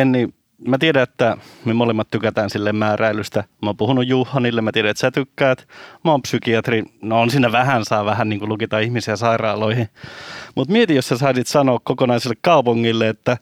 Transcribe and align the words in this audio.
Enni, 0.00 0.28
mä 0.66 0.78
tiedän, 0.78 1.02
että 1.02 1.36
me 1.64 1.74
molemmat 1.74 2.08
tykätään 2.10 2.50
sille 2.50 2.72
määräilystä. 2.72 3.44
Mä 3.62 3.68
oon 3.68 3.76
puhunut 3.76 4.06
Juhanille, 4.06 4.60
mä 4.60 4.72
tiedän, 4.72 4.90
että 4.90 5.00
sä 5.00 5.10
tykkäät. 5.10 5.68
Mä 6.04 6.10
oon 6.10 6.22
psykiatri, 6.22 6.84
no 7.02 7.20
on 7.20 7.30
siinä 7.30 7.52
vähän, 7.52 7.84
saa 7.84 8.04
vähän 8.04 8.28
niin 8.28 8.38
kuin 8.38 8.48
lukita 8.48 8.78
ihmisiä 8.78 9.16
sairaaloihin. 9.16 9.88
Mutta 10.54 10.72
mieti, 10.72 10.94
jos 10.94 11.08
sä 11.08 11.18
saisit 11.18 11.46
sanoa 11.46 11.78
kokonaiselle 11.84 12.36
kaupungille, 12.42 13.08
että 13.08 13.36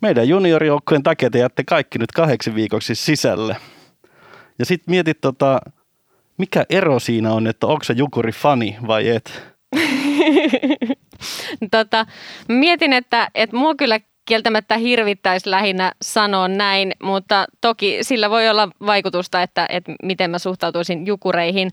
meidän 0.00 0.28
juniorijoukkojen 0.28 1.02
takia 1.02 1.30
te 1.30 1.38
jätte 1.38 1.64
kaikki 1.64 1.98
nyt 1.98 2.12
kahdeksi 2.12 2.54
viikoksi 2.54 2.94
sisälle. 2.94 3.56
Ja 4.58 4.64
sitten 4.64 4.92
mietit, 4.92 5.20
tota, 5.20 5.60
mikä 6.38 6.64
ero 6.70 6.98
siinä 6.98 7.32
on, 7.32 7.46
että 7.46 7.66
onko 7.66 7.84
se 7.84 7.94
Jukuri 7.96 8.32
fani 8.32 8.76
vai 8.86 9.08
et? 9.08 9.42
tota, 11.70 12.06
mietin, 12.48 12.92
että, 12.92 13.28
että 13.34 13.56
mua 13.56 13.74
kyllä 13.74 14.00
kieltämättä 14.26 14.76
hirvittäisi 14.76 15.50
lähinnä 15.50 15.92
sanoa 16.02 16.48
näin, 16.48 16.92
mutta 17.02 17.44
toki 17.60 17.98
sillä 18.02 18.30
voi 18.30 18.48
olla 18.48 18.68
vaikutusta, 18.86 19.42
että, 19.42 19.66
että 19.68 19.92
miten 20.02 20.30
mä 20.30 20.38
suhtautuisin 20.38 21.06
jukureihin. 21.06 21.70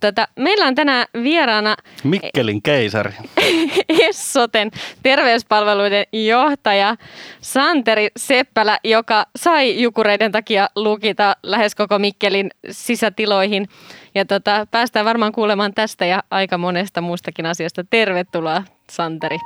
Tota, 0.00 0.28
meillä 0.36 0.66
on 0.66 0.74
tänään 0.74 1.06
vieraana 1.22 1.76
Mikkelin 2.04 2.62
keisari. 2.62 3.12
Essoten 4.08 4.70
terveyspalveluiden 5.02 6.04
johtaja 6.12 6.96
Santeri 7.40 8.08
Seppälä, 8.16 8.78
joka 8.84 9.26
sai 9.36 9.82
jukureiden 9.82 10.32
takia 10.32 10.68
lukita 10.76 11.36
lähes 11.42 11.74
koko 11.74 11.98
Mikkelin 11.98 12.50
sisätiloihin. 12.70 13.68
Ja 14.14 14.24
tota, 14.24 14.66
päästään 14.70 15.06
varmaan 15.06 15.32
kuulemaan 15.32 15.74
tästä 15.74 16.06
ja 16.06 16.22
aika 16.30 16.58
monesta 16.58 17.00
muustakin 17.00 17.46
asiasta. 17.46 17.84
Tervetuloa 17.90 18.62
Santeri. 18.90 19.38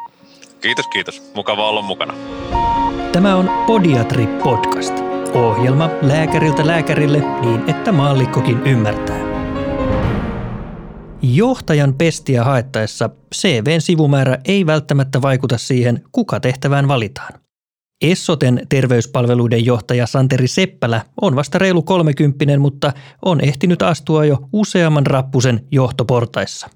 Kiitos, 0.64 0.88
kiitos. 0.88 1.22
Mukava 1.34 1.68
olla 1.68 1.82
mukana. 1.82 2.14
Tämä 3.12 3.36
on 3.36 3.50
Podiatri 3.66 4.26
Podcast. 4.26 4.94
Ohjelma 5.34 5.90
lääkäriltä 6.02 6.66
lääkärille 6.66 7.22
niin, 7.40 7.70
että 7.70 7.92
maallikkokin 7.92 8.62
ymmärtää. 8.66 9.18
Johtajan 11.22 11.94
pestiä 11.94 12.44
haettaessa 12.44 13.10
CVn 13.34 13.80
sivumäärä 13.80 14.38
ei 14.44 14.66
välttämättä 14.66 15.22
vaikuta 15.22 15.58
siihen, 15.58 16.04
kuka 16.12 16.40
tehtävään 16.40 16.88
valitaan. 16.88 17.32
Essoten 18.02 18.66
terveyspalveluiden 18.68 19.64
johtaja 19.64 20.06
Santeri 20.06 20.48
Seppälä 20.48 21.02
on 21.20 21.36
vasta 21.36 21.58
reilu 21.58 21.82
kolmekymppinen, 21.82 22.60
mutta 22.60 22.92
on 23.24 23.40
ehtinyt 23.40 23.82
astua 23.82 24.24
jo 24.24 24.38
useamman 24.52 25.06
rappusen 25.06 25.66
johtoportaissa– 25.70 26.68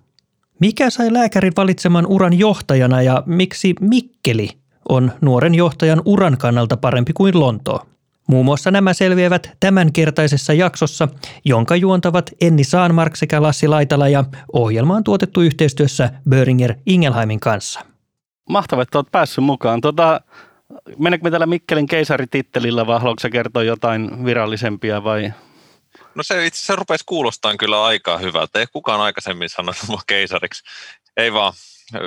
mikä 0.60 0.90
sai 0.90 1.12
lääkärin 1.12 1.52
valitseman 1.56 2.06
uran 2.06 2.38
johtajana 2.38 3.02
ja 3.02 3.22
miksi 3.26 3.74
Mikkeli 3.80 4.48
on 4.88 5.12
nuoren 5.20 5.54
johtajan 5.54 6.02
uran 6.04 6.38
kannalta 6.38 6.76
parempi 6.76 7.12
kuin 7.12 7.40
Lontoo? 7.40 7.86
Muun 8.26 8.44
muassa 8.44 8.70
nämä 8.70 8.92
selviävät 8.92 9.56
tämänkertaisessa 9.60 10.52
jaksossa, 10.52 11.08
jonka 11.44 11.76
juontavat 11.76 12.30
Enni 12.40 12.64
Saanmark 12.64 13.16
sekä 13.16 13.42
Lassi 13.42 13.68
Laitala 13.68 14.08
ja 14.08 14.24
ohjelma 14.52 14.96
on 14.96 15.04
tuotettu 15.04 15.40
yhteistyössä 15.40 16.10
Böringer 16.28 16.74
Ingelheimin 16.86 17.40
kanssa. 17.40 17.80
Mahtavaa, 18.48 18.82
että 18.82 18.98
olet 18.98 19.10
päässyt 19.12 19.44
mukaan. 19.44 19.80
Tota, 19.80 20.20
Mennäänkö 20.98 21.24
me 21.24 21.30
tällä 21.30 21.46
Mikkelin 21.46 21.86
keisaritittelillä 21.86 22.86
vai 22.86 23.00
haluatko 23.00 23.28
kertoa 23.32 23.62
jotain 23.62 24.24
virallisempia 24.24 25.04
vai 25.04 25.32
No 26.14 26.22
se 26.22 26.46
itse 26.46 26.58
asiassa 26.58 26.76
rupesi 26.76 27.04
kuulostamaan 27.06 27.58
kyllä 27.58 27.84
aika 27.84 28.18
hyvältä. 28.18 28.58
Ei 28.58 28.66
kukaan 28.72 29.00
aikaisemmin 29.00 29.48
sanonut 29.48 29.88
mua 29.88 30.00
keisariksi. 30.06 30.62
Ei 31.16 31.32
vaan. 31.32 31.52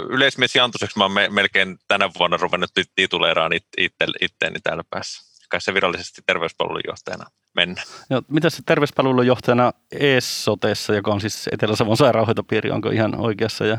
Yleismies 0.09 0.56
Jantuseksi 0.56 0.98
mä 0.98 1.03
oon 1.03 1.11
me, 1.11 1.30
melkein 1.30 1.80
tänä 1.88 2.09
vuonna 2.20 2.38
ruvennut 2.38 2.72
tituleeraan 2.95 3.53
it, 3.53 3.66
itte, 3.78 4.06
itteeni 4.22 4.59
täällä 4.59 4.83
päässä. 4.89 5.23
Kai 5.50 5.61
se 5.61 5.73
virallisesti 5.73 6.22
terveyspalvelun 6.25 6.81
johtajana 6.88 7.25
mennä. 7.56 7.83
No, 8.09 8.22
mitä 8.28 8.50
se 8.50 8.61
terveyspalvelun 8.66 9.28
johtajana 9.28 9.73
ESOTessa, 9.92 10.94
joka 10.94 11.11
on 11.11 11.22
siis 11.22 11.50
Etelä-Savon 11.52 11.98
sairaanhoitopiiri, 11.98 12.72
onko 12.72 12.89
ihan 12.89 13.16
oikeassa? 13.20 13.66
Ja... 13.66 13.77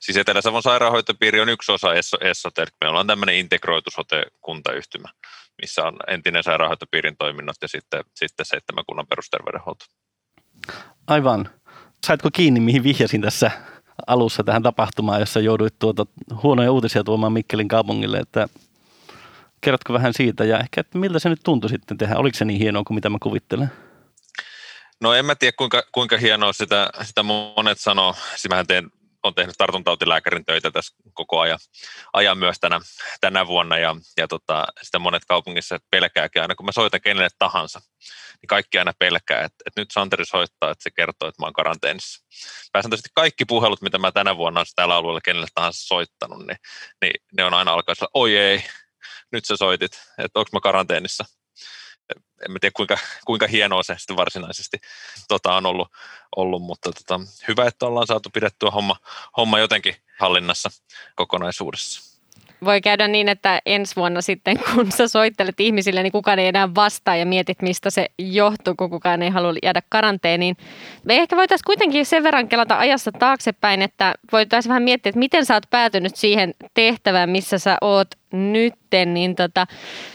Siis 0.00 0.18
Etelä-Savon 0.18 0.62
sairaanhoitopiiri 0.62 1.40
on 1.40 1.48
yksi 1.48 1.72
osa 1.72 1.88
ESOTE. 2.20 2.66
Me 2.80 2.88
ollaan 2.88 3.06
tämmöinen 3.06 3.36
integroitu 3.36 3.90
sote-kuntayhtymä 3.90 5.08
missä 5.62 5.82
on 5.84 5.96
entinen 6.08 6.42
sairaanhoitopiirin 6.42 7.16
toiminnot 7.16 7.56
ja 7.62 7.68
sitten, 7.68 8.04
sitten 8.14 8.46
seitsemän 8.46 8.84
kunnan 8.86 9.06
perusterveydenhuolto. 9.06 9.84
Aivan. 11.06 11.48
Saitko 12.06 12.28
kiinni, 12.32 12.60
mihin 12.60 12.82
vihjasin 12.82 13.20
tässä 13.20 13.50
alussa 14.06 14.44
tähän 14.44 14.62
tapahtumaan, 14.62 15.20
jossa 15.20 15.40
jouduit 15.40 15.78
tuota 15.78 16.06
huonoja 16.42 16.72
uutisia 16.72 17.04
tuomaan 17.04 17.32
Mikkelin 17.32 17.68
kaupungille, 17.68 18.18
että 18.18 18.48
kerrotko 19.60 19.92
vähän 19.92 20.14
siitä 20.14 20.44
ja 20.44 20.58
ehkä, 20.58 20.80
että 20.80 20.98
miltä 20.98 21.18
se 21.18 21.28
nyt 21.28 21.40
tuntui 21.44 21.70
sitten 21.70 21.98
tehdä? 21.98 22.16
Oliko 22.16 22.38
se 22.38 22.44
niin 22.44 22.58
hienoa 22.58 22.84
kuin 22.84 22.94
mitä 22.94 23.10
mä 23.10 23.18
kuvittelen? 23.22 23.72
No 25.00 25.14
en 25.14 25.26
mä 25.26 25.34
tiedä 25.34 25.54
kuinka, 25.58 25.82
kuinka 25.92 26.16
hienoa 26.16 26.52
sitä, 26.52 26.90
sitä 27.02 27.22
monet 27.22 27.80
sanoo. 27.80 28.12
Siis 28.12 28.48
mähän 28.48 28.66
teen 28.66 28.90
on 29.24 29.34
tehnyt 29.34 29.54
tartuntautiläkärin 29.58 30.44
töitä 30.44 30.70
tässä 30.70 30.96
koko 31.12 31.40
ajan, 31.40 31.58
ajan 32.12 32.38
myös 32.38 32.56
tänä, 32.60 32.80
tänä 33.20 33.46
vuonna 33.46 33.78
ja, 33.78 33.96
ja 34.16 34.28
tota, 34.28 34.66
sitä 34.82 34.98
monet 34.98 35.24
kaupungissa 35.24 35.78
pelkääkin 35.90 36.42
aina, 36.42 36.54
kun 36.54 36.66
mä 36.66 36.72
soitan 36.72 37.00
kenelle 37.00 37.28
tahansa, 37.38 37.80
niin 38.42 38.48
kaikki 38.48 38.78
aina 38.78 38.92
pelkää, 38.98 39.44
että, 39.44 39.64
että 39.66 39.80
nyt 39.80 39.90
Santeri 39.90 40.24
soittaa, 40.24 40.70
että 40.70 40.82
se 40.82 40.90
kertoo, 40.90 41.28
että 41.28 41.42
mä 41.42 41.46
oon 41.46 41.52
karanteenissa. 41.52 42.24
Pääsääntöisesti 42.72 43.10
kaikki 43.14 43.44
puhelut, 43.44 43.82
mitä 43.82 43.98
mä 43.98 44.12
tänä 44.12 44.36
vuonna 44.36 44.60
olen 44.60 44.66
täällä 44.76 44.94
alueella 44.94 45.20
kenelle 45.20 45.46
tahansa 45.54 45.86
soittanut, 45.86 46.46
niin, 46.46 46.58
niin 47.02 47.14
ne 47.36 47.44
on 47.44 47.54
aina 47.54 47.72
alkaa 47.72 47.94
oi 48.14 48.36
ei, 48.36 48.64
nyt 49.32 49.44
sä 49.44 49.56
soitit, 49.56 49.92
että 50.18 50.38
onko 50.38 50.48
mä 50.52 50.60
karanteenissa 50.60 51.24
en 52.44 52.52
mä 52.52 52.58
tiedä 52.60 52.72
kuinka, 52.76 52.98
kuinka 53.24 53.46
hienoa 53.46 53.82
se 53.82 53.94
sitten 53.98 54.16
varsinaisesti 54.16 54.76
tota, 55.28 55.54
on 55.54 55.66
ollut, 55.66 55.88
ollut 56.36 56.62
mutta 56.62 56.90
tota, 56.92 57.20
hyvä, 57.48 57.66
että 57.66 57.86
ollaan 57.86 58.06
saatu 58.06 58.30
pidettyä 58.30 58.70
homma, 58.70 58.96
homma 59.36 59.58
jotenkin 59.58 59.94
hallinnassa 60.18 60.70
kokonaisuudessa. 61.14 62.14
Voi 62.64 62.80
käydä 62.80 63.08
niin, 63.08 63.28
että 63.28 63.60
ensi 63.66 63.96
vuonna 63.96 64.20
sitten, 64.20 64.56
kun 64.74 64.92
sä 64.92 65.08
soittelet 65.08 65.60
ihmisille, 65.60 66.02
niin 66.02 66.12
kukaan 66.12 66.38
ei 66.38 66.46
enää 66.46 66.74
vastaa 66.74 67.16
ja 67.16 67.26
mietit, 67.26 67.62
mistä 67.62 67.90
se 67.90 68.10
johtuu, 68.18 68.74
kun 68.74 68.90
kukaan 68.90 69.22
ei 69.22 69.30
halua 69.30 69.52
jäädä 69.62 69.82
karanteeniin. 69.88 70.56
Me 71.04 71.16
ehkä 71.16 71.36
voitaisiin 71.36 71.66
kuitenkin 71.66 72.06
sen 72.06 72.22
verran 72.22 72.48
kelata 72.48 72.78
ajassa 72.78 73.12
taaksepäin, 73.12 73.82
että 73.82 74.14
voitaisiin 74.32 74.70
vähän 74.70 74.82
miettiä, 74.82 75.10
että 75.10 75.18
miten 75.18 75.46
sä 75.46 75.54
oot 75.54 75.70
päätynyt 75.70 76.16
siihen 76.16 76.54
tehtävään, 76.74 77.30
missä 77.30 77.58
sä 77.58 77.78
oot 77.80 78.08
nytten, 78.34 79.14
niin 79.14 79.34
tota, 79.34 79.66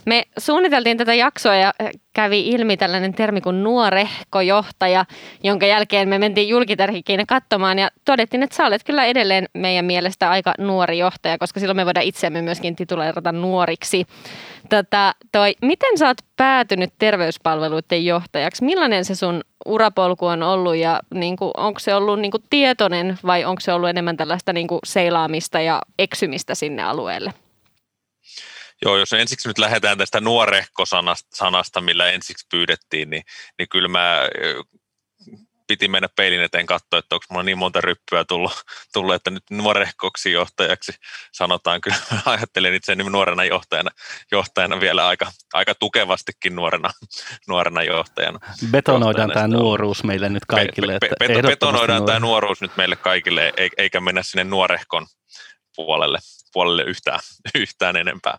me 0.05 0.23
suunniteltiin 0.37 0.97
tätä 0.97 1.13
jaksoa 1.13 1.55
ja 1.55 1.73
kävi 2.13 2.47
ilmi 2.47 2.77
tällainen 2.77 3.13
termi 3.13 3.41
kuin 3.41 3.63
nuorehkojohtaja, 3.63 5.05
jonka 5.43 5.65
jälkeen 5.65 6.09
me 6.09 6.19
mentiin 6.19 6.49
julkiterhikiin 6.49 7.27
katsomaan 7.27 7.79
ja 7.79 7.89
todettiin, 8.05 8.43
että 8.43 8.55
sä 8.55 8.65
olet 8.65 8.83
kyllä 8.83 9.05
edelleen 9.05 9.45
meidän 9.53 9.85
mielestä 9.85 10.29
aika 10.29 10.53
nuori 10.57 10.97
johtaja, 10.97 11.37
koska 11.37 11.59
silloin 11.59 11.77
me 11.77 11.85
voidaan 11.85 12.05
itseämme 12.05 12.41
myöskin 12.41 12.75
tituleerata 12.75 13.31
nuoriksi. 13.31 14.05
Tota, 14.69 15.13
toi, 15.31 15.55
miten 15.61 15.97
sä 15.97 16.07
oot 16.07 16.17
päätynyt 16.37 16.93
terveyspalveluiden 16.97 18.05
johtajaksi? 18.05 18.63
Millainen 18.63 19.05
se 19.05 19.15
sun 19.15 19.41
urapolku 19.65 20.25
on 20.25 20.43
ollut 20.43 20.75
ja 20.75 20.99
niin 21.13 21.35
kuin, 21.35 21.51
onko 21.57 21.79
se 21.79 21.95
ollut 21.95 22.19
niin 22.19 22.31
kuin 22.31 22.43
tietoinen 22.49 23.17
vai 23.25 23.45
onko 23.45 23.59
se 23.59 23.73
ollut 23.73 23.89
enemmän 23.89 24.17
tällaista 24.17 24.53
niin 24.53 24.67
kuin 24.67 24.79
seilaamista 24.85 25.59
ja 25.59 25.81
eksymistä 25.99 26.55
sinne 26.55 26.83
alueelle? 26.83 27.33
Joo, 28.81 28.97
jos 28.97 29.13
ensiksi 29.13 29.47
nyt 29.47 29.57
lähdetään 29.57 29.97
tästä 29.97 30.21
nuorehko-sanasta, 30.21 31.81
millä 31.81 32.11
ensiksi 32.11 32.47
pyydettiin, 32.51 33.09
niin, 33.09 33.23
niin 33.57 33.69
kyllä 33.69 33.87
mä 33.87 34.27
piti 35.69 35.87
mennä 35.87 36.09
peilin 36.15 36.41
eteen 36.41 36.65
katsoa, 36.65 36.99
että 36.99 37.15
onko 37.15 37.25
mulla 37.29 37.43
niin 37.43 37.57
monta 37.57 37.81
ryppyä 37.81 38.25
tullut, 38.25 38.53
tullut 38.93 39.15
että 39.15 39.29
nyt 39.29 39.43
nuorehkoksi 39.51 40.31
johtajaksi 40.31 40.91
sanotaan. 41.31 41.81
Kyllä 41.81 41.97
ajattelen 42.25 42.73
itseäni 42.73 43.03
nuorena 43.03 43.45
johtajana, 43.45 43.91
johtajana 44.31 44.79
vielä 44.79 45.07
aika, 45.07 45.31
aika 45.53 45.75
tukevastikin 45.75 46.55
nuorena, 46.55 46.89
nuorena 47.47 47.83
johtajana. 47.83 48.39
Betonoidaan 48.71 49.31
tämä 49.31 49.47
nuoruus 49.47 50.03
meille 50.03 50.29
nyt 50.29 50.45
kaikille. 50.45 50.97
Be, 51.01 51.09
be, 51.19 51.27
be, 51.27 51.41
betonoidaan 51.41 52.05
tämä 52.05 52.19
nuoruus 52.19 52.61
nyt 52.61 52.77
meille 52.77 52.95
kaikille, 52.95 53.53
eikä 53.77 53.99
mennä 53.99 54.23
sinne 54.23 54.43
nuorehkon 54.43 55.07
puolelle, 55.75 56.19
puolelle 56.53 56.83
yhtään, 56.83 57.19
yhtään 57.55 57.95
enempää. 57.95 58.37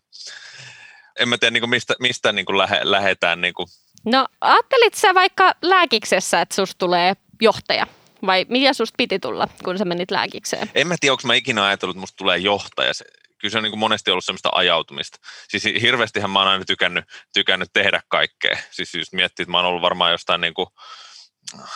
En 1.18 1.28
mä 1.28 1.38
tiedä, 1.38 1.50
niin 1.50 1.60
kuin 1.60 1.70
mistä, 1.70 1.94
mistä 2.00 2.32
niin 2.32 2.46
kuin 2.46 2.58
lähe, 2.58 2.80
lähetään. 2.82 3.40
Niin 3.40 3.54
kuin. 3.54 3.68
No 4.04 4.26
ajattelit 4.40 4.94
sä 4.94 5.14
vaikka 5.14 5.54
lääkiksessä, 5.62 6.40
että 6.40 6.54
susta 6.54 6.78
tulee 6.78 7.14
johtaja? 7.40 7.86
Vai 8.26 8.46
mitä 8.48 8.72
susta 8.72 8.94
piti 8.96 9.18
tulla, 9.18 9.48
kun 9.64 9.78
sä 9.78 9.84
menit 9.84 10.10
lääkikseen? 10.10 10.70
En 10.74 10.86
mä 10.86 10.96
tiedä, 11.00 11.12
onko 11.12 11.22
mä 11.26 11.34
ikinä 11.34 11.64
ajatellut, 11.64 11.94
että 11.94 12.00
musta 12.00 12.16
tulee 12.16 12.38
johtaja. 12.38 12.94
Se, 12.94 13.04
kyllä 13.38 13.52
se 13.52 13.58
on 13.58 13.62
niin 13.62 13.70
kuin 13.70 13.80
monesti 13.80 14.10
ollut 14.10 14.24
semmoista 14.24 14.48
ajautumista. 14.52 15.18
Siis 15.48 15.64
hirveästihän 15.64 16.30
mä 16.30 16.38
oon 16.38 16.48
aina 16.48 16.64
tykännyt, 16.64 17.04
tykännyt 17.34 17.70
tehdä 17.72 18.00
kaikkea. 18.08 18.58
Siis 18.70 18.94
just 18.94 19.12
miettii, 19.12 19.42
että 19.42 19.50
mä 19.50 19.58
oon 19.58 19.66
ollut 19.66 19.82
varmaan 19.82 20.12
jostain 20.12 20.40
niin 20.40 20.54
kuin 20.54 20.66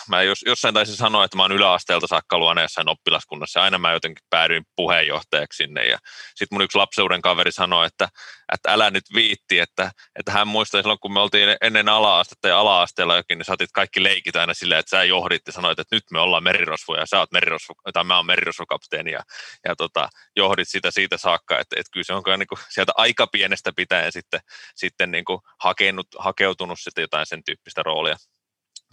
mä 0.08 0.22
jos, 0.22 0.38
jossain 0.46 0.74
taisin 0.74 0.96
sanoa, 0.96 1.24
että 1.24 1.36
mä 1.36 1.42
oon 1.42 1.52
yläasteelta 1.52 2.06
saakka 2.06 2.38
luona 2.38 2.62
jossain 2.62 2.88
oppilaskunnassa, 2.88 3.62
aina 3.62 3.78
mä 3.78 3.92
jotenkin 3.92 4.26
päädyin 4.30 4.64
puheenjohtajaksi 4.76 5.56
sinne, 5.56 5.86
ja 5.86 5.98
sitten 6.34 6.56
mun 6.56 6.62
yksi 6.62 6.78
lapseuden 6.78 7.22
kaveri 7.22 7.52
sanoi, 7.52 7.86
että, 7.86 8.08
että 8.52 8.72
älä 8.72 8.90
nyt 8.90 9.04
viitti, 9.14 9.58
että, 9.58 9.90
että 10.18 10.32
hän 10.32 10.48
muistaa 10.48 10.82
silloin, 10.82 10.98
kun 10.98 11.12
me 11.12 11.20
oltiin 11.20 11.56
ennen 11.60 11.88
ala-astetta 11.88 12.48
ja 12.48 12.58
ala-asteella 12.58 13.16
jokin, 13.16 13.38
niin 13.38 13.46
saatit 13.46 13.70
kaikki 13.72 14.02
leikit 14.02 14.36
aina 14.36 14.54
silleen, 14.54 14.80
että 14.80 14.90
sä 14.90 15.04
johdit 15.04 15.42
ja 15.46 15.52
sanoit, 15.52 15.78
että 15.78 15.96
nyt 15.96 16.04
me 16.10 16.20
ollaan 16.20 16.44
merirosvoja, 16.44 17.02
ja 17.02 17.06
sä 17.06 17.18
oot 17.18 17.32
merirosvo, 17.32 17.74
tai 17.92 18.04
mä 18.04 18.16
oon 18.16 18.26
merirosvokapteeni, 18.26 19.10
ja, 19.10 19.20
ja 19.64 19.76
tota, 19.76 20.08
johdit 20.36 20.68
sitä 20.68 20.90
siitä 20.90 21.16
saakka, 21.16 21.58
että, 21.58 21.76
että 21.78 21.90
kyllä 21.92 22.04
se 22.04 22.12
on 22.12 22.38
niin 22.38 22.46
kuin 22.46 22.58
sieltä 22.68 22.92
aika 22.96 23.26
pienestä 23.26 23.72
pitäen 23.76 24.12
sitten, 24.12 24.40
sitten 24.74 25.10
niin 25.10 25.24
kuin 25.24 25.40
hakenut, 25.60 26.06
hakeutunut 26.18 26.78
sitten 26.80 27.02
jotain 27.02 27.26
sen 27.26 27.44
tyyppistä 27.44 27.82
roolia 27.82 28.16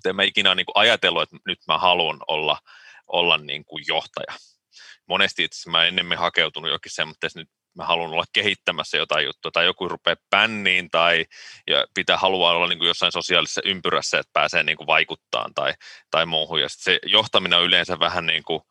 mutta 0.02 0.10
en 0.10 0.16
mä 0.16 0.24
ikinä 0.24 0.56
niin 0.56 0.66
kuin 0.66 0.78
ajatellut, 0.78 1.22
että 1.22 1.38
nyt 1.48 1.60
mä 1.68 1.78
haluan 1.78 2.20
olla, 2.28 2.58
olla 3.08 3.38
niin 3.38 3.66
kuin 3.66 3.84
johtaja. 3.88 4.34
Monesti 5.08 5.44
itse 5.44 5.70
mä 5.70 5.86
enemmän 5.86 6.18
hakeutunut 6.18 6.72
jokin 6.72 6.92
semmoinen, 6.92 7.18
että 7.24 7.40
nyt 7.40 7.50
mä 7.74 7.86
haluan 7.86 8.12
olla 8.12 8.24
kehittämässä 8.34 8.98
jotain 8.98 9.26
juttua, 9.26 9.52
tai 9.52 9.66
joku 9.66 9.88
rupeaa 9.88 10.16
pänniin, 10.30 10.90
tai 10.90 11.26
ja 11.68 11.86
pitää 11.94 12.18
haluaa 12.18 12.52
olla 12.52 12.68
niin 12.68 12.78
kuin 12.78 12.88
jossain 12.88 13.12
sosiaalisessa 13.12 13.62
ympyrässä, 13.66 14.20
että 14.20 14.34
pääsee 14.34 14.64
niin 14.64 14.78
kuin 14.78 14.88
vaikuttaa 14.88 15.50
tai, 15.56 15.74
tai 16.12 16.26
muuhun. 16.26 16.62
Ja 16.62 16.68
se 16.70 17.00
johtaminen 17.06 17.60
on 17.60 17.66
yleensä 17.66 18.00
vähän 18.00 18.26
niin 18.26 18.44
kuin 18.44 18.62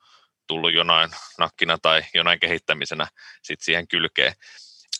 tullut 0.47 0.75
jonain 0.75 1.11
nakkina 1.39 1.79
tai 1.83 2.03
jonain 2.15 2.41
kehittämisenä 2.41 3.07
sit 3.43 3.61
siihen 3.61 3.89
kylkeen 3.89 4.33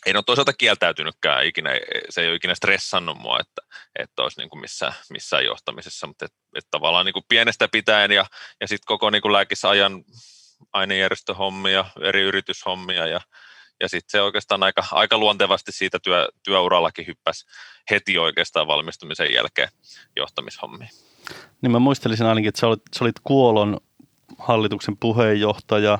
en 0.05 0.15
ole 0.15 0.23
toisaalta 0.25 0.53
kieltäytynytkään 0.53 1.45
ikinä, 1.45 1.69
se 2.09 2.21
ei 2.21 2.27
ole 2.27 2.35
ikinä 2.35 2.55
stressannut 2.55 3.17
mua, 3.17 3.39
että, 3.39 3.61
että 3.99 4.23
olisi 4.23 4.39
niin 4.39 4.49
kuin 4.49 4.59
missään, 4.61 4.93
missään 5.09 5.45
johtamisessa, 5.45 6.07
mutta 6.07 6.25
että, 6.25 6.37
että 6.55 6.67
tavallaan 6.71 7.05
niin 7.05 7.13
kuin 7.13 7.25
pienestä 7.29 7.67
pitäen 7.71 8.11
ja, 8.11 8.25
ja 8.61 8.67
sitten 8.67 8.85
koko 8.85 9.09
niin 9.09 9.21
kuin 9.21 9.33
lääkisajan 9.33 10.03
ainejärjestöhommia, 10.73 11.85
eri 12.01 12.21
yrityshommia 12.21 13.07
ja, 13.07 13.21
ja 13.79 13.89
sitten 13.89 14.11
se 14.11 14.21
oikeastaan 14.21 14.63
aika, 14.63 14.83
aika 14.91 15.17
luontevasti 15.17 15.71
siitä 15.71 15.99
työ, 15.99 16.29
työurallakin 16.43 17.07
hyppäsi 17.07 17.45
heti 17.89 18.17
oikeastaan 18.17 18.67
valmistumisen 18.67 19.33
jälkeen 19.33 19.69
johtamishommiin. 20.15 20.89
Niin 21.61 21.71
mä 21.71 21.79
muistelisin 21.79 22.25
ainakin, 22.25 22.49
että 22.49 22.59
sä 22.59 22.67
olit, 22.67 22.81
sä 22.97 23.03
olit 23.03 23.19
Kuolon 23.23 23.77
hallituksen 24.37 24.97
puheenjohtaja, 24.97 25.99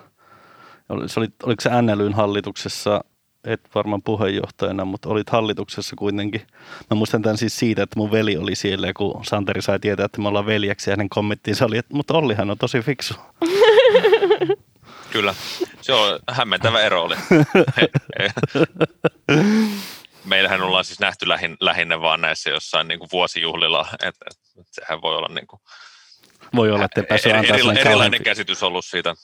se 1.06 1.20
oli, 1.20 1.28
oliko 1.44 1.62
se 1.62 1.82
NLYn 1.82 2.14
hallituksessa 2.14 3.04
et 3.44 3.62
varmaan 3.76 4.02
puheenjohtajana, 4.02 4.86
mutta 4.86 5.10
olit 5.10 5.30
hallituksessa 5.30 5.96
kuitenkin. 5.96 6.42
Mä 6.90 6.96
muistan 6.96 7.22
tämän 7.22 7.38
siis 7.38 7.60
siitä, 7.60 7.84
että 7.84 8.00
mun 8.00 8.12
veli 8.12 8.38
oli 8.38 8.56
siellä 8.56 8.88
ja 8.88 8.94
kun 8.94 9.26
Santeri 9.26 9.62
sai 9.62 9.80
tietää, 9.80 10.06
että 10.06 10.22
me 10.22 10.28
ollaan 10.28 10.46
veljeksi 10.46 10.90
ja 10.90 10.94
hänen 10.94 11.10
kommenttiinsa 11.10 11.66
oli, 11.66 11.78
että 11.78 11.96
mutta 11.96 12.14
Ollihan 12.14 12.52
on 12.52 12.58
tosi 12.58 12.82
fiksu. 12.82 13.14
Kyllä, 15.12 15.36
se 15.82 15.94
on 15.94 16.20
hämmentävä 16.32 16.82
ero 16.82 17.04
oli. 17.04 17.16
Meillähän 20.26 20.62
ollaan 20.62 20.86
siis 20.86 21.00
nähty 21.00 21.28
lähin, 21.28 21.58
lähinnä 21.60 22.02
vaan 22.02 22.22
näissä 22.22 22.50
jossain 22.50 22.88
niin 22.88 23.00
kuin 23.00 23.10
vuosijuhlilla, 23.12 23.88
että 23.92 24.26
et, 24.32 24.68
sehän 24.72 25.02
voi 25.02 25.16
olla 25.18 25.34
niin 25.34 25.48
kuin, 25.48 25.62
voi 26.56 26.72
olla, 26.72 26.86
että 26.86 27.04
päässyt 27.04 27.34
antaa 27.34 27.56
erila, 27.56 27.74
erilainen 27.74 28.24
käsitys 28.24 28.64
ollut 28.64 28.86
siitä 28.86 29.16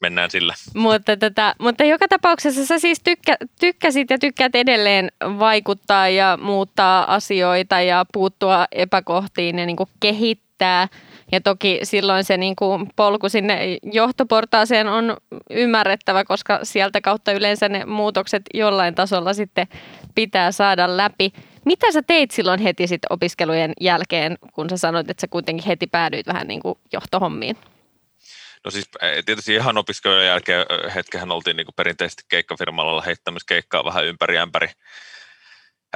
mennään 0.00 0.30
sillä. 0.30 0.54
Mutta, 0.74 1.16
tätä, 1.16 1.54
mutta 1.58 1.84
joka 1.84 2.08
tapauksessa 2.08 2.66
sä 2.66 2.78
siis 2.78 3.00
tykkä, 3.04 3.36
tykkäsit 3.60 4.10
ja 4.10 4.18
tykkäät 4.18 4.54
edelleen 4.54 5.12
vaikuttaa 5.20 6.08
ja 6.08 6.38
muuttaa 6.42 7.14
asioita 7.14 7.80
ja 7.80 8.06
puuttua 8.12 8.66
epäkohtiin 8.72 9.58
ja 9.58 9.66
niin 9.66 9.76
kuin 9.76 9.88
kehittää. 10.00 10.88
Ja 11.32 11.40
toki 11.40 11.80
silloin 11.82 12.24
se 12.24 12.36
niin 12.36 12.56
kuin 12.56 12.90
polku 12.96 13.28
sinne 13.28 13.78
johtoportaaseen 13.92 14.88
on 14.88 15.16
ymmärrettävä, 15.50 16.24
koska 16.24 16.60
sieltä 16.62 17.00
kautta 17.00 17.32
yleensä 17.32 17.68
ne 17.68 17.84
muutokset 17.84 18.42
jollain 18.54 18.94
tasolla 18.94 19.34
sitten 19.34 19.66
pitää 20.14 20.52
saada 20.52 20.96
läpi. 20.96 21.32
Mitä 21.64 21.92
sä 21.92 22.02
teit 22.02 22.30
silloin 22.30 22.60
heti 22.60 22.86
sit 22.86 23.02
opiskelujen 23.10 23.72
jälkeen, 23.80 24.38
kun 24.52 24.70
sä 24.70 24.76
sanoit, 24.76 25.10
että 25.10 25.20
sä 25.20 25.28
kuitenkin 25.28 25.66
heti 25.66 25.86
päädyit 25.86 26.26
vähän 26.26 26.48
niin 26.48 26.60
kuin 26.60 26.78
johtohommiin? 26.92 27.56
No 28.64 28.70
siis 28.70 28.88
tietysti 29.26 29.54
ihan 29.54 29.78
opiskelujen 29.78 30.26
jälkeen 30.26 30.66
hetkehän 30.94 31.32
oltiin 31.32 31.56
niin 31.56 31.66
perinteisesti 31.76 32.22
keikkafirmalla 32.28 33.02
heittämässä 33.02 33.46
keikkaa 33.48 33.84
vähän 33.84 34.04
ympäri 34.04 34.38
ämpäri, 34.38 34.68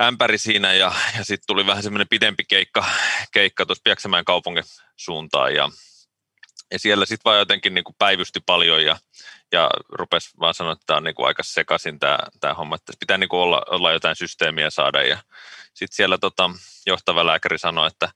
ämpäri 0.01 0.39
siinä 0.39 0.73
ja, 0.73 0.93
ja 1.19 1.25
sitten 1.25 1.47
tuli 1.47 1.67
vähän 1.67 1.83
semmoinen 1.83 2.09
pidempi 2.09 2.45
keikka, 2.45 2.85
keikka 3.33 3.67
tuossa 3.67 3.83
Pieksämäen 3.85 4.25
kaupungin 4.25 4.65
suuntaan 4.97 5.55
ja, 5.55 5.69
ja 6.71 6.79
siellä 6.79 7.07
sitten 7.07 7.25
vaan 7.25 7.39
jotenkin 7.39 7.75
niin 7.75 7.85
kuin 7.85 7.97
päivysty 7.99 8.41
paljon 8.47 8.85
ja, 8.85 8.97
ja 9.53 9.71
rupesi 9.89 10.31
vaan 10.41 10.55
sanoa, 10.55 10.73
että 10.73 10.85
tämä 10.87 10.97
on 10.97 11.05
niin 11.05 11.15
aika 11.19 11.43
sekaisin 11.43 11.99
tämä, 11.99 12.19
tämä 12.41 12.55
homma, 12.55 12.77
että 12.77 12.93
pitää 13.01 13.19
niin 13.19 13.29
olla, 13.33 13.63
olla 13.71 13.93
jotain 13.93 14.17
systeemiä 14.17 14.71
saada 14.71 15.03
ja 15.03 15.19
sitten 15.75 15.97
siellä 15.97 16.19
tota, 16.19 16.51
johtava 16.87 17.27
lääkäri 17.27 17.59
sanoi, 17.59 17.87
että 17.87 18.09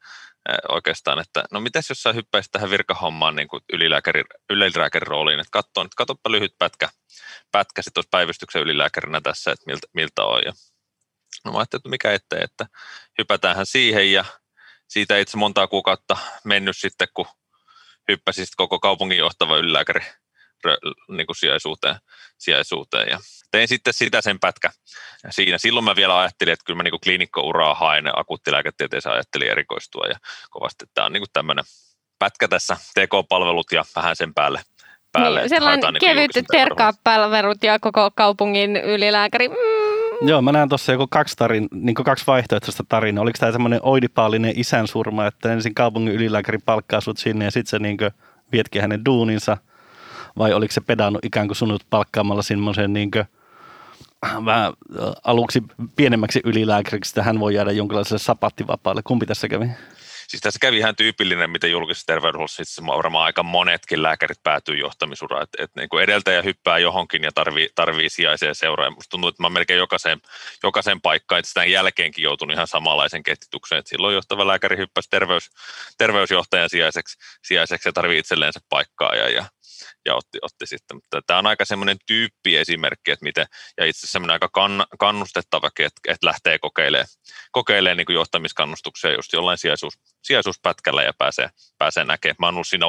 oikeastaan, 0.69 1.19
että 1.19 1.45
no 1.53 1.61
mitäs 1.61 1.89
jos 1.89 2.03
sä 2.03 2.13
hyppäisit 2.13 2.53
tähän 2.53 2.71
virkahommaan 2.71 3.37
niin 3.37 3.49
kuin 3.49 3.63
ylilääkärin, 3.73 4.25
ylilääkärin 4.51 5.07
rooliin, 5.07 5.41
että 5.41 5.51
katso, 5.51 5.81
että 5.81 5.97
katsoppa 5.97 6.31
lyhyt 6.31 6.55
pätkä, 6.59 6.89
pätkä 7.53 7.83
sitten 7.83 7.99
olisi 7.99 8.09
päivystyksen 8.11 8.63
ylilääkärinä 8.63 9.21
tässä, 9.21 9.53
että 9.53 9.67
miltä, 9.67 9.87
miltä 9.95 10.25
on. 10.25 10.43
Ja 10.45 10.53
no 11.45 11.53
mä 11.53 11.59
ajattelin, 11.59 11.81
että 11.81 11.89
mikä 11.89 12.13
ettei, 12.13 12.41
että 12.43 12.67
hypätäänhän 13.19 13.67
siihen 13.67 14.13
ja 14.13 14.25
siitä 14.89 15.19
itse 15.19 15.37
montaa 15.37 15.67
kuukautta 15.67 16.17
mennyt 16.45 16.77
sitten, 16.77 17.09
kun 17.15 17.27
hyppäsi 18.09 18.45
koko 18.57 18.79
kaupungin 18.79 19.19
johtava 19.19 19.57
ylilääkäri 19.57 20.01
niin 21.09 21.27
kuin 21.27 21.37
sijaisuuteen, 21.37 21.97
sijaisuuteen. 22.39 23.09
Ja 23.09 23.19
tein 23.51 23.69
sitten 23.69 23.95
sitä 23.95 24.21
sen 24.21 24.41
pätkä 24.41 24.71
siinä. 25.31 25.59
Silloin 25.59 25.85
mä 25.85 25.97
vielä 25.97 26.19
ajattelin, 26.19 26.53
että 26.53 26.65
kyllä 26.67 26.77
mä 26.77 26.83
niin 26.83 27.01
kliinikkouraa 27.05 27.75
haen, 27.75 28.19
akuuttilääketieteessä 28.19 29.13
ajattelin 29.13 29.49
erikoistua 29.49 30.07
ja 30.07 30.17
kovasti 30.51 30.85
tämä 30.95 31.07
on 31.07 31.13
niin 31.13 31.25
tämmöinen 31.33 31.65
pätkä 32.19 32.49
tässä, 32.49 32.77
TK-palvelut 32.95 33.73
ja 33.73 33.85
vähän 33.97 34.17
sen 34.17 34.35
päälle. 34.35 34.61
päälle 35.13 35.41
niin, 35.41 35.49
sellainen 35.49 35.93
niin 35.93 36.01
kevyt 36.01 36.47
terkapalvelut 36.53 37.63
ja 37.63 37.79
koko 37.79 38.11
kaupungin 38.11 38.77
ylilääkäri. 38.77 39.49
Mm. 39.49 40.29
Joo, 40.29 40.43
mä 40.43 40.53
näen 40.53 40.69
tuossa 40.69 40.93
joku 40.93 41.07
kaksi, 41.11 41.37
tarin, 41.37 41.69
niin 41.73 41.95
kaksi 41.95 42.25
vaihtoehtoista 42.27 42.85
tarinaa. 42.89 43.23
Oliko 43.23 43.37
tämä 43.41 43.53
semmoinen 43.53 43.81
oidipaalinen 43.83 44.53
isän 44.57 44.89
surma, 44.89 45.27
että 45.27 45.53
ensin 45.53 45.75
kaupungin 45.75 46.15
ylilääkäri 46.15 46.59
palkkaa 46.59 47.01
sut 47.01 47.19
sinne 47.19 47.45
ja 47.45 47.51
sitten 47.51 47.71
se 47.71 47.79
niin 47.79 47.99
vietkin 48.53 48.83
hänen 48.83 49.05
duuninsa– 49.05 49.57
vai 50.39 50.53
oliko 50.53 50.73
se 50.73 50.81
pedannut 50.81 51.25
ikään 51.25 51.49
kuin 51.49 51.57
sunut 51.57 51.87
palkkaamalla 51.91 52.43
semmoisen 52.43 52.93
niin 52.93 53.11
vähän 54.45 54.73
aluksi 55.25 55.63
pienemmäksi 55.97 56.41
ylilääkäriksi, 56.45 57.11
että 57.11 57.23
hän 57.23 57.41
voi 57.41 57.55
jäädä 57.55 57.73
jonkinlaiselle 57.73 58.19
sapattivapaalle. 58.19 59.03
Kumpi 59.05 59.27
tässä 59.27 59.49
kävi? 59.49 59.67
Siis 60.29 60.41
tässä 60.41 60.59
kävi 60.61 60.79
ihan 60.79 60.97
tyypillinen, 60.97 61.51
mitä 61.51 61.67
julkisessa 61.67 62.07
terveydenhuollossa 62.07 62.87
varmaan 62.87 63.25
aika 63.25 63.43
monetkin 63.43 64.03
lääkärit 64.03 64.43
päätyy 64.43 64.77
johtamisuraan, 64.77 65.43
että, 65.43 65.65
että 65.65 65.81
niin 65.81 66.03
edeltäjä 66.03 66.43
hyppää 66.43 66.79
johonkin 66.79 67.25
ja 67.25 67.33
tarvii, 67.35 67.69
tarvii 67.75 68.09
sijaisia 68.09 68.55
seuraa. 68.55 68.91
Musta 68.91 69.11
tuntuu, 69.11 69.29
että 69.29 69.43
mä 69.43 69.49
melkein 69.49 69.79
jokaiseen, 69.79 70.21
jokaiseen 70.63 71.01
paikkaan, 71.01 71.39
että 71.39 71.49
sitä 71.49 71.65
jälkeenkin 71.65 72.23
joutunut 72.23 72.55
ihan 72.55 72.67
samanlaisen 72.67 73.23
ketjutukseen, 73.23 73.79
että 73.79 73.89
silloin 73.89 74.15
johtava 74.15 74.47
lääkäri 74.47 74.77
hyppäsi 74.77 75.11
terveys, 75.11 75.51
terveysjohtajan 75.99 76.71
sijaiseksi, 76.71 77.19
sijaiseksi 77.43 77.89
ja 77.89 77.93
tarvii 77.93 78.19
itselleen 78.19 78.53
se 78.53 78.61
paikkaa 78.69 79.15
ja, 79.15 79.29
ja 79.29 79.45
ja 80.05 80.15
otti, 80.15 80.39
otti 80.43 80.67
sitten. 80.67 80.97
Mutta 80.97 81.21
tämä 81.27 81.39
on 81.39 81.47
aika 81.47 81.65
semmoinen 81.65 81.97
tyyppiesimerkki, 82.07 83.11
että 83.11 83.25
miten, 83.25 83.47
ja 83.77 83.85
itse 83.85 83.99
asiassa 83.99 84.13
semmoinen 84.13 84.33
aika 84.33 84.49
kann, 84.49 84.85
kannustettavakin, 84.99 85.87
että, 85.87 86.01
että 86.09 86.27
lähtee 86.27 86.59
kokeilemaan, 86.59 87.07
kokeilemaan 87.53 87.97
niin 87.97 88.15
johtamiskannustuksia 88.15 89.15
just 89.15 89.33
jollain 89.33 89.59
sijaisuus, 89.59 89.95
sijaisuuspätkällä 90.23 91.03
ja 91.03 91.13
pääsee, 91.19 91.49
pääsee 91.79 92.05
näkemään. 92.05 92.37
Mä 92.39 92.47
oon 92.47 92.55
ollut 92.55 92.69
siinä 92.69 92.87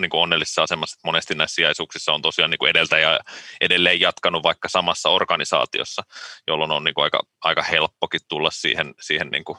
niin 0.00 0.10
kuin 0.10 0.20
onnellisessa 0.20 0.62
asemassa, 0.62 0.94
että 0.94 1.08
monesti 1.08 1.34
näissä 1.34 1.54
sijaisuuksissa 1.54 2.12
on 2.12 2.22
tosiaan 2.22 2.50
niin 2.50 2.58
kuin 2.58 2.70
edeltäjä 2.70 3.18
edelleen 3.60 4.00
jatkanut 4.00 4.42
vaikka 4.42 4.68
samassa 4.68 5.08
organisaatiossa, 5.08 6.02
jolloin 6.46 6.70
on 6.70 6.84
niin 6.84 6.94
kuin 6.94 7.04
aika, 7.04 7.22
aika 7.40 7.62
helppokin 7.62 8.20
tulla 8.28 8.50
siihen, 8.50 8.94
siihen 9.00 9.28
niin 9.30 9.44
kuin 9.44 9.58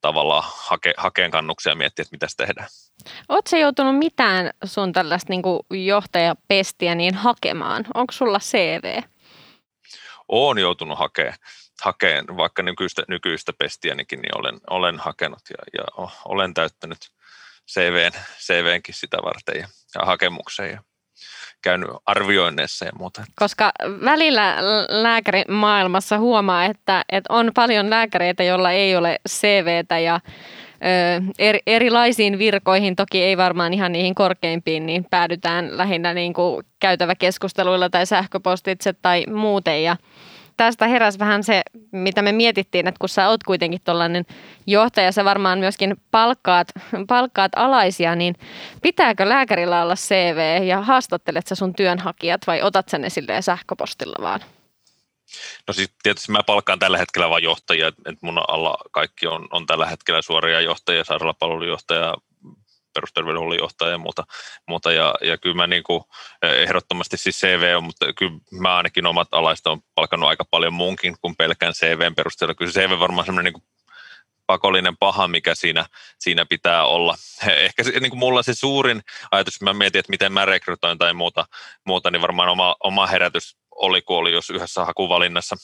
tavallaan 0.00 0.44
hake, 0.56 0.94
hakeen 0.96 1.30
kannuksia 1.30 1.72
ja 1.72 1.76
miettiä, 1.76 2.02
että 2.02 2.14
mitä 2.14 2.26
tehdään. 2.36 2.68
Oletko 3.28 3.56
joutunut 3.56 3.98
mitään 3.98 4.50
sun 4.64 4.92
tällaista 4.92 5.32
niin 5.32 5.86
johtajapestiä 5.86 6.94
niin 6.94 7.14
hakemaan? 7.14 7.84
Onko 7.94 8.12
sulla 8.12 8.38
CV? 8.38 9.02
Olen 10.28 10.62
joutunut 10.62 10.98
hakemaan, 10.98 11.38
hakeen, 11.82 12.24
vaikka 12.36 12.62
nykyistä, 12.62 13.02
nykyistä 13.08 13.52
pestiänikin, 13.52 14.20
niin 14.20 14.38
olen, 14.38 14.60
olen 14.70 14.98
hakenut 14.98 15.42
ja, 15.50 15.80
ja 15.80 16.08
olen 16.24 16.54
täyttänyt 16.54 16.98
CVn, 17.68 18.12
CVnkin 18.38 18.94
sitä 18.94 19.16
varten 19.16 19.60
ja, 19.60 19.68
ja 19.94 20.06
hakemuksen. 20.06 20.70
Ja, 20.70 20.82
käynyt 21.62 21.90
arvioinneissa 22.06 22.84
ja 22.84 22.92
muuta. 22.98 23.24
Koska 23.36 23.72
välillä 24.04 24.56
lääkärimaailmassa 24.88 26.18
huomaa, 26.18 26.64
että, 26.64 27.04
että 27.08 27.34
on 27.34 27.50
paljon 27.54 27.90
lääkäreitä, 27.90 28.42
joilla 28.42 28.72
ei 28.72 28.96
ole 28.96 29.18
CVtä 29.28 29.98
ja 29.98 30.20
eri, 31.38 31.60
erilaisiin 31.66 32.38
virkoihin, 32.38 32.96
toki 32.96 33.22
ei 33.22 33.36
varmaan 33.36 33.74
ihan 33.74 33.92
niihin 33.92 34.14
korkeimpiin, 34.14 34.86
niin 34.86 35.06
päädytään 35.10 35.76
lähinnä 35.76 36.14
niin 36.14 36.32
kuin 36.32 36.66
käytäväkeskusteluilla 36.80 37.90
tai 37.90 38.06
sähköpostitse 38.06 38.92
tai 38.92 39.24
muuten. 39.26 39.82
Ja 39.82 39.96
tästä 40.58 40.86
heräs 40.86 41.18
vähän 41.18 41.44
se, 41.44 41.62
mitä 41.92 42.22
me 42.22 42.32
mietittiin, 42.32 42.88
että 42.88 42.98
kun 42.98 43.08
sä 43.08 43.28
oot 43.28 43.44
kuitenkin 43.44 43.80
tuollainen 43.84 44.24
johtaja, 44.66 45.12
sä 45.12 45.24
varmaan 45.24 45.58
myöskin 45.58 45.96
palkkaat, 46.10 46.68
palkkaat 47.08 47.52
alaisia, 47.56 48.16
niin 48.16 48.34
pitääkö 48.82 49.28
lääkärillä 49.28 49.82
olla 49.82 49.94
CV 49.94 50.62
ja 50.66 50.82
haastattelet 50.82 51.46
sä 51.46 51.54
sun 51.54 51.74
työnhakijat 51.74 52.46
vai 52.46 52.62
otat 52.62 52.88
sä 52.88 52.98
ne 52.98 53.10
silleen 53.10 53.42
sähköpostilla 53.42 54.16
vaan? 54.20 54.40
No 55.66 55.74
siis 55.74 55.90
tietysti 56.02 56.32
mä 56.32 56.42
palkkaan 56.42 56.78
tällä 56.78 56.98
hetkellä 56.98 57.30
vain 57.30 57.44
johtajia, 57.44 57.88
että 57.88 58.16
mun 58.20 58.38
alla 58.48 58.78
kaikki 58.90 59.26
on, 59.26 59.48
on 59.50 59.66
tällä 59.66 59.86
hetkellä 59.86 60.22
suoria 60.22 60.60
johtajia, 60.60 61.04
sairaalapalvelujohtaja, 61.04 62.14
perusterveydenhuollon 62.98 63.58
johtaja 63.58 63.90
ja 63.90 63.98
muuta. 63.98 64.24
muuta 64.68 64.92
ja, 64.92 65.14
ja 65.20 65.38
kyllä 65.38 65.56
mä 65.56 65.66
niin 65.66 65.82
kuin, 65.82 66.04
ehdottomasti 66.42 67.16
siis 67.16 67.40
CV 67.40 67.74
on, 67.76 67.84
mutta 67.84 68.12
kyllä 68.12 68.32
mä 68.52 68.76
ainakin 68.76 69.06
omat 69.06 69.28
alaista 69.32 69.70
on 69.70 69.80
palkannut 69.94 70.28
aika 70.28 70.44
paljon 70.50 70.72
munkin 70.72 71.16
kuin 71.20 71.36
pelkään 71.36 71.72
CVn 71.72 72.14
perusteella. 72.14 72.54
Kyllä 72.54 72.72
se 72.72 72.80
CV 72.80 72.98
varmaan 72.98 73.26
semmoinen 73.26 73.52
niin 73.52 73.64
pakollinen 74.46 74.96
paha, 74.96 75.28
mikä 75.28 75.54
siinä, 75.54 75.86
siinä 76.18 76.46
pitää 76.46 76.84
olla. 76.84 77.14
Ehkä 77.66 77.84
se, 77.84 77.90
niin 77.90 78.10
kuin 78.10 78.18
mulla 78.18 78.42
se 78.42 78.54
suurin 78.54 79.02
ajatus, 79.30 79.60
mä 79.60 79.74
mietin, 79.74 79.98
että 79.98 80.10
miten 80.10 80.32
mä 80.32 80.44
rekrytoin 80.44 80.98
tai 80.98 81.14
muuta, 81.14 81.46
muuta 81.86 82.10
niin 82.10 82.22
varmaan 82.22 82.48
oma, 82.48 82.76
oma 82.84 83.06
herätys 83.06 83.56
oli, 83.70 84.02
kun 84.02 84.16
oli 84.16 84.32
jos 84.32 84.50
yhdessä 84.50 84.84
hakuvalinnassa, 84.84 85.56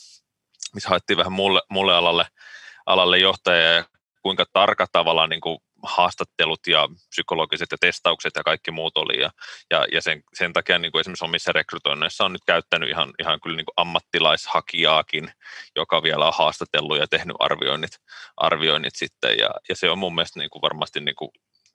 missä 0.74 0.88
haettiin 0.88 1.16
vähän 1.16 1.32
mulle, 1.32 1.62
mulle 1.70 1.94
alalle, 1.94 2.26
alalle 2.86 3.18
johtajaa 3.18 3.72
ja 3.72 3.84
kuinka 4.22 4.44
tarkka 4.52 4.86
tavalla 4.92 5.26
niin 5.26 5.40
kuin 5.40 5.58
haastattelut 5.84 6.66
ja 6.66 6.88
psykologiset 7.10 7.68
ja 7.72 7.78
testaukset 7.80 8.32
ja 8.36 8.42
kaikki 8.42 8.70
muut 8.70 8.96
oli. 8.96 9.20
Ja, 9.20 9.30
ja, 9.70 9.86
ja 9.92 10.02
sen, 10.02 10.22
sen 10.34 10.52
takia 10.52 10.78
niin 10.78 10.92
kuin 10.92 11.00
esimerkiksi 11.00 11.24
omissa 11.24 11.52
rekrytoinneissa 11.52 12.24
on 12.24 12.32
nyt 12.32 12.44
käyttänyt 12.46 12.88
ihan, 12.88 13.12
ihan 13.20 13.40
kyllä 13.40 13.56
niin 13.56 13.66
kuin 13.66 13.74
ammattilaishakijaakin, 13.76 15.32
joka 15.76 16.02
vielä 16.02 16.26
on 16.26 16.32
haastatellut 16.36 16.98
ja 16.98 17.06
tehnyt 17.06 17.36
arvioinnit, 17.38 17.92
arvioinnit 18.36 18.94
sitten. 18.96 19.38
Ja, 19.38 19.50
ja 19.68 19.76
se 19.76 19.90
on 19.90 19.98
mun 19.98 20.14
mielestä 20.14 20.38
niin 20.38 20.50
kuin 20.50 20.62
varmasti 20.62 21.00
niin 21.00 21.16
kuin 21.16 21.30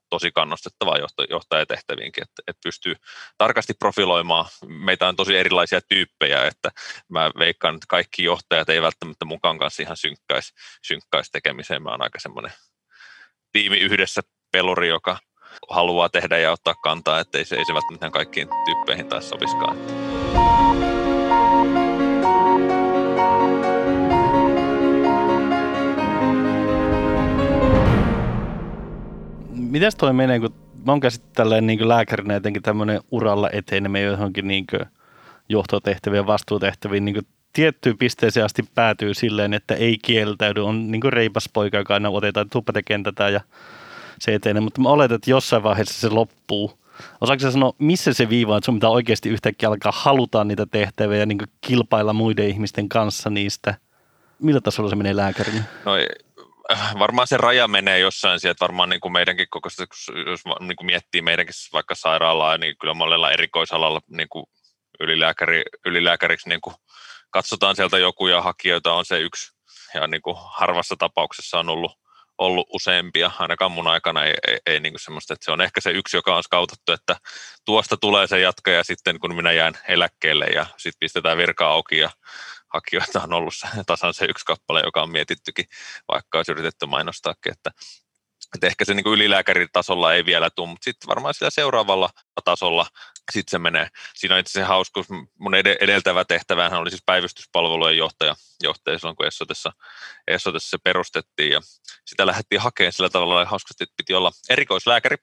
tosi 0.10 0.32
kannustettavaa 0.32 0.98
johtajatehtäviinkin, 1.30 2.24
että, 2.24 2.44
että 2.48 2.60
pystyy 2.64 2.96
tarkasti 3.38 3.74
profiloimaan. 3.74 4.46
Meitä 4.68 5.08
on 5.08 5.16
tosi 5.16 5.38
erilaisia 5.38 5.82
tyyppejä, 5.82 6.46
että 6.46 6.72
mä 7.10 7.32
veikkaan, 7.40 7.76
että 7.76 7.86
kaikki 7.90 8.24
johtajat 8.24 8.70
ei 8.70 8.82
välttämättä 8.82 9.26
mukaan 9.26 9.60
kanssa 9.60 9.84
ihan 9.84 9.98
synkkäisi, 9.98 10.54
synkkäisi 10.84 11.32
tekemiseen. 11.32 11.84
Mä 11.84 11.90
oon 11.90 12.04
aika 12.04 12.20
semmoinen 12.20 12.52
tiimi 13.52 13.78
yhdessä 13.78 14.22
peluri, 14.52 14.88
joka 14.88 15.18
haluaa 15.70 16.10
tehdä 16.10 16.38
ja 16.38 16.52
ottaa 16.52 16.74
kantaa, 16.84 17.20
että 17.20 17.38
ei 17.38 17.46
se, 17.46 17.56
ei 17.56 17.66
se 17.66 17.74
välttämättä 17.74 18.10
kaikkiin 18.10 18.48
tyyppeihin 18.66 19.08
taas 19.08 19.30
sopiskaan. 19.30 19.78
Mitäs 29.52 29.96
toi 29.96 30.14
menee, 30.14 30.40
kun 30.40 30.54
mä 30.86 30.92
oon 30.92 31.00
käsittelen 31.00 31.68
niin 31.68 31.88
lääkärinä 31.88 32.34
jotenkin 32.34 32.62
tämmöinen 32.62 33.00
uralla 33.12 33.50
eteneminen 33.54 34.08
johonkin 34.08 34.48
niin 34.48 34.66
johtotehtäviin 35.50 36.18
ja 36.18 36.28
vastuutehtäviin 36.28 37.06
niin 37.06 37.28
tiettyyn 37.54 37.98
pisteeseen 37.98 38.46
asti 38.46 38.64
päätyy 38.76 39.14
silleen, 39.14 39.54
että 39.54 39.76
ei 39.76 39.98
kieltäydy, 39.98 40.66
on 40.66 40.92
niin 40.92 41.02
kuin 41.02 41.14
reipas 41.14 41.50
poika, 41.54 41.78
joka 41.78 41.94
aina 41.94 42.10
otetaan, 42.10 42.50
tuppa 42.50 42.74
tekemään 42.74 43.04
tätä 43.04 43.30
ja 43.30 43.42
se 44.20 44.36
etenee, 44.36 44.62
mutta 44.62 44.82
mä 44.82 44.90
oletan, 44.90 45.16
että 45.16 45.32
jossain 45.32 45.64
vaiheessa 45.64 46.02
se 46.02 46.10
loppuu. 46.10 46.80
Osaatko 47.22 47.42
sä 47.42 47.52
sanoa, 47.52 47.74
missä 47.78 48.14
se 48.14 48.30
viiva 48.30 48.52
on, 48.52 48.58
että 48.58 48.66
sun 48.66 48.76
pitää 48.76 48.90
oikeasti 48.90 49.30
yhtäkkiä 49.30 49.70
alkaa 49.70 49.92
haluta 49.96 50.44
niitä 50.44 50.66
tehtäviä 50.66 51.18
ja 51.18 51.26
niin 51.26 51.40
kilpailla 51.62 52.14
muiden 52.14 52.48
ihmisten 52.48 52.90
kanssa 52.90 53.30
niistä? 53.30 53.76
Millä 54.40 54.62
tasolla 54.62 54.90
se 54.90 54.96
menee 54.96 55.16
lääkärin? 55.16 55.64
No 55.86 55.94
varmaan 57.00 57.28
se 57.28 57.38
raja 57.38 57.68
menee 57.68 58.00
jossain 58.00 58.40
sieltä, 58.40 58.60
varmaan 58.62 58.90
niin 58.90 59.00
kuin 59.00 59.12
meidänkin 59.12 59.48
koko, 59.50 59.70
jos 60.26 60.44
niin 60.60 60.76
kuin 60.76 60.86
miettii 60.86 61.22
meidänkin 61.22 61.56
vaikka 61.74 61.96
sairaalaa, 61.96 62.58
niin 62.58 62.76
kyllä 62.80 62.94
monella 62.94 63.32
erikoisalalla 63.32 64.02
niin 64.08 64.30
kuin 64.30 64.46
ylilääkäri, 65.00 65.64
ylilääkäriksi 65.86 66.50
niin 66.50 66.62
kuin 66.62 66.76
katsotaan 67.30 67.76
sieltä 67.76 67.98
joku 67.98 68.28
ja 68.28 68.42
hakijoita 68.42 68.94
on 68.94 69.06
se 69.06 69.20
yksi. 69.20 69.52
Ja 69.94 70.08
niin 70.08 70.22
kuin 70.22 70.36
harvassa 70.40 70.96
tapauksessa 71.00 71.60
on 71.60 71.70
ollut, 71.70 71.92
ollut 72.38 72.68
useampia, 72.74 73.32
ainakaan 73.40 73.72
mun 73.72 73.88
aikana 73.88 74.26
ei, 74.26 74.34
ei, 74.48 74.60
ei 74.66 74.80
niin 74.80 74.94
kuin 74.94 75.02
semmoista, 75.02 75.34
että 75.34 75.46
se 75.46 75.52
on 75.52 75.62
ehkä 75.62 75.82
se 75.82 75.92
yksi, 75.92 76.18
joka 76.18 76.36
on 76.36 76.44
skautattu, 76.44 76.92
että 76.92 77.16
tuosta 77.66 77.98
tulee 77.98 78.28
se 78.28 78.40
jatka 78.40 78.72
ja 78.72 78.84
sitten 78.84 79.20
kun 79.20 79.36
minä 79.36 79.52
jään 79.52 79.74
eläkkeelle 79.88 80.46
ja 80.46 80.66
sitten 80.78 81.00
pistetään 81.00 81.38
virka 81.38 81.68
auki 81.68 81.98
ja 81.98 82.10
hakijoita 82.74 83.22
on 83.24 83.34
ollut 83.34 83.54
tasan 83.88 84.14
se 84.14 84.26
yksi 84.26 84.46
kappale, 84.46 84.82
joka 84.86 85.02
on 85.02 85.12
mietittykin, 85.12 85.66
vaikka 86.08 86.38
olisi 86.38 86.52
yritetty 86.52 86.86
mainostaakin, 86.86 87.52
että 87.52 87.72
että 88.56 88.68
ehkä 88.68 88.86
se 88.86 88.94
niin 88.94 89.08
ylilääkäritasolla 89.08 90.14
ei 90.14 90.26
vielä 90.26 90.50
tule, 90.50 90.70
mutta 90.70 90.84
sitten 90.84 91.08
varmaan 91.08 91.34
sillä 91.34 91.50
seuraavalla 91.50 92.10
tasolla 92.46 92.86
sitten 93.32 93.52
se 93.52 93.60
menee. 93.60 93.88
Siinä 94.16 94.36
on 94.36 94.40
itse 94.40 94.52
asiassa 94.52 94.74
hauskuus. 94.74 95.08
Mun 95.40 95.56
edeltävä 95.56 96.26
tehtävähän 96.26 96.80
oli 96.80 96.90
siis 96.90 97.04
päivystyspalvelujen 97.06 97.98
johtaja, 97.98 98.36
johtaja 98.64 99.00
silloin, 99.00 99.16
kun 99.16 99.28
Essotessa, 99.28 99.72
Essotessa 100.28 100.70
se 100.70 100.78
perustettiin. 100.84 101.52
Ja 101.52 101.62
sitä 102.06 102.26
lähdettiin 102.26 102.62
hakemaan 102.62 102.94
sillä 102.94 103.10
tavalla 103.10 103.46
hauskasti, 103.46 103.84
että 103.84 103.94
piti 103.98 104.14
olla 104.14 104.32
erikoislääkäri, 104.50 105.16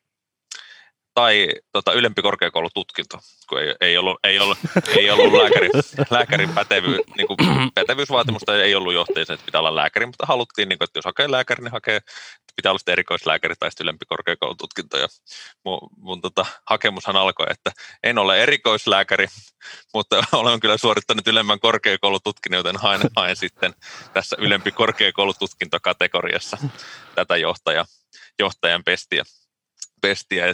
tai 1.16 1.48
tota, 1.72 1.92
ylempi 1.92 2.22
korkeakoulututkinto, 2.22 3.18
kun 3.48 3.60
ei, 3.60 3.74
ei 3.80 3.98
ollut, 3.98 4.18
ei 4.24 4.38
ollut, 4.38 4.58
ei 4.96 5.10
ollut 5.10 5.32
lääkärin, 5.32 5.70
lääkärin 6.10 6.54
pätevy, 6.54 6.98
niin 7.16 7.26
kuin 7.26 7.38
pätevyysvaatimusta, 7.74 8.62
ei 8.62 8.74
ollut 8.74 8.94
johtajissa, 8.94 9.34
että 9.34 9.46
pitää 9.46 9.58
olla 9.58 9.74
lääkäri, 9.74 10.06
mutta 10.06 10.26
haluttiin, 10.26 10.68
niin 10.68 10.78
kuin, 10.78 10.86
että 10.86 10.98
jos 10.98 11.04
hakee 11.04 11.30
lääkäri, 11.30 11.64
niin 11.64 11.72
hakee, 11.72 12.00
pitää 12.56 12.72
olla 12.72 12.92
erikoislääkäri 12.92 13.54
tai 13.58 13.70
ylempi 13.80 14.06
korkeakoulututkinto. 14.08 14.98
Ja 14.98 15.06
mun, 15.64 15.78
mun 15.96 16.20
tota, 16.20 16.46
hakemushan 16.66 17.16
alkoi, 17.16 17.46
että 17.50 17.72
en 18.02 18.18
ole 18.18 18.42
erikoislääkäri, 18.42 19.26
mutta 19.94 20.24
olen 20.32 20.60
kyllä 20.60 20.76
suorittanut 20.76 21.28
ylemmän 21.28 21.60
korkeakoulututkinnon, 21.60 22.58
joten 22.58 22.76
haen, 22.76 23.00
haen 23.16 23.36
sitten 23.36 23.74
tässä 24.12 24.36
ylempi 24.38 24.70
korkeakoulututkintokategoriassa 24.70 26.58
tätä 27.14 27.36
johtaja, 27.36 27.84
johtajan 28.38 28.84
pestiä 28.84 29.24
pestiä. 30.00 30.46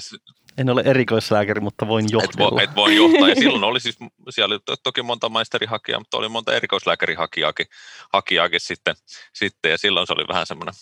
En 0.58 0.70
ole 0.70 0.82
erikoislääkäri, 0.84 1.60
mutta 1.60 1.88
voin 1.88 2.06
johdella. 2.10 2.62
Et, 2.62 2.70
et 2.70 2.76
voi 2.76 2.96
johtaa. 2.96 3.28
Ja 3.28 3.34
silloin 3.44 3.64
oli 3.64 3.80
siis, 3.80 3.98
siellä 4.30 4.54
oli 4.54 4.78
toki 4.82 5.02
monta 5.02 5.28
maisterihakijaa, 5.28 6.00
mutta 6.00 6.16
oli 6.16 6.28
monta 6.28 6.54
erikoislääkärihakijaakin 6.54 7.66
hakijaakin 8.12 8.60
sitten, 8.60 8.94
sitten. 9.32 9.70
Ja 9.70 9.78
silloin 9.78 10.06
se 10.06 10.12
oli 10.12 10.28
vähän 10.28 10.46
semmoinen 10.46 10.74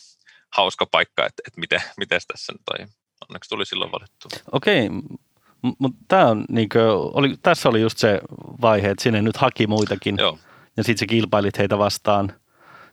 hauska 0.53 0.87
paikka, 0.87 1.27
että, 1.27 1.43
että 1.47 1.61
miten, 1.61 1.81
miten 1.97 2.21
tässä 2.29 2.53
nyt 2.53 2.63
toi. 2.65 2.87
Onneksi 3.29 3.51
tuli 3.51 3.67
silloin 3.67 3.93
valittu. 3.93 4.29
Okei, 4.53 4.89
mutta 5.79 5.99
tämä 6.09 6.27
on, 6.27 6.45
oli, 7.13 7.37
tässä 7.43 7.69
oli 7.69 7.81
just 7.81 7.99
se 7.99 8.21
vaihe, 8.61 8.91
että 8.91 9.03
sinne 9.03 9.23
nyt 9.23 9.37
haki 9.37 9.67
muitakin. 9.67 10.17
Joo. 10.19 10.39
Ja 10.77 10.85
sitten 10.85 10.99
sä 10.99 11.07
kilpailit 11.07 11.59
heitä 11.59 11.79
vastaan 11.79 12.40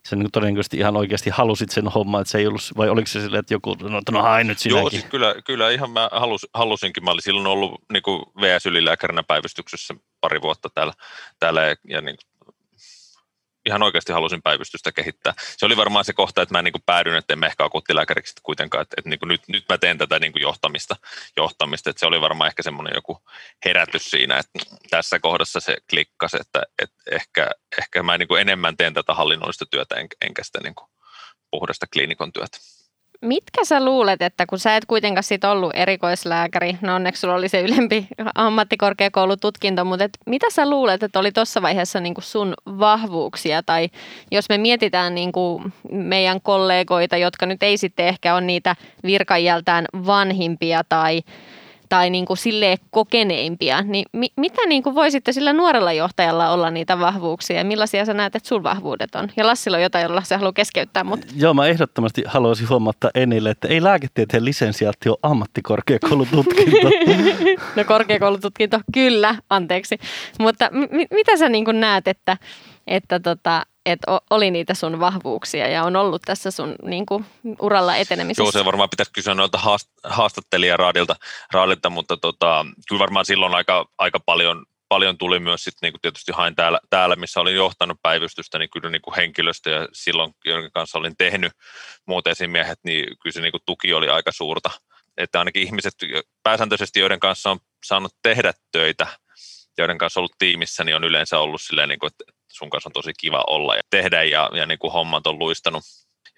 sä 0.09 0.15
niin 0.15 0.31
todennäköisesti 0.31 0.77
ihan 0.77 0.97
oikeasti 0.97 1.29
halusit 1.29 1.69
sen 1.69 1.87
homman, 1.87 2.21
että 2.21 2.31
se 2.31 2.37
ei 2.37 2.47
ollut, 2.47 2.61
vai 2.77 2.89
oliko 2.89 3.07
se 3.07 3.21
silleen, 3.21 3.39
että 3.39 3.53
joku, 3.53 3.75
no, 3.81 4.01
no 4.11 4.21
hai 4.21 4.43
nyt 4.43 4.59
sinäkin? 4.59 4.79
Joo, 4.79 4.89
siis 4.89 5.05
kyllä, 5.05 5.35
kyllä 5.45 5.69
ihan 5.69 5.91
mä 5.91 6.09
halus, 6.11 6.47
halusinkin, 6.53 7.03
mä 7.03 7.11
olin 7.11 7.21
silloin 7.21 7.47
ollut 7.47 7.81
niin 7.93 8.03
VS-ylilääkärinä 8.41 9.23
päivystyksessä 9.23 9.93
pari 10.21 10.41
vuotta 10.41 10.69
täällä, 10.73 10.93
täällä 11.39 11.61
ja, 11.61 11.75
ja 11.87 12.01
niin 12.01 12.17
ihan 13.67 13.83
oikeasti 13.83 14.13
halusin 14.13 14.41
päivystystä 14.41 14.91
kehittää. 14.91 15.33
Se 15.57 15.65
oli 15.65 15.77
varmaan 15.77 16.05
se 16.05 16.13
kohta, 16.13 16.41
että 16.41 16.55
mä 16.55 16.61
niin 16.61 16.71
kuin 16.71 16.83
päädyin, 16.85 17.15
että 17.15 17.33
en 17.33 17.43
ehkä 17.43 17.63
akuuttilääkäriksi 17.63 18.33
kuitenkaan, 18.43 18.81
että, 18.81 18.95
että 18.97 19.09
niin 19.09 19.19
kuin 19.19 19.27
nyt, 19.27 19.41
nyt 19.47 19.65
mä 19.69 19.77
teen 19.77 19.97
tätä 19.97 20.19
niin 20.19 20.31
kuin 20.31 20.41
johtamista, 20.41 20.95
johtamista, 21.37 21.89
että 21.89 21.99
se 21.99 22.05
oli 22.05 22.21
varmaan 22.21 22.47
ehkä 22.47 22.63
semmoinen 22.63 22.95
joku 22.95 23.21
herätys 23.65 24.09
siinä, 24.09 24.37
että 24.37 24.59
tässä 24.89 25.19
kohdassa 25.19 25.59
se 25.59 25.77
klikkasi, 25.89 26.37
että, 26.41 26.61
että 26.81 27.03
ehkä, 27.11 27.51
ehkä 27.77 28.03
mä 28.03 28.17
niin 28.17 28.27
kuin 28.27 28.41
enemmän 28.41 28.77
teen 28.77 28.93
tätä 28.93 29.13
hallinnollista 29.13 29.65
työtä, 29.65 29.95
enkä 30.21 30.43
sitä 30.43 30.59
niin 30.63 30.75
kuin 30.75 30.89
puhdasta 31.51 31.85
kliinikon 31.93 32.33
työtä. 32.33 32.57
Mitkä 33.21 33.65
sä 33.65 33.85
luulet, 33.85 34.21
että 34.21 34.45
kun 34.45 34.59
sä 34.59 34.75
et 34.75 34.85
kuitenkaan 34.85 35.23
sit 35.23 35.43
ollut 35.43 35.71
erikoislääkäri, 35.75 36.77
no 36.81 36.95
onneksi 36.95 37.19
sulla 37.19 37.35
oli 37.35 37.49
se 37.49 37.61
ylempi 37.61 38.07
ammattikorkeakoulututkinto, 38.35 39.85
mutta 39.85 40.05
et 40.05 40.17
mitä 40.25 40.47
sä 40.49 40.69
luulet, 40.69 41.03
että 41.03 41.19
oli 41.19 41.31
tuossa 41.31 41.61
vaiheessa 41.61 41.99
niin 41.99 42.13
sun 42.19 42.53
vahvuuksia? 42.65 43.63
Tai 43.63 43.89
jos 44.31 44.49
me 44.49 44.57
mietitään 44.57 45.15
niin 45.15 45.31
meidän 45.91 46.41
kollegoita, 46.41 47.17
jotka 47.17 47.45
nyt 47.45 47.63
ei 47.63 47.77
sitten 47.77 48.07
ehkä 48.07 48.33
ole 48.33 48.41
niitä 48.41 48.75
virkajältään 49.03 49.85
vanhimpia 50.05 50.81
tai 50.89 51.21
tai 51.89 52.09
niin 52.09 52.25
kuin 52.25 52.37
silleen 52.37 52.77
kokeneimpia, 52.89 53.81
niin 53.81 54.05
mi- 54.13 54.33
mitä 54.37 54.61
niin 54.67 54.83
kuin 54.83 54.95
voi 54.95 55.11
sitten 55.11 55.33
sillä 55.33 55.53
nuorella 55.53 55.93
johtajalla 55.93 56.51
olla 56.51 56.69
niitä 56.69 56.99
vahvuuksia 56.99 57.57
ja 57.57 57.65
millaisia 57.65 58.05
sä 58.05 58.13
näet, 58.13 58.35
että 58.35 58.49
sun 58.49 58.63
vahvuudet 58.63 59.15
on? 59.15 59.29
Ja 59.37 59.47
Lassilla 59.47 59.77
on 59.77 59.83
jotain, 59.83 60.03
jolla 60.03 60.21
se 60.21 60.35
haluaa 60.35 60.53
keskeyttää, 60.53 61.03
mutta... 61.03 61.27
Joo, 61.35 61.53
mä 61.53 61.65
ehdottomasti 61.65 62.23
haluaisin 62.25 62.69
huomauttaa 62.69 63.11
Enille, 63.15 63.49
että 63.49 63.67
ei 63.67 63.83
lääketieteen 63.83 64.45
lisensiaatti 64.45 65.09
ole 65.09 65.17
ammattikorkeakoulututkinto. 65.23 66.89
no 67.75 67.83
korkeakoulututkinto, 67.83 68.79
kyllä, 68.93 69.35
anteeksi. 69.49 69.97
Mutta 70.39 70.69
m- 70.71 71.15
mitä 71.15 71.37
sä 71.37 71.49
niin 71.49 71.65
kuin 71.65 71.79
näet, 71.79 72.07
että, 72.07 72.37
että 72.87 73.19
tota, 73.19 73.63
että 73.91 74.19
oli 74.29 74.51
niitä 74.51 74.73
sun 74.73 74.99
vahvuuksia 74.99 75.67
ja 75.67 75.83
on 75.83 75.95
ollut 75.95 76.21
tässä 76.21 76.51
sun 76.51 76.75
niin 76.83 77.05
kuin, 77.05 77.25
uralla 77.61 77.95
etenemisessä? 77.95 78.43
Joo, 78.43 78.51
se 78.51 78.65
varmaan 78.65 78.89
pitäisi 78.89 79.11
kysyä 79.11 79.33
noilta 79.33 79.57
haast- 79.57 79.99
haastattelijaraadilta, 80.03 81.15
raadilta, 81.51 81.89
mutta 81.89 82.17
tota, 82.17 82.65
kyllä 82.89 82.99
varmaan 82.99 83.25
silloin 83.25 83.55
aika, 83.55 83.85
aika 83.97 84.19
paljon, 84.19 84.65
paljon 84.89 85.17
tuli 85.17 85.39
myös 85.39 85.63
sit, 85.63 85.73
niin 85.81 85.93
kuin 85.93 86.01
tietysti 86.01 86.31
hain 86.31 86.55
täällä, 86.55 86.79
täällä, 86.89 87.15
missä 87.15 87.39
olin 87.39 87.55
johtanut 87.55 87.97
päivystystä, 88.01 88.59
niin 88.59 88.69
kyllä 88.69 88.89
niin 88.89 89.01
kuin 89.01 89.15
henkilöstö 89.15 89.69
ja 89.69 89.87
silloin, 89.93 90.33
jonka 90.45 90.69
kanssa 90.73 90.97
olin 90.97 91.17
tehnyt 91.17 91.51
muut 92.05 92.27
esimiehet, 92.27 92.79
niin 92.83 93.05
kyllä 93.19 93.33
se 93.33 93.41
niin 93.41 93.51
kuin 93.51 93.61
tuki 93.65 93.93
oli 93.93 94.09
aika 94.09 94.31
suurta. 94.31 94.69
Että 95.17 95.39
ainakin 95.39 95.63
ihmiset 95.63 95.93
pääsääntöisesti, 96.43 96.99
joiden 96.99 97.19
kanssa 97.19 97.51
on 97.51 97.59
saanut 97.85 98.15
tehdä 98.21 98.53
töitä, 98.71 99.07
joiden 99.77 99.97
kanssa 99.97 100.19
ollut 100.19 100.35
tiimissä, 100.39 100.83
niin 100.83 100.95
on 100.95 101.03
yleensä 101.03 101.39
ollut 101.39 101.61
silleen, 101.61 101.89
niin 101.89 101.99
kuin, 101.99 102.11
että 102.11 102.36
sun 102.57 102.69
kanssa 102.69 102.89
on 102.89 102.93
tosi 102.93 103.13
kiva 103.19 103.43
olla 103.47 103.75
ja 103.75 103.81
tehdä 103.89 104.23
ja, 104.23 104.49
ja 104.53 104.65
niin 104.65 104.79
kuin 104.79 104.93
hommat 104.93 105.27
on 105.27 105.39
luistanut. 105.39 105.83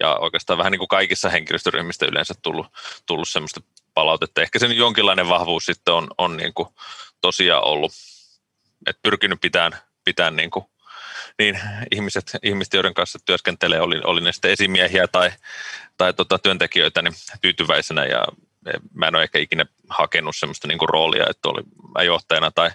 Ja 0.00 0.16
oikeastaan 0.16 0.58
vähän 0.58 0.72
niin 0.72 0.78
kuin 0.78 0.88
kaikissa 0.88 1.28
henkilöstöryhmistä 1.28 2.06
yleensä 2.06 2.34
tullut, 2.42 2.66
tullut 3.06 3.28
semmoista 3.28 3.60
palautetta. 3.94 4.42
Ehkä 4.42 4.58
sen 4.58 4.76
jonkinlainen 4.76 5.28
vahvuus 5.28 5.66
sitten 5.66 5.94
on, 5.94 6.08
on 6.18 6.36
niin 6.36 6.54
kuin 6.54 6.68
tosiaan 7.20 7.64
ollut, 7.64 7.92
että 8.86 9.00
pyrkinyt 9.02 9.40
pitämään, 9.40 9.82
pitämään 10.04 10.36
niin 10.36 10.50
kuin 10.50 10.64
niin 11.38 11.60
ihmiset, 11.90 12.32
ihmiset, 12.42 12.74
joiden 12.74 12.94
kanssa 12.94 13.18
työskentelee, 13.24 13.80
oli, 13.80 14.00
oli 14.04 14.20
ne 14.20 14.32
sitten 14.32 14.50
esimiehiä 14.50 15.08
tai, 15.08 15.30
tai 15.96 16.14
tota, 16.14 16.38
työntekijöitä, 16.38 17.02
niin 17.02 17.14
tyytyväisenä 17.40 18.04
ja 18.04 18.24
mä 18.94 19.06
en 19.06 19.14
ole 19.14 19.22
ehkä 19.22 19.38
ikinä 19.38 19.66
hakenut 19.88 20.36
semmoista 20.36 20.68
niin 20.68 20.78
kuin 20.78 20.88
roolia, 20.88 21.26
että 21.30 21.48
oli 21.48 21.62
mä 21.94 22.02
johtajana 22.02 22.50
tai, 22.50 22.70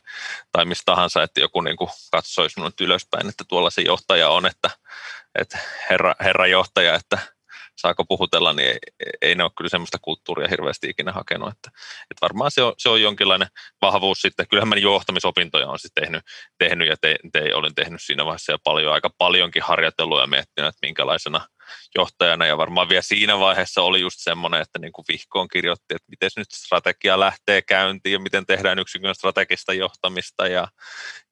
tai 0.51 0.65
mistä 0.65 0.83
tahansa, 0.85 1.23
että 1.23 1.39
joku 1.39 1.61
niin 1.61 1.77
kuin 1.77 1.89
katsoisi 2.11 2.59
minut 2.59 2.81
ylöspäin, 2.81 3.29
että 3.29 3.43
tuolla 3.47 3.69
se 3.69 3.81
johtaja 3.81 4.29
on, 4.29 4.45
että, 4.45 4.69
että 5.35 5.59
herra, 5.89 6.15
herra 6.19 6.47
johtaja, 6.47 6.95
että 6.95 7.17
saako 7.75 8.05
puhutella, 8.05 8.53
niin 8.53 8.69
ei, 8.69 8.79
ei 9.21 9.35
ne 9.35 9.43
ole 9.43 9.51
kyllä 9.57 9.69
semmoista 9.69 9.97
kulttuuria 10.01 10.47
hirveästi 10.47 10.89
ikinä 10.89 11.11
hakenut. 11.11 11.49
Että, 11.49 11.69
että 12.11 12.21
varmaan 12.21 12.51
se 12.51 12.63
on, 12.63 12.73
se 12.77 12.89
on 12.89 13.01
jonkinlainen 13.01 13.47
vahvuus 13.81 14.21
sitten. 14.21 14.47
Kyllähän 14.47 14.69
mä 14.69 14.75
johtamisopintoja 14.75 15.67
on 15.67 15.79
sitten 15.79 16.03
tehnyt, 16.03 16.23
tehnyt 16.57 16.87
ja 16.87 16.95
te, 17.01 17.15
te, 17.31 17.55
olin 17.55 17.75
tehnyt 17.75 18.01
siinä 18.01 18.25
vaiheessa 18.25 18.51
jo 18.51 18.57
paljon, 18.63 18.93
aika 18.93 19.09
paljonkin 19.17 19.63
harjoittelua 19.63 20.21
ja 20.21 20.27
miettinyt, 20.27 20.69
että 20.69 20.87
minkälaisena 20.87 21.41
johtajana 21.95 22.45
ja 22.45 22.57
varmaan 22.57 22.89
vielä 22.89 23.01
siinä 23.01 23.39
vaiheessa 23.39 23.81
oli 23.81 24.01
just 24.01 24.19
semmoinen, 24.19 24.61
että 24.61 24.79
niin 24.79 24.91
kuin 24.91 25.05
vihkoon 25.07 25.47
kirjoitti, 25.47 25.95
että 25.95 26.09
miten 26.09 26.29
nyt 26.37 26.51
strategia 26.51 27.19
lähtee 27.19 27.61
käyntiin 27.61 28.13
ja 28.13 28.19
miten 28.19 28.45
tehdään 28.45 28.79
yksikön 28.79 29.15
strategista 29.15 29.73
johtamista 29.73 30.47
ja, 30.47 30.67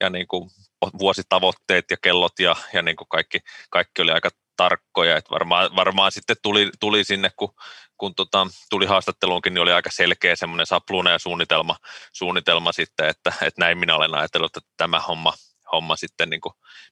ja 0.00 0.10
niin 0.10 0.26
kuin 0.26 0.50
vuositavoitteet 0.98 1.84
ja 1.90 1.96
kellot 2.02 2.38
ja, 2.38 2.56
ja 2.72 2.82
niin 2.82 2.96
kuin 2.96 3.08
kaikki, 3.08 3.38
kaikki 3.70 4.02
oli 4.02 4.10
aika 4.10 4.30
tarkkoja, 4.56 5.16
että 5.16 5.30
varmaan, 5.30 5.76
varmaan 5.76 6.12
sitten 6.12 6.36
tuli, 6.42 6.70
tuli 6.80 7.04
sinne, 7.04 7.30
kun, 7.36 7.54
kun 7.96 8.14
tota, 8.14 8.46
tuli 8.70 8.86
haastatteluunkin, 8.86 9.54
niin 9.54 9.62
oli 9.62 9.72
aika 9.72 9.90
selkeä 9.92 10.36
semmoinen 10.36 10.66
sapluuna 10.66 11.10
ja 11.10 11.18
suunnitelma, 11.18 11.76
suunnitelma 12.12 12.72
sitten, 12.72 13.08
että, 13.08 13.32
että 13.42 13.60
näin 13.60 13.78
minä 13.78 13.96
olen 13.96 14.14
ajatellut, 14.14 14.56
että 14.56 14.70
tämä 14.76 15.00
homma, 15.00 15.32
homma 15.72 15.96
sitten 15.96 16.30
niin 16.30 16.40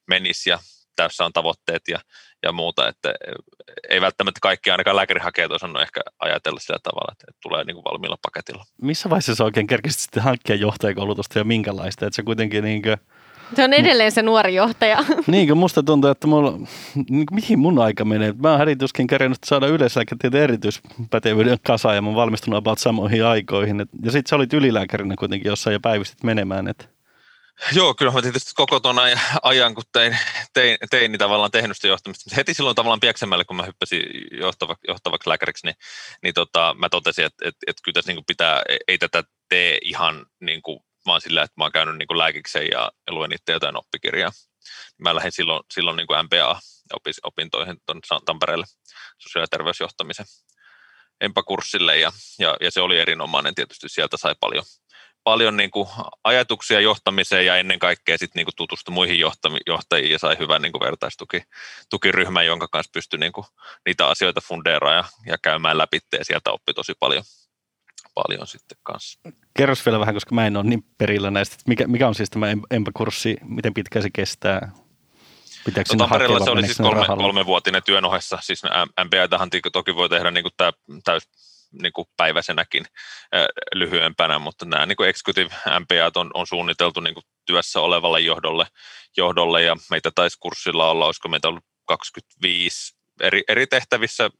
menisi 0.07 0.51
ja 0.51 0.59
tässä 0.97 1.25
on 1.25 1.33
tavoitteet 1.33 1.83
ja, 1.89 1.99
ja 2.43 2.53
muuta, 2.53 2.89
että 2.89 3.15
ei 3.89 4.01
välttämättä 4.01 4.39
kaikki 4.43 4.71
ainakaan 4.71 4.97
lääkärihakijat 4.97 5.53
osannut 5.53 5.83
ehkä 5.83 6.01
ajatella 6.19 6.61
sillä 6.61 6.79
tavalla, 6.83 7.13
että, 7.13 7.25
että 7.29 7.41
tulee 7.43 7.65
niin 7.65 7.75
kuin 7.75 7.85
valmiilla 7.85 8.19
paketilla. 8.23 8.65
Missä 8.83 9.11
vaiheessa 9.11 9.35
sä 9.35 9.45
oikein 9.45 9.67
kerkisit 9.67 10.01
sitten 10.01 10.23
hankkia 10.23 10.57
johtajakoulutusta 10.57 11.39
ja 11.39 11.45
minkälaista, 11.45 12.07
että 12.07 12.17
se 12.17 12.23
kuitenkin 12.23 12.65
niin 12.65 12.83
kuin 12.83 12.97
se 13.57 13.65
on 13.65 13.73
edelleen 13.73 14.13
se 14.13 14.23
nuori 14.23 14.55
johtaja. 14.55 15.05
Niin 15.27 15.49
kuin 15.49 15.59
musta 15.59 15.83
tuntuu, 15.83 16.11
että 16.11 16.27
mulla, 16.27 16.59
niin 17.11 17.27
mihin 17.31 17.59
mun 17.59 17.79
aika 17.79 18.05
menee. 18.05 18.35
Mä 18.43 18.51
oon 18.51 18.59
härituskin 18.59 19.07
kerännyt 19.07 19.39
saada 19.45 19.67
yleislääketieteen 19.67 20.45
erityispätevyyden 20.45 21.59
kasa 21.67 21.95
ja 21.95 22.03
mä 22.03 22.09
oon 22.09 22.17
valmistunut 22.17 22.59
about 22.59 22.79
samoihin 22.79 23.25
aikoihin. 23.25 23.81
Et, 23.81 23.89
ja 24.05 24.13
sit 24.13 24.27
sä 24.27 24.37
olit 24.37 24.53
ylilääkärinä 24.53 25.15
kuitenkin 25.19 25.49
jossain 25.49 25.73
ja 25.73 25.81
päivystit 25.81 26.23
menemään. 26.23 26.69
Et. 26.69 26.89
Joo, 27.73 27.95
kyllä 27.95 28.13
mä 28.13 28.23
tietysti 28.23 28.53
koko 28.55 28.81
tuon 28.81 28.97
ajan, 29.43 29.75
kun 29.75 29.85
tein, 29.93 30.19
tein, 30.53 30.79
tein 30.91 31.13
niin 31.13 31.19
tavallaan 31.19 31.51
tehnyt 31.51 31.77
sitä 31.77 31.89
johtamista. 31.89 32.35
Heti 32.37 32.55
silloin 32.55 32.77
tavallaan 32.77 33.01
Pieksämälle, 33.01 33.45
kun 33.45 33.57
mä 33.57 33.63
hyppäsin 33.63 34.03
johtavaksi, 34.33 34.85
johtavaksi 34.89 35.29
lääkäriksi, 35.29 35.67
niin, 35.67 35.77
niin 36.23 36.35
tota, 36.35 36.75
mä 36.79 36.89
totesin, 36.89 37.25
että, 37.25 37.49
että, 37.49 37.59
että 37.67 37.83
kyllä 37.85 37.95
tässä 37.95 38.13
niin 38.13 38.25
pitää, 38.27 38.63
ei 38.89 38.99
tätä 38.99 39.25
tee 39.49 39.79
ihan 39.83 40.27
niin 40.41 40.63
kuin 40.63 40.81
vaan 41.07 41.21
sillä, 41.21 41.43
että 41.43 41.55
mä 41.57 41.65
oon 41.65 41.73
käynyt 41.73 41.97
niin 41.97 42.07
kuin 42.07 42.19
lääkikseen 42.19 42.69
ja, 42.71 42.93
ja 43.07 43.13
luen 43.13 43.33
itse 43.33 43.53
jotain 43.53 43.77
oppikirjaa. 43.77 44.31
Mä 44.99 45.15
lähdin 45.15 45.33
silloin, 45.33 45.63
silloin 45.75 45.97
niin 45.97 46.07
kuin 46.07 46.25
MPA-opintoihin 46.25 47.77
tuonne 47.87 48.25
Tampereelle 48.25 48.67
sosiaali- 49.19 49.43
ja 49.45 49.49
terveysjohtamisen 49.49 50.27
EMPA-kurssille 51.21 51.99
ja, 51.99 52.13
ja, 52.39 52.57
ja, 52.61 52.71
se 52.71 52.81
oli 52.81 52.99
erinomainen 52.99 53.55
tietysti, 53.55 53.89
sieltä 53.89 54.17
sai 54.17 54.35
paljon, 54.41 54.65
paljon 55.25 55.57
niin 55.57 55.71
kuin 55.71 55.89
ajatuksia 56.25 56.81
johtamiseen 56.81 57.47
ja 57.47 57.57
ennen 57.57 57.79
kaikkea 57.79 58.19
sit 58.19 58.35
niin 58.35 58.47
kuin 58.47 58.57
tutustui 58.57 58.95
muihin 58.95 59.19
johtajiin 59.67 60.13
ja 60.13 60.19
sai 60.19 60.39
hyvän 60.39 60.63
niin 60.63 60.73
kuin 60.73 60.83
vertaistukiryhmän, 60.83 62.47
jonka 62.47 62.69
kanssa 62.69 62.91
pystyi 62.93 63.19
niin 63.19 63.33
kuin 63.33 63.47
niitä 63.87 64.07
asioita 64.07 64.41
fundeeraamaan 64.41 65.09
ja, 65.27 65.33
ja 65.33 65.39
käymään 65.43 65.79
läpi 65.79 65.99
ja 66.19 66.25
sieltä 66.25 66.51
oppi 66.51 66.75
tosi 66.75 66.93
paljon 67.01 67.25
paljon 68.15 68.47
sitten 68.47 68.79
kanssa. 68.83 69.21
Kerros 69.57 69.87
vielä 69.87 70.01
vähän, 70.01 70.15
koska 70.15 70.35
mä 70.35 70.47
en 70.47 70.57
ole 70.57 70.65
niin 70.65 70.85
perillä 70.99 71.31
näistä. 71.31 71.57
Mikä, 71.67 71.87
mikä 71.87 72.09
on 72.09 72.15
siis 72.15 72.31
tämä 72.31 72.47
EMPA-kurssi, 72.71 73.37
miten 73.43 73.75
pitkä 73.75 74.03
se 74.03 74.09
kestää? 74.13 74.73
Pitääkö 75.65 75.95
no, 75.95 75.99
Tampereella 75.99 76.45
se 76.45 76.51
oli 76.51 76.67
siis 76.67 76.79
kolme, 76.79 77.07
kolmevuotinen 77.07 77.83
työn 77.83 78.05
ohessa. 78.05 78.39
Siis 78.43 78.63
MBA-tähän 79.05 79.51
toki 79.73 79.95
voi 79.95 80.09
tehdä 80.09 80.31
niin 80.31 80.45
kuin 80.45 80.53
tämä 80.57 80.73
täys 81.05 81.29
niin 81.83 81.93
kuin 81.93 82.09
päiväisenäkin 82.17 82.85
äh, 83.35 83.47
lyhyempänä, 83.75 84.39
mutta 84.39 84.65
nämä 84.65 84.87
niin 84.87 84.97
kuin 84.97 85.09
executive 85.09 85.55
MPA 85.81 86.21
on, 86.21 86.31
on 86.35 86.47
suunniteltu 86.47 87.01
niin 87.01 87.15
kuin 87.15 87.25
työssä 87.47 87.81
olevalle 87.81 88.21
johdolle, 88.21 88.67
johdolle 89.17 89.63
ja 89.63 89.77
meitä 89.91 90.11
taisi 90.15 90.39
kurssilla 90.41 90.91
olla, 90.91 91.07
olisiko 91.07 91.29
meitä 91.29 91.49
ollut 91.49 91.65
25 91.85 92.95
eri, 93.21 93.43
eri 93.49 93.67
tehtävissä 93.67 94.31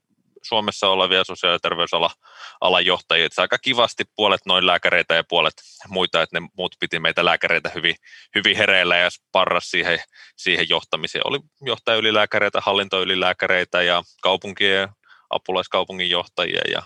Suomessa 0.45 0.89
olevia 0.89 1.25
sosiaali- 1.25 1.55
ja 1.55 1.59
terveysalan 1.59 2.87
johtajia. 2.87 3.27
Että 3.27 3.43
aika 3.43 3.59
kivasti 3.59 4.05
puolet 4.17 4.41
noin 4.47 4.67
lääkäreitä 4.67 5.15
ja 5.15 5.25
puolet 5.29 5.55
muita, 5.89 6.23
että 6.23 6.41
ne 6.41 6.49
muut 6.57 6.77
piti 6.81 7.01
meitä 7.01 7.25
lääkäreitä 7.25 7.71
hyvin, 7.75 7.95
hyvin 8.35 8.57
hereillä 8.57 8.97
ja 8.97 9.11
sparras 9.11 9.71
siihen, 9.71 9.99
siihen 10.37 10.69
johtamiseen. 10.69 11.27
Oli 11.27 11.39
johtajaylilääkäreitä, 11.61 12.61
hallintoylilääkäreitä 12.61 13.83
ja 13.83 14.03
kaupunkien 14.23 14.81
ja 14.81 14.89
apulaiskaupungin 15.31 16.11
johtajia 16.11 16.63
ja 16.73 16.83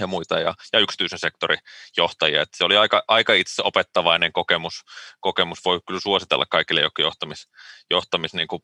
ja 0.00 0.06
muita 0.06 0.40
ja, 0.40 0.54
ja 0.72 0.78
yksityisen 0.78 1.18
sektorin 1.18 1.58
johtajia. 1.96 2.42
Että 2.42 2.56
se 2.56 2.64
oli 2.64 2.76
aika, 2.76 3.02
aika 3.08 3.32
itse 3.32 3.62
opettavainen 3.64 4.32
kokemus, 4.32 4.74
kokemus. 5.20 5.58
Voi 5.64 5.80
kyllä 5.86 6.00
suositella 6.00 6.44
kaikille, 6.50 6.80
jotka 6.80 7.02
johtamis, 7.02 7.48
johtamis 7.90 8.34
niin 8.34 8.48
kuin 8.48 8.62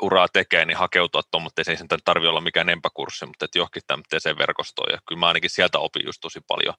uraa 0.00 0.28
tekee, 0.28 0.64
niin 0.64 0.76
hakeutua 0.76 1.22
tuon, 1.30 1.42
mutta 1.42 1.62
ei 1.68 1.76
sen 1.76 1.88
tarvitse 2.04 2.28
olla 2.28 2.40
mikään 2.40 2.68
empakurssi, 2.68 3.26
mutta 3.26 3.44
että 3.44 3.58
johonkin 3.58 3.82
tämmöiseen 3.86 4.38
verkostoon. 4.38 4.92
Ja 4.92 4.98
kyllä 5.08 5.18
mä 5.20 5.26
ainakin 5.26 5.50
sieltä 5.50 5.78
opin 5.78 6.06
just 6.06 6.20
tosi 6.20 6.40
paljon, 6.40 6.74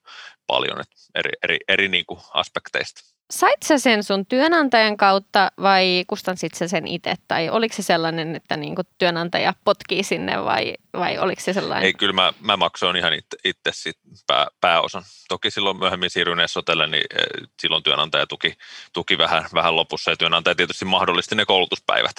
paljon 0.46 0.84
eri, 1.14 1.30
eri, 1.42 1.58
eri 1.68 1.88
niin 1.88 2.06
kuin 2.06 2.20
aspekteista. 2.34 3.19
Sait 3.30 3.62
sä 3.64 3.78
sen 3.78 4.04
sun 4.04 4.26
työnantajan 4.26 4.96
kautta 4.96 5.52
vai 5.62 6.04
kustansit 6.06 6.54
sä 6.54 6.68
sen 6.68 6.86
itse? 6.86 7.14
Tai 7.28 7.50
oliko 7.50 7.74
se 7.74 7.82
sellainen, 7.82 8.36
että 8.36 8.56
niin 8.56 8.74
kuin 8.74 8.86
työnantaja 8.98 9.54
potkii 9.64 10.02
sinne 10.02 10.44
vai, 10.44 10.74
vai 10.92 11.18
oliko 11.18 11.40
se 11.40 11.52
sellainen? 11.52 11.86
Ei, 11.86 11.92
kyllä 11.92 12.12
mä, 12.12 12.32
mä 12.40 12.56
maksoin 12.56 12.96
ihan 12.96 13.12
itse, 13.12 13.36
itse 13.44 13.70
sit 13.72 13.96
pää, 14.26 14.46
pääosan. 14.60 15.02
Toki 15.28 15.50
silloin 15.50 15.78
myöhemmin 15.78 16.10
siirryin 16.10 16.40
Essotelle, 16.40 16.86
niin 16.86 17.04
eh, 17.18 17.48
silloin 17.60 17.82
työnantaja 17.82 18.26
tuki, 18.26 18.54
tuki 18.92 19.18
vähän, 19.18 19.44
vähän 19.54 19.76
lopussa 19.76 20.10
ja 20.10 20.16
työnantaja 20.16 20.54
tietysti 20.54 20.84
mahdollisti 20.84 21.34
ne 21.34 21.44
koulutuspäivät. 21.44 22.16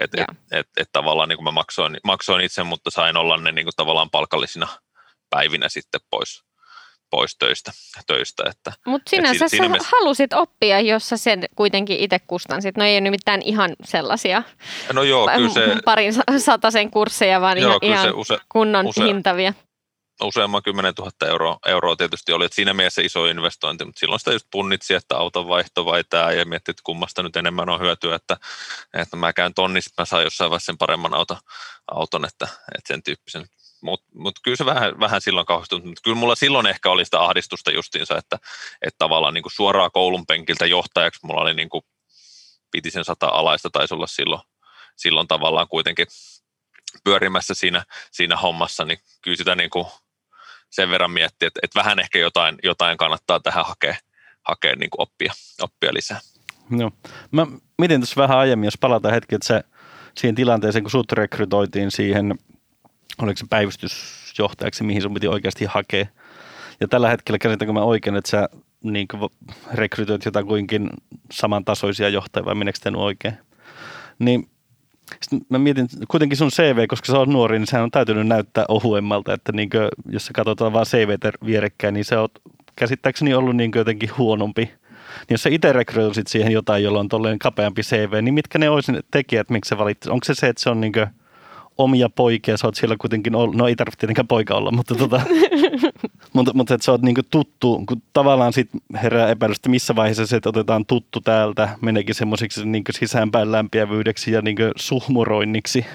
Että 0.00 0.22
et, 0.22 0.38
et, 0.52 0.68
et, 0.76 0.88
tavallaan 0.92 1.28
niin 1.28 1.44
mä 1.44 1.50
maksoin, 1.50 1.96
maksoin 2.04 2.44
itse, 2.44 2.62
mutta 2.62 2.90
sain 2.90 3.16
olla 3.16 3.36
ne 3.36 3.52
niin 3.52 3.64
kuin 3.64 3.76
tavallaan 3.76 4.10
palkallisina 4.10 4.68
päivinä 5.30 5.68
sitten 5.68 6.00
pois 6.10 6.51
pois 7.12 7.36
töistä. 7.36 7.72
töistä 8.06 8.42
että, 8.50 8.72
Mutta 8.86 9.10
sinänsä 9.10 9.44
et 9.44 9.50
sä 9.50 9.56
mielessä... 9.56 9.88
halusit 9.92 10.32
oppia, 10.32 10.80
jos 10.80 11.08
sä 11.08 11.16
sen 11.16 11.44
kuitenkin 11.56 12.00
itse 12.00 12.18
kustansit. 12.18 12.76
No 12.76 12.84
ei 12.84 12.94
ole 12.94 13.00
nimittäin 13.00 13.42
ihan 13.42 13.70
sellaisia 13.84 14.42
no 14.92 15.02
joo, 15.02 15.30
kyllä 15.36 15.50
se, 15.50 15.76
parin 15.84 16.12
sen 16.70 16.90
kursseja, 16.90 17.40
vaan 17.40 17.58
joo, 17.58 17.78
ihan, 17.82 18.04
ihan 18.04 18.14
use, 18.14 18.38
kunnon 18.48 18.86
use, 18.86 19.04
hintavia. 19.04 19.54
useamman 20.22 20.62
10 20.62 20.94
000 20.98 21.10
euroa, 21.26 21.58
euroa 21.66 21.96
tietysti 21.96 22.32
oli, 22.32 22.44
että 22.44 22.56
siinä 22.56 22.74
mielessä 22.74 23.02
iso 23.02 23.26
investointi, 23.26 23.84
mutta 23.84 24.00
silloin 24.00 24.18
sitä 24.18 24.32
just 24.32 24.46
punnitsi, 24.50 24.94
että 24.94 25.16
auton 25.16 25.48
vaihto 25.48 25.84
vai 25.84 26.04
tämä, 26.10 26.32
ja 26.32 26.44
mietti, 26.44 26.70
että 26.70 26.82
kummasta 26.84 27.22
nyt 27.22 27.36
enemmän 27.36 27.68
on 27.68 27.80
hyötyä, 27.80 28.14
että, 28.14 28.36
että 28.94 29.16
mä 29.16 29.32
käyn 29.32 29.54
tonnissa, 29.54 29.90
mä 29.98 30.04
saan 30.04 30.24
jossain 30.24 30.50
vaiheessa 30.50 30.66
sen 30.66 30.78
paremman 30.78 31.14
auto, 31.14 31.38
auton, 31.90 32.24
että, 32.24 32.44
että 32.44 32.88
sen 32.88 33.02
tyyppisen. 33.02 33.46
Mutta 33.82 34.06
mut 34.14 34.38
kyllä 34.42 34.56
se 34.56 34.66
vähän, 34.66 35.00
vähän 35.00 35.20
silloin 35.20 35.46
kauhistui, 35.46 35.80
mutta 35.80 36.00
kyllä 36.04 36.16
mulla 36.16 36.34
silloin 36.34 36.66
ehkä 36.66 36.90
oli 36.90 37.04
sitä 37.04 37.20
ahdistusta 37.20 37.70
justiinsa, 37.70 38.18
että, 38.18 38.38
että 38.82 38.98
tavallaan 38.98 39.34
niin 39.34 39.42
kuin 39.42 39.52
suoraan 39.52 39.90
koulun 39.92 40.26
penkiltä 40.26 40.66
johtajaksi 40.66 41.20
mulla 41.22 41.40
oli 41.40 41.54
niin 41.54 41.68
kuin 41.68 41.82
pitisen 42.70 43.04
sata 43.04 43.26
alaista 43.26 43.70
taisi 43.70 43.94
olla 43.94 44.06
silloin, 44.06 44.42
silloin 44.96 45.28
tavallaan 45.28 45.68
kuitenkin 45.68 46.06
pyörimässä 47.04 47.54
siinä, 47.54 47.84
siinä 48.10 48.36
hommassa, 48.36 48.84
niin 48.84 48.98
kyllä 49.22 49.36
sitä 49.36 49.54
niin 49.54 49.70
kuin 49.70 49.86
sen 50.70 50.90
verran 50.90 51.10
miettiä, 51.10 51.46
että, 51.46 51.60
että 51.62 51.78
vähän 51.78 51.98
ehkä 51.98 52.18
jotain, 52.18 52.58
jotain 52.62 52.96
kannattaa 52.96 53.40
tähän 53.40 53.66
hakea, 53.66 53.96
hakea 54.42 54.76
niin 54.76 54.90
kuin 54.90 55.02
oppia, 55.02 55.32
oppia 55.62 55.94
lisää. 55.94 56.20
No. 56.70 56.90
Mä 57.30 57.46
mietin 57.78 58.00
tässä 58.00 58.22
vähän 58.22 58.38
aiemmin, 58.38 58.66
jos 58.66 58.78
palataan 58.78 59.14
hetki, 59.14 59.34
että 59.34 59.46
se, 59.46 59.64
siihen 60.16 60.34
tilanteeseen, 60.34 60.84
kun 60.84 60.90
sut 60.90 61.12
rekrytoitiin 61.12 61.90
siihen, 61.90 62.38
oliko 63.18 63.36
se 63.36 63.46
päivystysjohtajaksi, 63.50 64.84
mihin 64.84 65.02
sun 65.02 65.14
piti 65.14 65.28
oikeasti 65.28 65.64
hakea. 65.64 66.06
Ja 66.80 66.88
tällä 66.88 67.08
hetkellä 67.08 67.38
käsitänkö 67.38 67.72
mä 67.72 67.82
oikein, 67.82 68.16
että 68.16 68.30
sä 68.30 68.48
niin 68.82 69.08
rekrytoit 69.74 70.24
jotakuinkin 70.24 70.90
samantasoisia 71.32 72.08
johtajia, 72.08 72.44
vai 72.44 72.54
meneekö 72.54 72.78
oikein? 72.96 73.34
Niin 74.18 74.48
sitten 75.22 75.40
mä 75.48 75.58
mietin 75.58 75.88
kuitenkin 76.08 76.38
sun 76.38 76.50
CV, 76.50 76.86
koska 76.86 77.12
sä 77.12 77.18
oot 77.18 77.28
nuori, 77.28 77.58
niin 77.58 77.66
sehän 77.66 77.84
on 77.84 77.90
täytynyt 77.90 78.26
näyttää 78.26 78.64
ohuemmalta, 78.68 79.34
että 79.34 79.52
niin 79.52 79.70
kuin, 79.70 79.88
jos 80.08 80.26
sä 80.26 80.32
katsotaan 80.34 80.72
vaan 80.72 80.86
CVtä 80.86 81.32
vierekkäin, 81.46 81.94
niin 81.94 82.04
se 82.04 82.16
on 82.16 82.28
käsittääkseni 82.76 83.34
ollut 83.34 83.56
niin 83.56 83.70
jotenkin 83.74 84.10
huonompi. 84.18 84.62
Niin 84.62 85.30
jos 85.30 85.42
sä 85.42 85.48
itse 85.52 85.72
rekrytoisit 85.72 86.26
siihen 86.26 86.52
jotain, 86.52 86.84
jolla 86.84 87.00
on 87.00 87.08
tolleen 87.08 87.38
kapeampi 87.38 87.82
CV, 87.82 88.22
niin 88.22 88.34
mitkä 88.34 88.58
ne 88.58 88.70
olisi 88.70 88.92
ne 88.92 89.00
tekijät, 89.10 89.50
miksi 89.50 89.68
sä 89.68 89.78
valitsit? 89.78 90.06
Onko 90.06 90.24
se 90.24 90.34
se, 90.34 90.48
että 90.48 90.62
se 90.62 90.70
on 90.70 90.80
niin 90.80 90.92
omia 91.78 92.08
poikia, 92.08 92.56
sä 92.56 92.66
oot 92.66 92.74
siellä 92.74 92.96
kuitenkin 92.98 93.34
ollut, 93.34 93.56
no 93.56 93.68
ei 93.68 93.76
tarvitse 93.76 93.98
tietenkään 93.98 94.28
poika 94.28 94.54
olla, 94.54 94.70
mutta, 94.70 94.94
tota, 94.94 95.20
mutta, 96.34 96.52
mutta 96.54 96.74
että 96.74 96.84
sä 96.84 96.92
oot 96.92 97.02
niinku 97.02 97.20
tuttu, 97.30 97.82
kun 97.88 98.02
tavallaan 98.12 98.52
sit 98.52 98.70
herää 99.02 99.28
epäilys, 99.28 99.56
että 99.56 99.68
missä 99.68 99.96
vaiheessa 99.96 100.26
se, 100.26 100.36
että 100.36 100.48
otetaan 100.48 100.86
tuttu 100.86 101.20
täältä, 101.20 101.68
meneekin 101.80 102.14
semmoisiksi 102.14 102.68
niinku 102.68 102.92
sisäänpäin 102.92 103.52
lämpiävyydeksi 103.52 104.32
ja 104.32 104.42
niinku 104.42 104.62
suhmuroinniksi. 104.76 105.86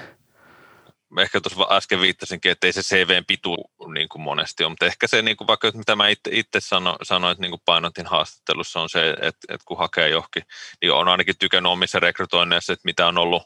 Ehkä 1.20 1.40
tuossa 1.40 1.76
äsken 1.76 2.00
viittasinkin, 2.00 2.52
että 2.52 2.66
ei 2.66 2.72
se 2.72 2.82
CVn 2.82 3.24
pitu 3.26 3.56
niin 3.94 4.08
kuin 4.08 4.22
monesti 4.22 4.64
ole, 4.64 4.70
mutta 4.70 4.86
ehkä 4.86 5.06
se, 5.06 5.22
niin 5.22 5.36
kuin 5.36 5.48
vaikka 5.48 5.70
mitä 5.74 5.96
mä 5.96 6.08
itse, 6.08 6.30
itse 6.32 6.60
sano, 6.60 6.96
sanoin, 7.02 7.32
että 7.32 7.42
niin 7.42 7.50
kuin 7.50 7.62
painotin 7.64 8.06
haastattelussa 8.06 8.80
on 8.80 8.88
se, 8.88 9.10
että, 9.10 9.54
että 9.54 9.64
kun 9.64 9.78
hakee 9.78 10.08
johonkin, 10.08 10.42
niin 10.82 10.92
on 10.92 11.08
ainakin 11.08 11.38
tykännyt 11.38 11.72
omissa 11.72 12.00
rekrytoinneissa, 12.00 12.72
että 12.72 12.86
mitä 12.86 13.06
on 13.06 13.18
ollut 13.18 13.42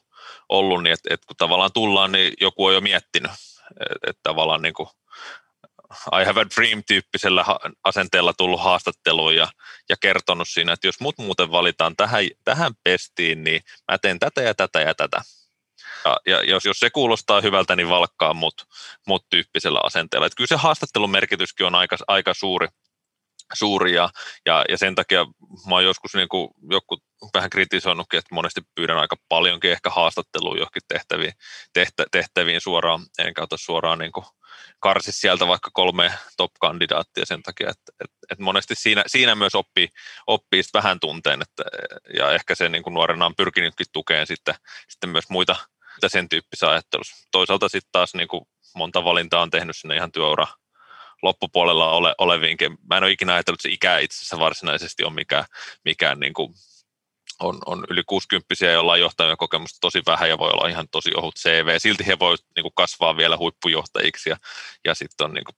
ollut, 0.49 0.83
niin 0.83 0.93
että, 0.93 1.15
että 1.15 1.27
kun 1.27 1.37
tavallaan 1.37 1.73
tullaan, 1.73 2.13
niin 2.13 2.33
joku 2.41 2.65
on 2.65 2.75
jo 2.75 2.81
miettinyt, 2.81 3.31
että, 3.81 4.11
että 4.11 4.21
tavallaan 4.23 4.63
niin 4.63 4.75
kuin 4.75 4.89
I 6.21 6.25
have 6.25 6.41
a 6.41 6.45
dream-tyyppisellä 6.57 7.45
asenteella 7.85 8.33
tullut 8.33 8.61
haastatteluun 8.61 9.37
ja, 9.37 9.49
ja 9.89 9.97
kertonut 10.01 10.49
siinä, 10.49 10.73
että 10.73 10.87
jos 10.87 11.01
mut 11.01 11.19
muuten 11.19 11.51
valitaan 11.51 11.97
tähän, 11.97 12.25
tähän 12.45 12.73
pestiin, 12.85 13.45
niin 13.45 13.63
mä 13.93 13.99
teen 13.99 14.19
tätä 14.19 14.43
ja 14.43 14.55
tätä 14.55 14.81
ja 14.81 14.95
tätä. 14.95 15.23
Ja, 16.05 16.21
ja 16.27 16.43
jos, 16.43 16.65
jos 16.65 16.79
se 16.79 16.91
kuulostaa 16.91 17.41
hyvältä, 17.41 17.77
niin 17.77 17.89
valkkaa 17.89 18.35
mut, 18.35 18.55
mut 19.07 19.27
tyyppisellä 19.31 19.81
asenteella. 19.85 20.27
Että 20.27 20.37
kyllä 20.37 20.49
se 20.49 20.57
haastattelun 20.57 21.11
merkityskin 21.11 21.67
on 21.67 21.75
aika, 21.75 21.97
aika 22.09 22.35
suuri, 22.35 22.69
suuri 23.53 23.95
ja, 23.95 24.11
ja, 24.47 24.65
ja 24.69 24.79
sen 24.79 24.95
takia 24.95 25.25
mä 25.69 25.75
oon 25.75 25.85
joskus 25.85 26.15
niin 26.15 26.29
kuin 26.29 26.49
joku 26.71 26.99
vähän 27.35 27.51
kritisoinutkin, 27.51 28.19
että 28.19 28.35
monesti 28.35 28.61
pyydän 28.75 28.99
aika 28.99 29.17
paljonkin 29.29 29.71
ehkä 29.71 29.91
haastattelua 29.91 30.57
johonkin 30.57 30.83
tehtäviin, 30.89 31.33
tehtä, 31.73 32.05
tehtäviin 32.11 32.61
suoraan, 32.61 33.01
enkä 33.19 33.43
ota 33.43 33.57
suoraan 33.57 33.99
niin 33.99 34.13
kuin 34.13 34.25
karsi 34.81 35.13
sieltä 35.13 35.47
vaikka 35.47 35.71
kolme 35.73 36.13
top-kandidaattia 36.37 37.27
sen 37.27 37.43
takia, 37.43 37.71
että, 37.71 37.93
että, 38.05 38.17
että 38.31 38.45
monesti 38.45 38.75
siinä, 38.75 39.05
siinä 39.07 39.35
myös 39.35 39.55
oppii, 39.55 39.89
oppii 40.27 40.63
vähän 40.75 41.01
tunteen, 41.01 41.43
että, 41.43 41.65
ja 42.17 42.33
ehkä 42.33 42.55
se 42.55 42.69
niin 42.69 42.83
kuin 42.83 42.95
nuorena 42.95 43.27
on 43.27 43.37
pyrkinytkin 43.37 43.87
tukeen 43.93 44.27
sitten, 44.27 44.55
sitten 44.89 45.11
myös 45.11 45.25
muita 45.29 45.57
sen 46.07 46.29
tyyppisiä 46.29 46.69
ajattelussa. 46.69 47.29
Toisaalta 47.31 47.69
sitten 47.69 47.93
taas 47.93 48.15
niin 48.15 48.29
kuin 48.29 48.45
monta 48.75 49.05
valintaa 49.05 49.43
on 49.43 49.51
tehnyt 49.51 49.77
sinne 49.77 49.97
ihan 49.97 50.13
työura 50.13 50.47
loppupuolella 51.23 51.91
ole, 51.91 52.15
oleviinkin. 52.19 52.79
Mä 52.89 52.97
en 52.97 53.03
ole 53.03 53.11
ikinä 53.11 53.33
ajatellut, 53.33 53.61
että 53.61 53.69
se 53.69 53.75
ikä 53.75 53.99
itse 53.99 54.17
asiassa 54.17 54.39
varsinaisesti 54.39 55.05
on 55.05 55.15
mikään, 55.15 55.45
mikään 55.85 56.21
niin 56.21 56.35
kuin 56.35 56.55
on, 57.41 57.59
on 57.67 57.85
yli 57.91 58.03
60 58.07 58.55
joilla 58.73 58.93
on 58.93 59.01
johtajan 59.01 59.37
kokemusta 59.37 59.79
tosi 59.81 60.03
vähän 60.07 60.29
ja 60.29 60.39
voi 60.39 60.51
olla 60.51 60.69
ihan 60.69 60.89
tosi 60.89 61.11
ohut 61.17 61.35
CV. 61.39 61.79
Silti 61.79 62.07
he 62.07 62.19
voivat 62.19 62.41
niin 62.57 62.63
kuin 62.63 62.73
kasvaa 62.75 63.17
vielä 63.17 63.37
huippujohtajiksi 63.37 64.31
ja, 64.31 64.37
ja 64.85 64.95
sitten 64.95 65.25
on 65.25 65.35
niin 65.35 65.45
kuin 65.45 65.57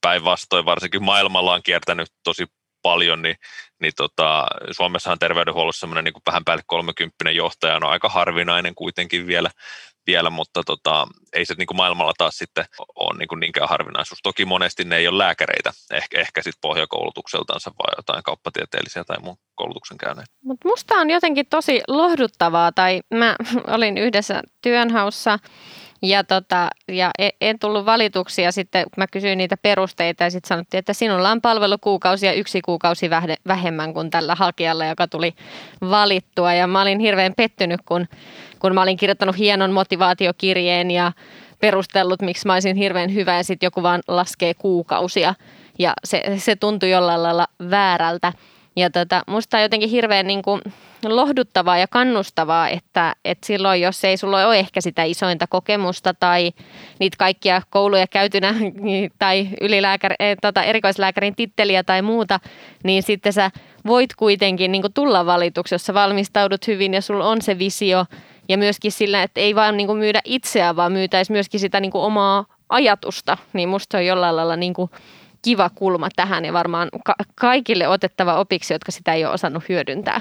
päinvastoin, 0.00 0.64
varsinkin 0.64 1.02
maailmalla 1.02 1.54
on 1.54 1.62
kiertänyt 1.62 2.12
tosi 2.24 2.46
paljon, 2.88 3.22
niin, 3.22 3.36
niin 3.80 3.92
tota, 3.96 4.46
Suomessahan 4.70 5.18
terveydenhuollossa 5.18 5.80
semmoinen 5.80 6.04
niin 6.04 6.26
vähän 6.26 6.44
päälle 6.44 6.62
30 6.66 7.30
johtaja 7.30 7.76
on 7.76 7.84
aika 7.84 8.08
harvinainen 8.08 8.74
kuitenkin 8.74 9.26
vielä, 9.26 9.50
vielä 10.06 10.30
mutta 10.30 10.62
tota, 10.66 11.06
ei 11.32 11.46
se 11.46 11.54
niin 11.58 11.66
kuin 11.66 11.76
maailmalla 11.76 12.12
taas 12.18 12.38
sitten 12.38 12.64
ole 12.94 13.18
niin 13.18 13.28
kuin 13.28 13.40
niinkään 13.40 13.68
harvinaisuus. 13.68 14.18
Toki 14.22 14.44
monesti 14.44 14.84
ne 14.84 14.96
ei 14.96 15.08
ole 15.08 15.18
lääkäreitä, 15.18 15.72
ehkä, 15.92 16.20
ehkä 16.20 16.42
sitten 16.42 16.60
pohjakoulutukseltansa 16.60 17.70
vai 17.78 17.94
jotain 17.96 18.22
kauppatieteellisiä 18.22 19.04
tai 19.04 19.16
muun 19.20 19.36
koulutuksen 19.54 19.98
käyneet. 19.98 20.28
Mutta 20.44 20.68
musta 20.68 20.94
on 20.94 21.10
jotenkin 21.10 21.46
tosi 21.50 21.82
lohduttavaa, 21.88 22.72
tai 22.72 23.00
mä 23.14 23.36
olin 23.76 23.98
yhdessä 23.98 24.42
työnhaussa 24.62 25.38
ja, 26.02 26.24
tota, 26.24 26.68
ja 26.88 27.10
e, 27.18 27.28
en 27.40 27.58
tullut 27.58 27.86
valituksi 27.86 28.42
ja 28.42 28.52
sitten 28.52 28.86
mä 28.96 29.06
kysyin 29.06 29.38
niitä 29.38 29.56
perusteita 29.56 30.24
ja 30.24 30.30
sitten 30.30 30.48
sanottiin, 30.48 30.78
että 30.78 30.92
sinulla 30.92 31.30
on 31.30 31.40
palvelukuukausi 31.40 32.26
ja 32.26 32.32
yksi 32.32 32.60
kuukausi 32.60 33.10
vähemmän 33.48 33.94
kuin 33.94 34.10
tällä 34.10 34.34
hakijalla, 34.34 34.86
joka 34.86 35.08
tuli 35.08 35.34
valittua. 35.80 36.52
Ja 36.52 36.66
mä 36.66 36.82
olin 36.82 36.98
hirveän 36.98 37.32
pettynyt, 37.36 37.80
kun, 37.84 38.06
kun 38.58 38.74
mä 38.74 38.82
olin 38.82 38.96
kirjoittanut 38.96 39.38
hienon 39.38 39.72
motivaatiokirjeen 39.72 40.90
ja 40.90 41.12
perustellut, 41.60 42.22
miksi 42.22 42.46
mä 42.46 42.52
olisin 42.52 42.76
hirveän 42.76 43.14
hyvä 43.14 43.36
ja 43.36 43.44
sitten 43.44 43.66
joku 43.66 43.82
vaan 43.82 44.00
laskee 44.08 44.54
kuukausia. 44.54 45.34
Ja 45.78 45.92
se, 46.04 46.22
se 46.36 46.56
tuntui 46.56 46.90
jollain 46.90 47.22
lailla 47.22 47.46
väärältä. 47.70 48.32
Ja 48.76 48.90
tota, 48.90 49.22
musta 49.26 49.56
on 49.56 49.62
jotenkin 49.62 49.90
hirveän 49.90 50.26
niin 50.26 50.42
kuin 50.42 50.60
lohduttavaa 51.04 51.78
ja 51.78 51.86
kannustavaa, 51.88 52.68
että, 52.68 53.16
että 53.24 53.46
silloin 53.46 53.80
jos 53.80 54.04
ei 54.04 54.16
sulla 54.16 54.46
ole 54.46 54.58
ehkä 54.58 54.80
sitä 54.80 55.04
isointa 55.04 55.46
kokemusta 55.46 56.14
tai 56.14 56.52
niitä 56.98 57.16
kaikkia 57.16 57.62
kouluja 57.70 58.06
käytynä 58.06 58.54
tai 59.18 59.48
ylilääkäri, 59.60 60.14
eh, 60.20 60.36
tota, 60.42 60.62
erikoislääkärin 60.62 61.36
titteliä 61.36 61.82
tai 61.82 62.02
muuta, 62.02 62.40
niin 62.84 63.02
sitten 63.02 63.32
sä 63.32 63.50
voit 63.86 64.14
kuitenkin 64.14 64.72
niin 64.72 64.82
tulla 64.94 65.26
valituksi, 65.26 65.74
jos 65.74 65.86
sä 65.86 65.94
valmistaudut 65.94 66.66
hyvin 66.66 66.94
ja 66.94 67.00
sulla 67.00 67.28
on 67.28 67.42
se 67.42 67.58
visio. 67.58 68.04
Ja 68.48 68.58
myöskin 68.58 68.92
sillä, 68.92 69.22
että 69.22 69.40
ei 69.40 69.54
vaan 69.54 69.76
niin 69.76 69.96
myydä 69.96 70.20
itseään, 70.24 70.76
vaan 70.76 70.92
myytäisi 70.92 71.32
myöskin 71.32 71.60
sitä 71.60 71.80
niin 71.80 71.90
omaa 71.94 72.44
ajatusta, 72.68 73.38
niin 73.52 73.68
musta 73.68 73.98
on 73.98 74.06
jollain 74.06 74.36
lailla 74.36 74.56
niin 74.56 74.74
kuin 74.74 74.90
kiva 75.46 75.70
kulma 75.74 76.08
tähän 76.16 76.44
ja 76.44 76.52
varmaan 76.52 76.88
ka- 77.04 77.14
kaikille 77.34 77.88
otettava 77.88 78.34
opiksi, 78.34 78.74
jotka 78.74 78.92
sitä 78.92 79.14
ei 79.14 79.24
ole 79.24 79.34
osannut 79.34 79.68
hyödyntää. 79.68 80.20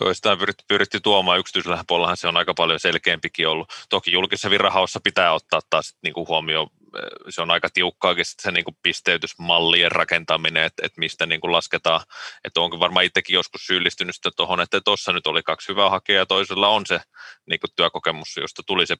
Joo, 0.00 0.14
sitä 0.14 0.32
on 0.32 0.38
pyritty, 0.38 0.64
pyritty 0.68 1.00
tuomaan 1.00 1.38
yksityisellä 1.38 1.84
puolellahan 1.86 2.16
se 2.16 2.28
on 2.28 2.36
aika 2.36 2.54
paljon 2.54 2.80
selkeämpikin 2.80 3.48
ollut. 3.48 3.72
Toki 3.88 4.12
julkisessa 4.12 4.50
virrahaossa 4.50 5.00
pitää 5.04 5.32
ottaa 5.32 5.60
taas 5.70 5.96
niin 6.02 6.14
kuin 6.14 6.28
huomioon, 6.28 6.68
eh, 6.96 7.02
se 7.28 7.42
on 7.42 7.50
aika 7.50 7.68
tiukkaakin 7.70 8.24
se 8.42 8.50
niin 8.50 8.64
kuin 8.64 8.76
pisteytysmallien 8.82 9.92
rakentaminen, 9.92 10.62
että, 10.62 10.86
että 10.86 10.98
mistä 11.00 11.26
niin 11.26 11.40
kuin 11.40 11.52
lasketaan, 11.52 12.00
että 12.44 12.60
onko 12.60 12.80
varmaan 12.80 13.04
itsekin 13.04 13.34
joskus 13.34 13.66
syyllistynyt 13.66 14.14
tuohon, 14.36 14.60
että 14.60 14.80
tuossa 14.84 15.12
nyt 15.12 15.26
oli 15.26 15.42
kaksi 15.42 15.68
hyvää 15.68 15.90
hakea 15.90 16.16
ja 16.16 16.26
toisella 16.26 16.68
on 16.68 16.86
se 16.86 17.00
niin 17.46 17.60
kuin 17.60 17.70
työkokemus, 17.76 18.36
josta 18.36 18.62
tuli 18.66 18.86
se 18.86 18.96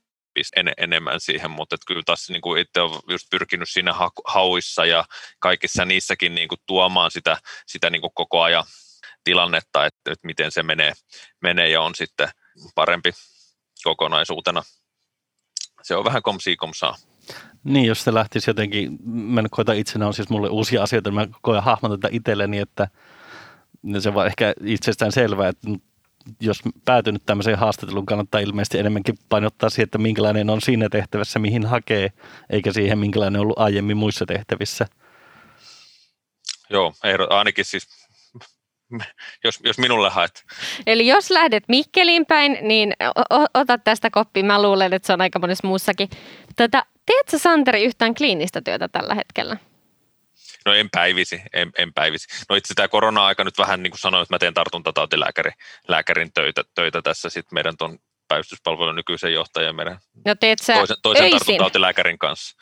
en, 0.56 0.72
enemmän 0.76 1.20
siihen, 1.20 1.50
mutta 1.50 1.76
kyllä 1.86 2.02
taas 2.06 2.30
niin 2.30 2.42
kuin 2.42 2.60
itse 2.60 2.80
olen 2.80 3.00
just 3.08 3.26
pyrkinyt 3.30 3.68
siinä 3.70 3.92
ha- 3.92 4.10
hauissa 4.24 4.86
ja 4.86 5.04
kaikissa 5.38 5.84
niissäkin 5.84 6.34
niin 6.34 6.48
kuin 6.48 6.58
tuomaan 6.66 7.10
sitä, 7.10 7.36
sitä 7.66 7.90
niin 7.90 8.00
kuin 8.00 8.12
koko 8.14 8.42
ajan 8.42 8.64
tilannetta, 9.24 9.86
että, 9.86 10.12
että 10.12 10.26
miten 10.26 10.52
se 10.52 10.62
menee, 10.62 10.92
menee 11.42 11.68
ja 11.68 11.80
on 11.80 11.94
sitten 11.94 12.28
parempi 12.74 13.12
kokonaisuutena. 13.84 14.62
Se 15.82 15.96
on 15.96 16.04
vähän 16.04 16.22
komsi 16.22 16.56
komsaa. 16.56 16.96
Niin, 17.64 17.86
jos 17.86 18.04
se 18.04 18.14
lähtisi 18.14 18.50
jotenkin, 18.50 18.98
mä 19.04 19.40
en 19.40 19.50
koeta 19.50 19.72
itsenä 19.72 20.06
on 20.06 20.14
siis 20.14 20.28
mulle 20.28 20.48
uusia 20.48 20.82
asioita, 20.82 21.10
mä 21.10 21.28
koen 21.42 21.62
hahmotan 21.62 22.00
tätä 22.00 22.16
itselleni, 22.16 22.58
että 22.58 22.88
se 23.98 24.08
on 24.08 24.26
ehkä 24.26 24.54
itsestään 24.64 25.12
selvää, 25.12 25.48
että 25.48 25.68
jos 26.40 26.62
päätynyt 26.84 27.26
tämmöiseen 27.26 27.58
haastatteluun, 27.58 28.06
kannattaa 28.06 28.40
ilmeisesti 28.40 28.78
enemmänkin 28.78 29.14
painottaa 29.28 29.70
siihen, 29.70 29.84
että 29.84 29.98
minkälainen 29.98 30.50
on 30.50 30.60
siinä 30.60 30.88
tehtävässä, 30.88 31.38
mihin 31.38 31.66
hakee, 31.66 32.08
eikä 32.50 32.72
siihen, 32.72 32.98
minkälainen 32.98 33.40
on 33.40 33.42
ollut 33.42 33.58
aiemmin 33.58 33.96
muissa 33.96 34.26
tehtävissä. 34.26 34.86
Joo, 36.70 36.94
ehdot, 37.04 37.32
ainakin 37.32 37.64
siis 37.64 37.88
jos, 39.44 39.60
jos 39.64 39.78
minulle 39.78 40.10
haet. 40.10 40.44
Eli 40.86 41.06
jos 41.06 41.30
lähdet 41.30 41.64
Mikkeliin 41.68 42.26
päin, 42.26 42.58
niin 42.62 42.92
o- 43.30 43.60
ota 43.60 43.78
tästä 43.78 44.10
koppi. 44.10 44.42
Mä 44.42 44.62
luulen, 44.62 44.92
että 44.92 45.06
se 45.06 45.12
on 45.12 45.20
aika 45.20 45.38
monessa 45.38 45.68
muussakin. 45.68 46.08
Tätä, 46.56 46.84
teet 47.06 47.28
sä 47.28 47.38
Santeri 47.38 47.84
yhtään 47.84 48.14
kliinistä 48.14 48.60
työtä 48.60 48.88
tällä 48.88 49.14
hetkellä? 49.14 49.56
No 50.66 50.74
en 50.74 50.88
päivisi, 50.92 51.42
en, 51.52 51.72
en 51.78 51.94
päivisi. 51.94 52.26
No 52.48 52.56
itse 52.56 52.74
tämä 52.74 52.88
korona-aika 52.88 53.44
nyt 53.44 53.58
vähän 53.58 53.82
niin 53.82 53.90
kuin 53.90 54.00
sanoin, 54.00 54.22
että 54.22 54.34
mä 54.34 54.38
teen 54.38 54.54
tartuntatautilääkärin 54.54 55.54
lääkärin 55.88 56.32
töitä, 56.32 56.62
töitä 56.74 57.02
tässä 57.02 57.28
sitten 57.28 57.54
meidän 57.54 57.76
tuon 57.76 57.98
päivystyspalvelun 58.28 58.96
nykyisen 58.96 59.32
johtajan 59.32 59.76
meidän 59.76 59.98
no 60.26 60.34
teet 60.34 60.58
sä 60.58 60.74
toisen, 60.74 60.96
toisen 61.02 61.30
tartuntatautilääkärin 61.30 62.18
kanssa. 62.18 62.56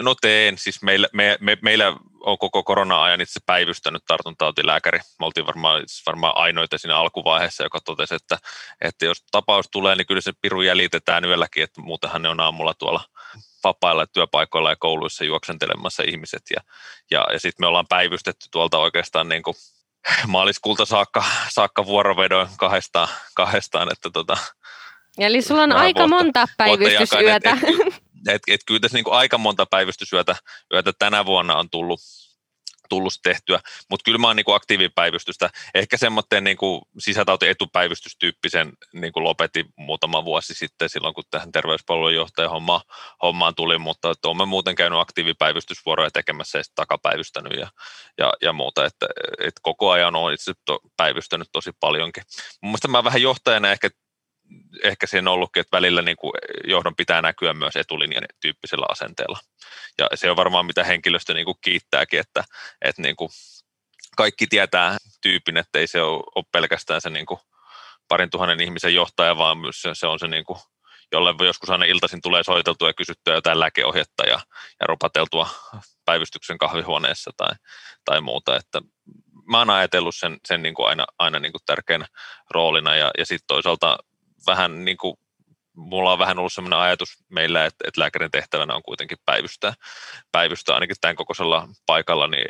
No 0.00 0.14
teen, 0.14 0.58
siis 0.58 0.82
meillä, 0.82 1.08
me, 1.12 1.38
me, 1.40 1.58
meillä 1.62 1.96
on 2.20 2.38
koko 2.38 2.62
korona-ajan 2.62 3.20
itse 3.20 3.40
päivystänyt 3.46 4.02
tartuntatautilääkäri. 4.06 4.98
Me 4.98 5.26
oltiin 5.26 5.46
varmaan, 5.46 5.80
siis 5.86 6.06
varmaan 6.06 6.36
ainoita 6.36 6.78
siinä 6.78 6.96
alkuvaiheessa, 6.96 7.62
joka 7.62 7.80
totesi, 7.80 8.14
että, 8.14 8.38
että 8.80 9.04
jos 9.04 9.24
tapaus 9.30 9.66
tulee, 9.72 9.96
niin 9.96 10.06
kyllä 10.06 10.20
se 10.20 10.32
piru 10.40 10.62
jäljitetään 10.62 11.24
yölläkin, 11.24 11.62
että 11.62 11.80
muutenhan 11.80 12.22
ne 12.22 12.28
on 12.28 12.40
aamulla 12.40 12.74
tuolla 12.74 13.04
vapailla 13.66 14.06
työpaikoilla 14.06 14.70
ja 14.70 14.76
kouluissa 14.76 15.24
juoksentelemassa 15.24 16.02
ihmiset. 16.06 16.42
Ja, 16.50 16.60
ja, 17.10 17.26
ja 17.32 17.40
sitten 17.40 17.62
me 17.62 17.66
ollaan 17.66 17.86
päivystetty 17.88 18.46
tuolta 18.50 18.78
oikeastaan 18.78 19.28
niin 19.28 19.42
kuin 19.42 19.56
maaliskuulta 20.26 20.84
saakka, 20.84 21.24
saakka 21.48 21.86
vuorovedoin 21.86 22.48
kahdestaan, 22.58 23.08
kahdestaan 23.34 23.92
että 23.92 24.10
tota, 24.10 24.36
Eli 25.18 25.42
sulla 25.42 25.62
on 25.62 25.72
aika 25.72 26.00
vuotta, 26.00 26.16
monta 26.16 26.46
päivystysyötä. 26.56 27.50
Et, 27.50 27.62
et, 27.62 27.94
et, 28.34 28.42
et 28.48 28.60
kyllä 28.66 28.80
tässä 28.80 28.96
niin 28.96 29.04
kuin 29.04 29.14
aika 29.14 29.38
monta 29.38 29.66
päivystysyötä 29.66 30.36
yötä 30.72 30.92
tänä 30.98 31.26
vuonna 31.26 31.56
on 31.56 31.70
tullut, 31.70 32.00
tullut 32.88 33.12
tehtyä, 33.22 33.60
mutta 33.90 34.04
kyllä 34.04 34.18
mä 34.18 34.26
oon 34.26 34.36
niin 34.36 34.54
aktiivipäivystystä, 34.54 35.50
ehkä 35.74 35.96
semmoinen 35.96 36.44
niin 36.44 36.56
sisätauti 36.98 37.48
etupäivystystyyppisen 37.48 38.72
niin 38.92 39.12
kuin 39.12 39.24
lopetin 39.24 39.66
muutama 39.76 40.24
vuosi 40.24 40.54
sitten 40.54 40.88
silloin, 40.88 41.14
kun 41.14 41.24
tähän 41.30 41.52
terveyspalvelun 41.52 42.14
johtajan 42.14 42.50
homma, 42.50 42.82
hommaan 43.22 43.54
tuli, 43.54 43.78
mutta 43.78 44.10
että 44.10 44.28
olen 44.28 44.48
muuten 44.48 44.74
käynyt 44.74 45.00
aktiivipäivystysvuoroja 45.00 46.10
tekemässä 46.10 46.58
ja 46.58 46.64
takapäivystänyt 46.74 47.52
ja, 47.52 47.68
ja, 48.18 48.32
ja 48.42 48.52
muuta, 48.52 48.84
että, 48.84 49.06
että 49.38 49.60
koko 49.62 49.90
ajan 49.90 50.16
olen 50.16 50.34
itse 50.34 50.52
päivystänyt 50.96 51.48
tosi 51.52 51.70
paljonkin. 51.80 52.22
Mun 52.62 52.70
mielestä 52.70 52.88
mä 52.88 53.04
vähän 53.04 53.22
johtajana 53.22 53.70
ehkä 53.70 53.90
ehkä 54.84 55.06
siinä 55.06 55.30
on 55.30 55.34
ollutkin, 55.34 55.60
että 55.60 55.76
välillä 55.76 56.02
niin 56.02 56.16
kuin 56.16 56.32
johdon 56.64 56.96
pitää 56.96 57.22
näkyä 57.22 57.54
myös 57.54 57.76
etulinjan 57.76 58.24
tyyppisellä 58.40 58.86
asenteella. 58.88 59.38
Ja 59.98 60.08
se 60.14 60.30
on 60.30 60.36
varmaan 60.36 60.66
mitä 60.66 60.84
henkilöstö 60.84 61.34
niin 61.34 61.44
kuin 61.44 61.58
kiittääkin, 61.60 62.20
että, 62.20 62.44
että 62.82 63.02
niin 63.02 63.16
kuin 63.16 63.30
kaikki 64.16 64.46
tietää 64.46 64.96
tyypin, 65.20 65.56
että 65.56 65.78
ei 65.78 65.86
se 65.86 66.02
ole, 66.02 66.44
pelkästään 66.52 67.00
se 67.00 67.10
niin 67.10 67.26
kuin 67.26 67.40
parin 68.08 68.30
tuhannen 68.30 68.60
ihmisen 68.60 68.94
johtaja, 68.94 69.38
vaan 69.38 69.58
myös 69.58 69.82
se, 69.92 70.06
on 70.06 70.18
se, 70.18 70.26
niin 70.26 70.44
kuin, 70.44 70.58
jolle 71.12 71.46
joskus 71.46 71.70
aina 71.70 71.84
iltaisin 71.84 72.20
tulee 72.22 72.42
soiteltua 72.42 72.88
ja 72.88 72.94
kysyttyä 72.94 73.34
jotain 73.34 73.60
lääkeohjetta 73.60 74.22
ja, 74.22 74.40
ja 74.80 74.86
ropateltua 74.86 75.48
päivystyksen 76.04 76.58
kahvihuoneessa 76.58 77.30
tai, 77.36 77.50
tai 78.04 78.20
muuta. 78.20 78.56
Että 78.56 78.80
mä 79.50 79.58
oon 79.58 79.70
ajatellut 79.70 80.14
sen, 80.14 80.38
sen 80.48 80.62
niin 80.62 80.74
kuin 80.74 80.88
aina, 80.88 81.04
aina 81.18 81.38
niin 81.38 81.52
kuin 81.52 81.62
tärkeänä 81.66 82.06
roolina 82.50 82.96
ja, 82.96 83.10
ja 83.18 83.26
sitten 83.26 83.46
toisaalta 83.46 83.98
vähän 84.46 84.84
niin 84.84 84.96
kuin, 84.96 85.16
mulla 85.76 86.12
on 86.12 86.18
vähän 86.18 86.38
ollut 86.38 86.52
sellainen 86.52 86.78
ajatus 86.78 87.08
meillä, 87.28 87.64
että, 87.64 87.84
että 87.88 88.00
lääkärin 88.00 88.30
tehtävänä 88.30 88.74
on 88.74 88.82
kuitenkin 88.82 89.18
päivystää, 89.24 89.74
päivystää 90.32 90.74
ainakin 90.74 90.96
tämän 91.00 91.16
kokoisella 91.16 91.68
paikalla, 91.86 92.26
niin 92.26 92.46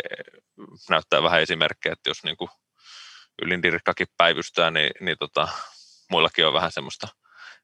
näyttää 0.91 1.23
vähän 1.23 1.43
esimerkkejä, 1.43 1.93
että 1.93 2.11
jos 2.11 2.25
niin 2.25 2.37
kuin 2.37 2.49
ylindirkkakin 3.43 4.07
päivystää, 4.17 4.71
niin, 4.71 4.91
niin 5.01 5.17
tota, 5.19 5.49
muillakin 6.11 6.47
on 6.47 6.53
vähän 6.53 6.73
semmoista 6.73 7.09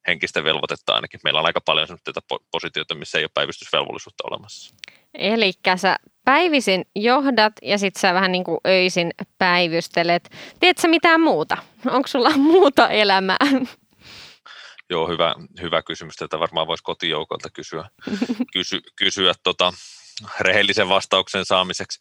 henkistä 0.06 0.44
velvoitetta 0.44 0.94
ainakin. 0.94 1.20
Meillä 1.24 1.40
on 1.40 1.46
aika 1.46 1.60
paljon 1.60 1.86
semmoista 1.86 2.20
positioita, 2.50 2.94
missä 2.94 3.18
ei 3.18 3.24
ole 3.24 3.30
päivystysvelvollisuutta 3.34 4.24
olemassa. 4.30 4.74
Eli 5.14 5.52
sä 5.76 5.96
päivisin 6.24 6.84
johdat 6.96 7.52
ja 7.62 7.78
sitten 7.78 8.00
sä 8.00 8.14
vähän 8.14 8.32
niin 8.32 8.44
kuin 8.44 8.58
öisin 8.66 9.10
päivystelet. 9.38 10.30
Tiedätkö 10.60 10.88
mitään 10.88 11.20
muuta? 11.20 11.56
Onko 11.86 12.08
sulla 12.08 12.30
muuta 12.30 12.88
elämää? 12.88 13.36
Joo, 14.92 15.09
hyvä, 15.09 15.35
hyvä 15.61 15.83
kysymys. 15.83 16.16
Tätä 16.16 16.38
varmaan 16.38 16.66
voisi 16.66 16.83
kotijoukolta 16.83 17.50
kysyä, 17.50 17.88
kysy, 18.52 18.81
kysyä 18.96 19.33
tota, 19.42 19.72
rehellisen 20.40 20.88
vastauksen 20.88 21.44
saamiseksi. 21.44 22.00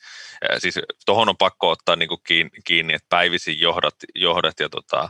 Siis 0.58 0.80
tuohon 1.06 1.30
on 1.30 1.38
pakko 1.38 1.70
ottaa 1.70 1.96
niin 1.96 2.10
kuin 2.10 2.22
kiinni, 2.66 2.94
että 2.94 3.06
päivisin 3.10 3.60
johdat, 3.60 3.96
johdat 4.16 4.60
ja 4.60 4.70
tota, 4.70 5.10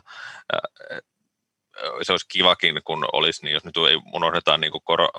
se 2.02 2.14
olisi 2.14 2.28
kivakin, 2.30 2.82
kun 2.84 3.06
olisi, 3.14 3.44
niin 3.44 3.54
jos 3.54 3.66
nyt 3.66 3.78
ei 3.78 4.00
unohdetaan 4.14 4.62
niin 4.62 4.72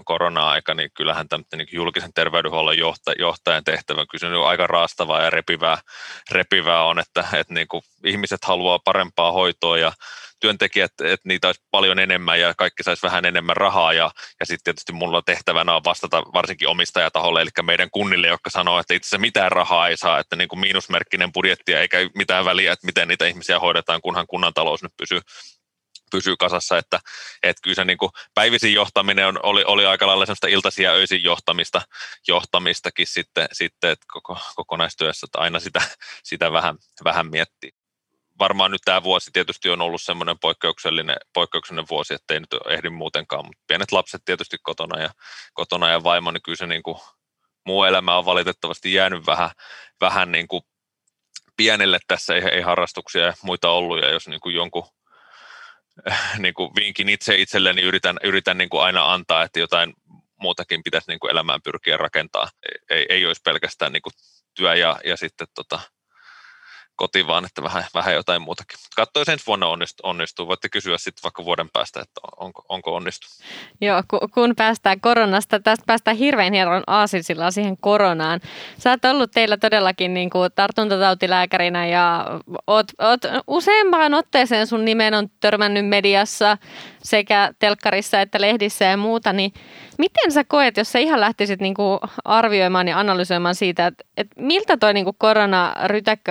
korona-aika, 0.04 0.74
niin 0.74 0.90
kyllähän 0.94 1.28
tämmöinen 1.28 1.58
niin 1.58 1.68
julkisen 1.72 2.12
terveydenhuollon 2.12 2.78
johtajan 3.18 3.64
tehtävä 3.64 4.04
kyllä 4.06 4.38
on 4.38 4.48
aika 4.48 4.66
raastavaa 4.66 5.22
ja 5.22 5.30
repivää, 5.30 5.78
repivää 6.30 6.84
on, 6.84 6.98
että, 6.98 7.24
että 7.32 7.54
niin 7.54 7.66
ihmiset 8.04 8.44
haluaa 8.44 8.78
parempaa 8.78 9.32
hoitoa 9.32 9.78
ja 9.78 9.92
työntekijät, 10.42 10.92
että 11.04 11.28
niitä 11.28 11.48
olisi 11.48 11.62
paljon 11.70 11.98
enemmän 11.98 12.40
ja 12.40 12.54
kaikki 12.56 12.82
saisi 12.82 13.02
vähän 13.02 13.24
enemmän 13.24 13.56
rahaa. 13.56 13.92
Ja, 13.92 14.10
ja 14.40 14.46
sitten 14.46 14.64
tietysti 14.64 14.92
mulla 14.92 15.22
tehtävänä 15.22 15.76
on 15.76 15.84
vastata 15.84 16.22
varsinkin 16.22 16.68
omistajataholle, 16.68 17.42
eli 17.42 17.50
meidän 17.62 17.90
kunnille, 17.90 18.26
jotka 18.26 18.50
sanoo, 18.50 18.78
että 18.78 18.94
itse 18.94 19.06
asiassa 19.06 19.18
mitään 19.18 19.52
rahaa 19.52 19.88
ei 19.88 19.96
saa, 19.96 20.18
että 20.18 20.36
niin 20.36 20.48
kuin 20.48 20.60
miinusmerkkinen 20.60 21.32
budjetti 21.32 21.74
eikä 21.74 21.98
mitään 22.14 22.44
väliä, 22.44 22.72
että 22.72 22.86
miten 22.86 23.08
niitä 23.08 23.26
ihmisiä 23.26 23.58
hoidetaan, 23.58 24.00
kunhan 24.02 24.26
kunnan 24.26 24.54
talous 24.54 24.82
nyt 24.82 24.92
pysyy, 24.96 25.20
pysyy 26.10 26.36
kasassa, 26.36 26.78
että, 26.78 27.00
että 27.42 27.60
kyllä 27.62 27.74
se 27.74 27.84
niin 27.84 27.98
kuin 27.98 28.12
päivisin 28.34 28.74
johtaminen 28.74 29.26
on, 29.26 29.38
oli, 29.42 29.64
oli 29.64 29.86
aika 29.86 30.06
lailla 30.06 30.26
sellaista 30.26 30.46
iltaisia 30.46 30.90
ja 30.90 30.96
öisin 30.96 31.22
johtamista, 31.22 31.82
johtamistakin 32.28 33.06
sitten, 33.06 33.48
sitten 33.52 33.90
että 33.90 34.06
koko, 34.12 34.38
kokonaistyössä, 34.54 35.24
että 35.24 35.38
aina 35.38 35.60
sitä, 35.60 35.82
sitä 36.22 36.52
vähän, 36.52 36.76
vähän 37.04 37.26
miettii 37.26 37.70
varmaan 38.38 38.70
nyt 38.70 38.80
tämä 38.84 39.02
vuosi 39.02 39.30
tietysti 39.32 39.70
on 39.70 39.80
ollut 39.80 40.02
semmoinen 40.02 40.38
poikkeuksellinen, 40.38 41.16
poikkeuksellinen 41.34 41.86
vuosi, 41.90 42.14
että 42.14 42.34
ei 42.34 42.40
nyt 42.40 42.54
ehdi 42.68 42.90
muutenkaan, 42.90 43.44
mutta 43.46 43.62
pienet 43.66 43.92
lapset 43.92 44.22
tietysti 44.24 44.56
kotona 44.62 45.00
ja, 45.00 45.10
kotona 45.54 45.90
ja 45.90 46.02
vaimo, 46.02 46.30
niin 46.30 46.42
kyllä 46.42 46.56
se 46.56 46.66
niin 46.66 46.82
kuin, 46.82 46.98
muu 47.66 47.84
elämä 47.84 48.18
on 48.18 48.24
valitettavasti 48.24 48.94
jäänyt 48.94 49.26
vähän, 49.26 49.50
vähän 50.00 50.32
niin 50.32 50.48
kuin 50.48 50.62
pienelle 51.56 51.98
tässä, 52.06 52.34
ei, 52.34 52.42
ei 52.52 52.60
harrastuksia 52.60 53.26
ja 53.26 53.32
muita 53.42 53.70
ollut, 53.70 54.00
ja 54.00 54.10
jos 54.10 54.28
niin 54.28 54.40
kuin 54.40 54.54
jonkun 54.54 54.88
niin 56.38 56.54
kuin 56.54 56.70
vinkin 56.76 57.08
itse 57.08 57.36
itselleni 57.36 57.82
yritän, 57.82 58.16
yritän 58.22 58.58
niin 58.58 58.68
kuin 58.68 58.82
aina 58.82 59.12
antaa, 59.12 59.42
että 59.42 59.60
jotain 59.60 59.94
muutakin 60.40 60.82
pitäisi 60.82 61.10
niin 61.10 61.20
kuin 61.20 61.30
elämään 61.30 61.62
pyrkiä 61.62 61.96
rakentaa. 61.96 62.50
Ei, 62.90 63.06
ei 63.08 63.26
olisi 63.26 63.40
pelkästään 63.44 63.92
niin 63.92 64.02
kuin 64.02 64.12
työ 64.54 64.74
ja, 64.74 65.00
ja 65.04 65.16
sitten 65.16 65.46
tota, 65.54 65.80
kotiin, 66.96 67.26
vaan 67.26 67.44
että 67.44 67.62
vähän, 67.62 67.84
vähän 67.94 68.14
jotain 68.14 68.42
muutakin. 68.42 68.78
Katso, 68.96 69.20
jos 69.20 69.28
ensi 69.28 69.46
vuonna 69.46 69.66
onnistuu, 69.66 70.10
onnistuu. 70.10 70.46
Voitte 70.46 70.68
kysyä 70.68 70.98
sitten 70.98 71.22
vaikka 71.22 71.44
vuoden 71.44 71.70
päästä, 71.72 72.00
että 72.00 72.20
onko, 72.36 72.64
onko 72.68 72.94
onnistunut. 72.94 73.34
Joo, 73.80 74.02
kun 74.34 74.54
päästään 74.56 75.00
koronasta, 75.00 75.60
tästä 75.60 75.84
päästään 75.86 76.16
hirveän 76.16 76.52
hienon 76.52 76.82
aasinsilla 76.86 77.50
siihen 77.50 77.76
koronaan. 77.76 78.40
Sä 78.78 78.90
oot 78.90 79.04
ollut 79.04 79.30
teillä 79.30 79.56
todellakin 79.56 80.14
niin 80.14 80.30
kuin 80.30 80.50
tartuntatautilääkärinä 80.54 81.86
ja 81.86 82.26
oot, 82.66 82.86
oot 82.98 83.20
useampaan 83.46 84.14
otteeseen 84.14 84.66
sun 84.66 84.84
nimen 84.84 85.14
on 85.14 85.28
törmännyt 85.40 85.86
mediassa 85.88 86.58
sekä 87.02 87.52
telkkarissa 87.58 88.20
että 88.20 88.40
lehdissä 88.40 88.84
ja 88.84 88.96
muuta, 88.96 89.32
niin 89.32 89.52
miten 89.98 90.32
sä 90.32 90.44
koet, 90.44 90.76
jos 90.76 90.92
sä 90.92 90.98
ihan 90.98 91.20
lähtisit 91.20 91.60
niin 91.60 91.74
kuin 91.74 91.98
arvioimaan 92.24 92.88
ja 92.88 92.98
analysoimaan 92.98 93.54
siitä, 93.54 93.86
että, 93.86 94.04
että 94.16 94.42
miltä 94.42 94.76
toi 94.76 94.94
niin 94.94 95.04
kuin 95.04 95.16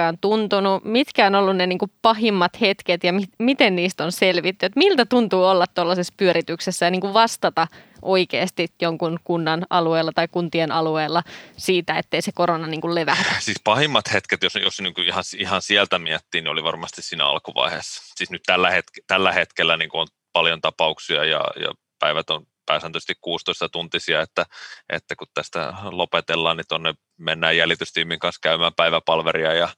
on 0.10 0.18
tuntunut, 0.22 0.84
mitkä 0.84 1.28
on 1.28 1.36
ollut 1.36 1.58
ne 1.58 1.68
niin 1.68 1.80
kuin 1.80 1.92
pahimmat 2.02 2.62
hetket 2.62 3.04
ja 3.04 3.14
mi- 3.14 3.30
miten 3.38 3.76
niistä 3.76 4.04
on 4.04 4.12
selvitty, 4.12 4.66
että 4.66 4.80
miltä 4.80 5.06
tuntuu 5.06 5.44
olla 5.44 5.66
tuollaisessa 5.68 6.14
pyörityksessä 6.18 6.86
ja 6.86 6.92
niin 6.92 7.02
kuin 7.02 7.14
vastata 7.14 7.68
oikeasti 8.02 8.68
jonkun 8.82 9.20
kunnan 9.24 9.66
alueella 9.70 10.12
tai 10.16 10.28
kuntien 10.28 10.72
alueella 10.72 11.24
siitä, 11.58 11.98
ettei 11.98 12.22
se 12.22 12.32
korona 12.32 12.68
niin 12.68 12.82
kuin 12.82 12.96
levähdä? 12.96 13.36
Siis 13.40 13.62
pahimmat 13.64 14.14
hetket, 14.14 14.44
jos, 14.44 14.56
jos 14.56 14.82
niin 14.82 14.94
kuin 14.94 15.08
ihan, 15.08 15.24
ihan 15.38 15.62
sieltä 15.62 16.00
miettii, 16.00 16.42
niin 16.42 16.52
oli 16.52 16.64
varmasti 16.64 17.02
siinä 17.02 17.26
alkuvaiheessa. 17.26 18.04
Siis 18.16 18.32
nyt 18.32 18.44
tällä, 18.46 18.70
hetke, 18.70 19.02
tällä 19.08 19.32
hetkellä 19.32 19.78
niin 19.78 19.90
kuin 19.90 20.02
on 20.02 20.08
paljon 20.34 20.62
tapauksia 20.62 21.26
ja, 21.26 21.44
ja 21.56 21.72
päivät 22.00 22.30
on 22.30 22.46
pääsääntöisesti 22.66 23.14
16 23.22 23.70
tuntisia, 23.70 24.22
että, 24.22 24.46
että 24.90 25.16
kun 25.16 25.28
tästä 25.34 25.74
lopetellaan, 25.84 26.58
niin 26.58 26.66
tuonne 26.70 26.94
mennään 27.18 27.58
jäljitystiimin 27.58 28.20
kanssa 28.20 28.40
käymään 28.44 28.74
päiväpalveria 28.76 29.54
ja, 29.54 29.70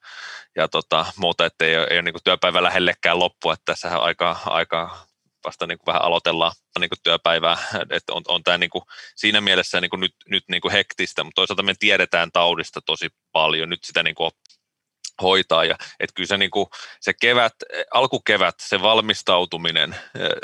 ja 0.56 0.68
tota, 0.68 1.06
muuta, 1.18 1.46
että 1.46 1.66
ei 1.66 1.74
ei 1.74 1.98
ole 1.98 2.02
niin 2.02 2.16
työpäivä 2.24 2.63
lähellekään 2.63 3.20
loppu, 3.20 3.52
että 3.52 3.63
tässä 3.66 3.98
aika, 3.98 4.38
aika 4.46 4.98
vasta 5.46 5.68
niin 5.68 5.78
kuin 5.78 5.86
vähän 5.86 6.02
aloitellaan 6.02 6.52
niin 6.80 6.89
kuin 6.89 7.00
työpäivää, 7.04 7.58
että 7.89 8.13
on, 8.13 8.22
on 8.28 8.44
tämä 8.44 8.58
niin 8.58 8.70
kuin 8.70 8.84
siinä 9.16 9.42
mielessä 9.42 9.82
niin 9.82 9.89
kuin 9.89 10.00
nyt, 10.00 10.16
nyt 10.30 10.44
niin 10.48 10.62
kuin 10.62 10.72
hektistä, 10.72 11.24
mutta 11.24 11.36
toisaalta 11.36 11.63
me 11.63 11.74
tiedetään 11.80 12.32
taudista 12.32 12.82
tosi 12.86 13.10
paljon, 13.32 13.70
nyt 13.70 13.84
sitä 13.84 14.04
niin 14.04 14.16
kuin 14.16 14.32
hoitaa. 15.21 15.65
Ja, 15.65 15.76
että 15.99 16.13
kyllä 16.13 16.28
se, 16.28 16.38
niin 16.38 16.52
kuin, 16.52 16.65
se 17.02 17.13
kevät, 17.21 17.54
alkukevät, 17.93 18.56
se 18.60 18.82
valmistautuminen, 18.82 19.95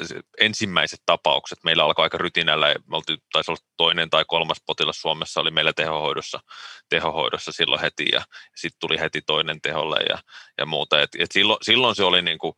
se 0.04 0.20
ensimmäiset 0.40 1.00
tapaukset, 1.06 1.60
meillä 1.64 1.84
alkoi 1.84 2.04
aika 2.04 2.18
rytinällä, 2.18 2.76
me 2.90 2.98
oltiin, 2.98 3.20
taisi 3.32 3.52
olla 3.52 3.62
toinen 3.78 4.10
tai 4.10 4.26
kolmas 4.28 4.58
potilas 4.66 5.02
Suomessa, 5.02 5.42
oli 5.42 5.52
meillä 5.52 5.74
tehohoidossa, 5.74 6.40
tehohoidossa 6.90 7.52
silloin 7.52 7.82
heti, 7.82 8.06
ja 8.12 8.22
sitten 8.56 8.80
tuli 8.80 9.00
heti 9.00 9.22
toinen 9.22 9.62
teholle 9.62 9.98
ja, 10.10 10.18
ja 10.58 10.66
muuta. 10.66 11.02
Et, 11.02 11.10
et 11.20 11.32
silloin, 11.32 11.58
silloin 11.62 11.96
se 11.96 12.04
oli 12.04 12.22
niin 12.22 12.40
kuin, 12.40 12.54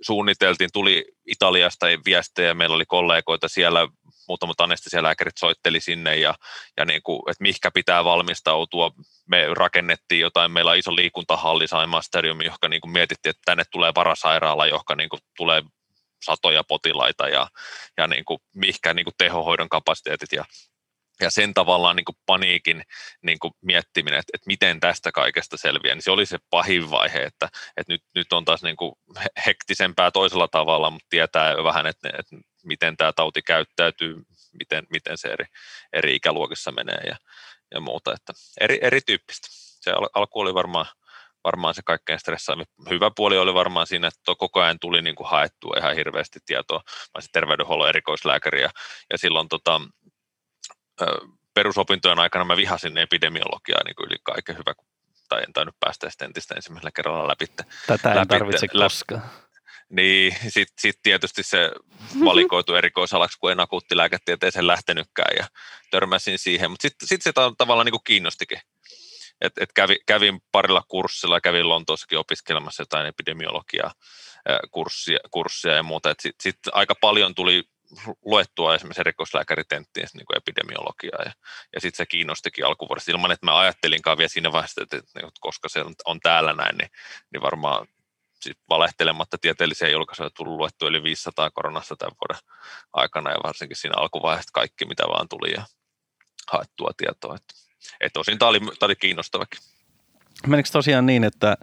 suunniteltiin, 0.00 0.70
tuli 0.72 1.04
Italiasta 1.26 1.86
viestejä, 2.04 2.54
meillä 2.54 2.74
oli 2.74 2.86
kollegoita 2.86 3.48
siellä, 3.48 3.88
muutamat 4.28 4.60
anestesialääkärit 4.60 5.36
soitteli 5.38 5.80
sinne 5.80 6.16
ja, 6.16 6.34
ja 6.76 6.84
niin 6.84 7.02
kuin, 7.02 7.20
että 7.30 7.42
mihinkä 7.42 7.70
pitää 7.70 8.04
valmistautua. 8.04 8.90
Me 9.26 9.46
rakennettiin 9.54 10.20
jotain, 10.20 10.50
meillä 10.50 10.70
on 10.70 10.76
iso 10.76 10.96
liikuntahalli 10.96 11.68
Saimaa 11.68 12.02
Stadium, 12.02 12.40
johon 12.40 12.70
niin 12.70 12.80
kuin 12.80 12.92
mietittiin, 12.92 13.30
että 13.30 13.42
tänne 13.44 13.64
tulee 13.70 13.92
varasairaala, 13.94 14.66
johon 14.66 14.96
niin 14.96 15.08
kuin 15.08 15.20
tulee 15.36 15.62
satoja 16.22 16.64
potilaita 16.64 17.28
ja, 17.28 17.48
ja 17.96 18.06
niin 18.06 18.24
kuin, 18.24 18.38
mihinkä 18.54 18.94
niin 18.94 19.04
kuin 19.04 19.14
tehohoidon 19.18 19.68
kapasiteetit 19.68 20.32
ja 20.32 20.44
ja 21.20 21.30
sen 21.30 21.54
tavallaan 21.54 21.96
niin 21.96 22.04
kuin 22.04 22.16
paniikin 22.26 22.82
niin 23.22 23.38
kuin 23.38 23.52
miettiminen, 23.62 24.18
että, 24.18 24.30
että 24.34 24.46
miten 24.46 24.80
tästä 24.80 25.12
kaikesta 25.12 25.56
selviää, 25.56 25.94
niin 25.94 26.02
se 26.02 26.10
oli 26.10 26.26
se 26.26 26.38
pahin 26.50 26.90
vaihe, 26.90 27.18
että, 27.18 27.48
että 27.76 27.92
nyt, 27.92 28.02
nyt 28.14 28.32
on 28.32 28.44
taas 28.44 28.62
niin 28.62 28.76
kuin 28.76 28.92
hektisempää 29.46 30.10
toisella 30.10 30.48
tavalla, 30.48 30.90
mutta 30.90 31.06
tietää 31.10 31.52
jo 31.52 31.64
vähän, 31.64 31.86
että, 31.86 32.08
että 32.18 32.36
miten 32.66 32.96
tämä 32.96 33.12
tauti 33.12 33.42
käyttäytyy, 33.42 34.16
miten, 34.58 34.86
miten 34.90 35.18
se 35.18 35.28
eri, 35.28 35.44
eri 35.92 36.14
ikäluokissa 36.14 36.72
menee 36.72 37.00
ja, 37.06 37.16
ja 37.74 37.80
muuta, 37.80 38.12
että 38.12 38.32
eri, 38.60 38.78
erityyppistä. 38.82 39.48
Se 39.50 39.90
al, 39.90 40.08
alku 40.14 40.40
oli 40.40 40.54
varmaan, 40.54 40.86
varmaan 41.44 41.74
se 41.74 41.82
kaikkein 41.84 42.18
stressaavin. 42.18 42.66
Hyvä 42.90 43.10
puoli 43.16 43.38
oli 43.38 43.54
varmaan 43.54 43.86
siinä, 43.86 44.08
että 44.08 44.34
koko 44.38 44.60
ajan 44.60 44.78
tuli 44.80 45.02
niin 45.02 45.16
kuin 45.16 45.28
haettua 45.28 45.76
ihan 45.78 45.94
hirveästi 45.94 46.38
tietoa. 46.46 46.82
Mä 46.86 47.20
terveydenhuollon 47.32 47.88
erikoislääkäri 47.88 48.62
ja, 48.62 48.70
ja 49.10 49.18
silloin 49.18 49.48
tota, 49.48 49.80
perusopintojen 51.54 52.18
aikana 52.18 52.44
mä 52.44 52.56
vihasin 52.56 52.98
epidemiologiaa 52.98 53.84
niin 53.84 53.96
kuin 53.96 54.06
yli 54.06 54.16
kaiken 54.22 54.58
hyvä, 54.58 54.74
tai 55.28 55.42
en 55.42 55.52
tainnut 55.52 55.76
päästä 55.80 56.08
entistä 56.24 56.54
ensimmäisellä 56.54 56.90
kerralla 56.90 57.28
läpi. 57.28 57.46
Tätä 57.86 58.12
ei 58.12 58.26
tarvitse 58.26 58.66
läpi, 58.72 58.84
koskaan. 58.84 59.45
Niin, 59.88 60.36
sitten 60.48 60.74
sit 60.78 60.98
tietysti 61.02 61.42
se 61.42 61.70
valikoitu 62.24 62.74
erikoisalaksi, 62.74 63.38
kun 63.40 63.52
en 63.52 63.60
akuuttilääketieteeseen 63.60 64.66
lähtenytkään 64.66 65.36
ja 65.36 65.46
törmäsin 65.90 66.38
siihen, 66.38 66.70
mutta 66.70 66.82
sitten 66.82 67.08
sit 67.08 67.22
se 67.22 67.32
tavallaan 67.58 67.84
niin 67.86 67.92
kuin 67.92 68.04
kiinnostikin. 68.04 68.58
Et, 69.40 69.52
et 69.60 69.72
kävi, 69.72 69.96
kävin 70.06 70.40
parilla 70.52 70.82
kurssilla, 70.88 71.40
kävin 71.40 71.68
Lontoossakin 71.68 72.18
opiskelemassa 72.18 72.82
jotain 72.82 73.06
epidemiologiaa, 73.06 73.92
kurssia, 74.70 75.18
kurssia 75.30 75.74
ja 75.74 75.82
muuta. 75.82 76.08
Sitten 76.08 76.42
sit 76.42 76.58
aika 76.72 76.94
paljon 77.00 77.34
tuli 77.34 77.64
luettua 78.24 78.74
esimerkiksi 78.74 79.00
erikoislääkäritenttiin 79.00 80.08
niin 80.14 80.26
kuin 80.26 80.36
epidemiologiaa 80.36 81.22
ja, 81.24 81.32
ja 81.74 81.80
sitten 81.80 81.96
se 81.96 82.06
kiinnostikin 82.06 82.66
alkuvuodesta 82.66 83.10
ilman, 83.10 83.32
että 83.32 83.46
mä 83.46 83.58
ajattelinkaan 83.58 84.18
vielä 84.18 84.28
siinä 84.28 84.52
vaiheessa, 84.52 84.82
että, 84.82 84.96
että 84.96 85.30
koska 85.40 85.68
se 85.68 85.80
on, 85.80 85.94
on 86.04 86.20
täällä 86.20 86.52
näin, 86.52 86.76
niin, 86.78 86.90
niin 87.32 87.42
varmaan 87.42 87.86
sit 88.46 88.58
valehtelematta 88.68 89.38
tieteellisiä 89.38 89.88
julkaisuja 89.88 90.30
tullut 90.30 90.56
luettu 90.56 90.86
yli 90.86 91.02
500 91.02 91.50
koronassa 91.50 91.96
tämän 91.96 92.16
vuoden 92.20 92.42
aikana 92.92 93.30
ja 93.30 93.36
varsinkin 93.44 93.76
siinä 93.76 93.94
alkuvaiheessa 93.96 94.50
kaikki, 94.52 94.84
mitä 94.84 95.04
vaan 95.08 95.28
tuli 95.28 95.52
ja 95.52 95.62
haettua 96.52 96.90
tietoa. 96.96 97.36
Että, 97.36 97.54
että 98.00 98.20
osin 98.20 98.38
tämä 98.38 98.48
oli, 98.48 98.60
tämä 98.60 98.72
oli 98.82 98.96
kiinnostavakin. 98.96 99.60
Menikö 100.46 100.68
tosiaan 100.72 101.06
niin, 101.06 101.24
että 101.24 101.56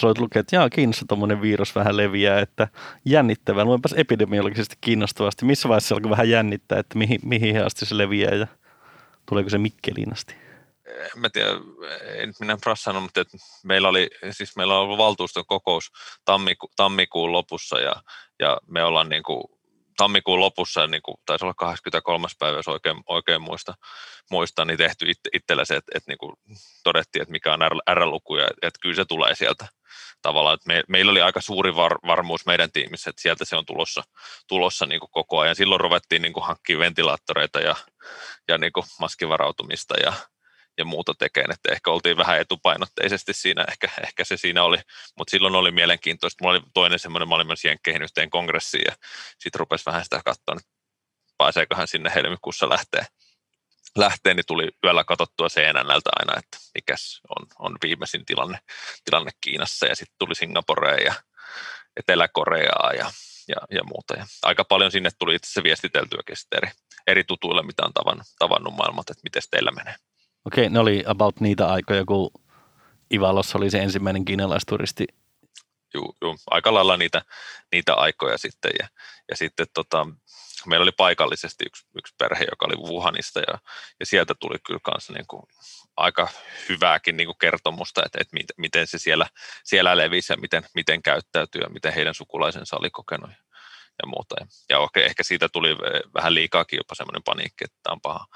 sä 0.00 0.06
voit 0.06 0.18
lukea, 0.18 0.40
että 0.40 0.56
jaa, 0.56 0.70
Kiinassa 0.70 1.04
tuommoinen 1.08 1.42
virus 1.42 1.74
vähän 1.74 1.96
leviää, 1.96 2.40
että 2.40 2.68
jännittävää. 3.04 3.64
Luenpas 3.64 3.94
epidemiologisesti 3.96 4.76
kiinnostavasti. 4.80 5.44
Missä 5.44 5.68
vaiheessa 5.68 5.94
alkoi 5.94 6.10
vähän 6.10 6.30
jännittää, 6.30 6.78
että 6.78 6.98
mihin, 6.98 7.20
mihin 7.22 7.64
asti 7.64 7.86
se 7.86 7.98
leviää 7.98 8.34
ja 8.34 8.46
tuleeko 9.28 9.50
se 9.50 9.58
Mikkeliin 9.58 10.12
asti? 10.12 10.45
En 10.86 11.20
mä 11.20 11.30
tiedä, 11.30 11.50
en 12.14 12.34
minä 12.40 12.56
prassannut, 12.60 13.02
mutta 13.02 13.20
että 13.20 13.36
meillä 13.64 13.88
oli, 13.88 14.10
siis 14.30 14.56
meillä 14.56 14.74
on 14.74 14.80
ollut 14.80 14.98
valtuuston 14.98 15.46
kokous 15.46 15.90
tammiku, 16.24 16.70
tammikuun 16.76 17.32
lopussa 17.32 17.80
ja, 17.80 17.96
ja 18.38 18.58
me 18.66 18.84
ollaan 18.84 19.08
niin 19.08 19.22
kuin 19.22 19.44
tammikuun 19.96 20.40
lopussa, 20.40 20.86
niin 20.86 21.02
kuin, 21.02 21.16
taisi 21.26 21.44
olla 21.44 21.54
23. 21.54 22.28
päivä, 22.38 22.56
jos 22.56 22.68
oikein, 22.68 22.96
oikein 23.06 23.42
muista, 23.42 23.74
muista, 24.30 24.64
niin 24.64 24.78
tehty 24.78 25.10
it, 25.10 25.18
itsellä 25.32 25.64
se, 25.64 25.76
että, 25.76 25.92
että 25.94 26.10
niin 26.10 26.18
kuin 26.18 26.32
todettiin, 26.84 27.22
että 27.22 27.32
mikä 27.32 27.52
on 27.52 27.60
R-luku 27.94 28.36
ja 28.36 28.46
että 28.62 28.78
kyllä 28.82 28.94
se 28.94 29.04
tulee 29.04 29.34
sieltä 29.34 29.66
tavallaan. 30.22 30.54
Että 30.54 30.66
me, 30.66 30.82
meillä 30.88 31.10
oli 31.10 31.22
aika 31.22 31.40
suuri 31.40 31.76
var, 31.76 31.98
varmuus 32.06 32.46
meidän 32.46 32.72
tiimissä, 32.72 33.10
että 33.10 33.22
sieltä 33.22 33.44
se 33.44 33.56
on 33.56 33.66
tulossa, 33.66 34.02
tulossa 34.48 34.86
niin 34.86 35.00
kuin 35.00 35.10
koko 35.10 35.38
ajan. 35.38 35.56
Silloin 35.56 35.80
ruvettiin 35.80 36.22
niin 36.22 36.32
kuin 36.32 36.46
hankkimaan 36.46 36.80
ventilaattoreita 36.80 37.60
ja, 37.60 37.76
ja 38.48 38.58
niin 38.58 38.72
kuin 38.72 38.86
maskivarautumista 39.00 39.94
ja, 40.04 40.12
ja 40.78 40.84
muuta 40.84 41.14
tekeen, 41.14 41.50
että 41.50 41.72
ehkä 41.72 41.90
oltiin 41.90 42.16
vähän 42.16 42.40
etupainotteisesti 42.40 43.32
siinä, 43.32 43.64
ehkä, 43.70 43.88
ehkä 44.02 44.24
se 44.24 44.36
siinä 44.36 44.62
oli, 44.62 44.78
mutta 45.18 45.30
silloin 45.30 45.54
oli 45.54 45.70
mielenkiintoista. 45.70 46.44
Mulla 46.44 46.54
oli 46.54 46.64
toinen 46.74 46.98
semmoinen, 46.98 47.28
mä 47.28 47.34
olin 47.34 47.46
myös 47.46 47.64
Jenkkeihin 47.64 48.02
yhteen 48.02 48.30
kongressiin 48.30 48.84
ja 48.86 48.96
sitten 49.38 49.58
rupesi 49.58 49.86
vähän 49.86 50.04
sitä 50.04 50.20
katsoa, 50.24 50.56
että 50.56 50.70
pääseeköhän 51.38 51.88
sinne 51.88 52.12
helmikuussa 52.14 52.68
lähtee, 52.68 53.06
lähtee, 53.96 54.34
niin 54.34 54.46
tuli 54.46 54.68
yöllä 54.84 55.04
katsottua 55.04 55.48
CNNltä 55.48 56.10
aina, 56.18 56.38
että 56.38 56.58
mikäs 56.74 57.20
on, 57.28 57.46
on 57.58 57.76
viimeisin 57.82 58.24
tilanne, 58.24 58.58
tilanne 59.04 59.30
Kiinassa 59.40 59.86
ja 59.86 59.96
sitten 59.96 60.16
tuli 60.18 60.34
Singaporeen 60.34 61.04
ja 61.04 61.14
Etelä-Koreaa 61.96 62.92
ja, 62.92 63.10
ja, 63.48 63.56
ja 63.70 63.84
muuta. 63.84 64.14
Ja 64.14 64.26
aika 64.42 64.64
paljon 64.64 64.90
sinne 64.90 65.10
tuli 65.18 65.34
itse 65.34 65.46
asiassa 65.46 65.62
viestiteltyäkin 65.62 66.36
eri, 66.52 66.68
eri 67.06 67.24
tutuille, 67.24 67.62
mitä 67.62 67.82
on 67.84 67.92
tavannut, 67.92 68.26
tavannut 68.38 68.74
maailmat, 68.74 69.10
että 69.10 69.22
miten 69.24 69.42
teillä 69.50 69.70
menee. 69.70 69.94
Okei, 70.46 70.70
ne 70.70 70.78
oli 70.78 71.04
about 71.06 71.40
niitä 71.40 71.66
aikoja, 71.66 72.04
kun 72.04 72.30
Ivalossa 73.14 73.58
oli 73.58 73.70
se 73.70 73.78
ensimmäinen 73.78 74.24
kiinalaisturisti. 74.24 75.06
Joo, 75.94 76.12
joo 76.22 76.36
aika 76.50 76.74
lailla 76.74 76.96
niitä, 76.96 77.22
niitä 77.72 77.94
aikoja 77.94 78.38
sitten. 78.38 78.70
Ja, 78.78 78.88
ja 79.30 79.36
sitten 79.36 79.66
tota, 79.74 80.06
meillä 80.66 80.82
oli 80.82 80.92
paikallisesti 80.92 81.64
yksi, 81.66 81.86
yksi 81.98 82.14
perhe, 82.18 82.44
joka 82.50 82.66
oli 82.66 82.90
Wuhanista 82.90 83.40
ja, 83.40 83.58
ja 84.00 84.06
sieltä 84.06 84.34
tuli 84.40 84.56
kyllä 84.66 84.80
kanssa 84.82 85.12
niin 85.12 85.26
kuin 85.26 85.42
aika 85.96 86.28
hyvääkin 86.68 87.16
niin 87.16 87.26
kuin 87.26 87.38
kertomusta, 87.38 88.02
että, 88.06 88.18
että 88.20 88.36
miten 88.56 88.86
se 88.86 88.98
siellä, 88.98 89.26
siellä 89.64 89.96
levisi 89.96 90.32
ja 90.32 90.36
miten, 90.36 90.64
miten 90.74 91.02
käyttäytyy 91.02 91.60
ja 91.60 91.68
miten 91.68 91.94
heidän 91.94 92.14
sukulaisensa 92.14 92.76
oli 92.76 92.90
kokenut 92.90 93.30
ja 94.02 94.06
muuta. 94.06 94.34
Ja 94.70 94.78
ehkä 94.96 95.22
siitä 95.22 95.48
tuli 95.48 95.70
eh, 95.70 95.76
vähän 96.14 96.34
liikaakin 96.34 96.76
jopa 96.76 96.94
semmoinen 96.94 97.22
paniikki, 97.22 97.64
että 97.64 97.78
tämä 97.82 97.92
on 97.92 98.00
paha, 98.00 98.26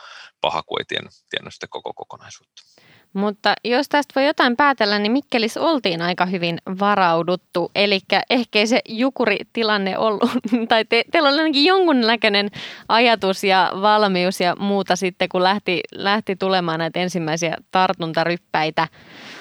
paha 0.40 0.62
kun 0.62 0.80
ei 0.80 0.84
tiennyt, 0.84 1.12
tiennyt 1.30 1.54
sitä 1.54 1.66
koko 1.70 1.92
kokonaisuutta. 1.94 2.62
Mutta 3.12 3.54
jos 3.64 3.88
tästä 3.88 4.12
voi 4.16 4.26
jotain 4.26 4.56
päätellä, 4.56 4.98
niin 4.98 5.12
Mikkelis 5.12 5.56
oltiin 5.56 6.02
aika 6.02 6.26
hyvin 6.26 6.58
varauduttu. 6.80 7.70
Eli 7.74 8.00
ehkä 8.30 8.58
ei 8.58 8.66
se 8.66 8.80
jukuritilanne 8.88 9.98
ollut, 9.98 10.30
tai 10.68 10.84
te, 10.84 11.04
teillä 11.12 11.28
oli 11.28 11.38
ainakin 11.38 11.64
jonkunnäköinen 11.64 12.50
ajatus 12.88 13.44
ja 13.44 13.72
valmius 13.82 14.40
ja 14.40 14.56
muuta 14.56 14.96
sitten, 14.96 15.28
kun 15.28 15.42
lähti, 15.42 15.80
lähti 15.94 16.36
tulemaan 16.36 16.78
näitä 16.78 17.00
ensimmäisiä 17.00 17.56
tartuntaryppäitä. 17.70 18.88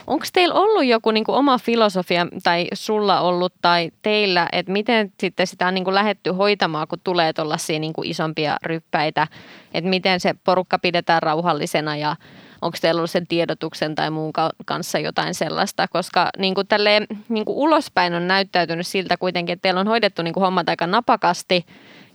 Onko 0.08 0.26
teillä 0.34 0.56
ollut 0.56 0.86
joku 0.86 1.12
niin 1.12 1.24
kuin 1.24 1.36
oma 1.36 1.58
filosofia 1.58 2.28
tai 2.44 2.68
sulla 2.74 3.22
ollut 3.22 3.54
tai 3.62 3.92
teillä, 4.02 4.48
että 4.52 4.72
miten 4.72 5.12
sitten 5.20 5.48
sitä 5.48 5.68
on 5.68 5.74
niin 5.74 5.84
kuin 5.84 5.96
lähetty 5.96 6.32
hoitamaan, 6.32 6.88
kun 6.88 7.00
tulee 7.04 7.34
tuollaisia 7.34 7.80
niin 7.80 7.94
isompia 8.04 8.58
ryppäitä, 8.64 9.28
että 9.74 9.90
miten 9.90 10.20
se 10.20 10.36
porukka 10.44 10.80
pidetään 10.80 11.24
rauhallisena 11.24 11.96
ja 11.96 12.16
onko 12.62 12.78
teillä 12.82 13.00
ollut 13.00 13.12
sen 13.12 13.28
tiedotuksen 13.28 13.96
tai 13.96 14.10
muun 14.10 14.34
kanssa 14.66 15.00
jotain 15.00 15.34
sellaista, 15.34 15.88
koska 15.88 16.30
niin 16.38 16.56
kuin 16.56 16.68
tälleen, 16.68 17.06
niin 17.30 17.46
kuin 17.46 17.58
ulospäin 17.58 18.14
on 18.14 18.28
näyttäytynyt 18.28 18.88
siltä 18.88 19.18
kuitenkin, 19.18 19.54
että 19.54 19.62
teillä 19.62 19.80
on 19.80 19.88
hoidettu 19.88 20.22
niin 20.22 20.34
kuin 20.34 20.42
hommat 20.42 20.70
aika 20.70 20.88
napakasti 20.88 21.66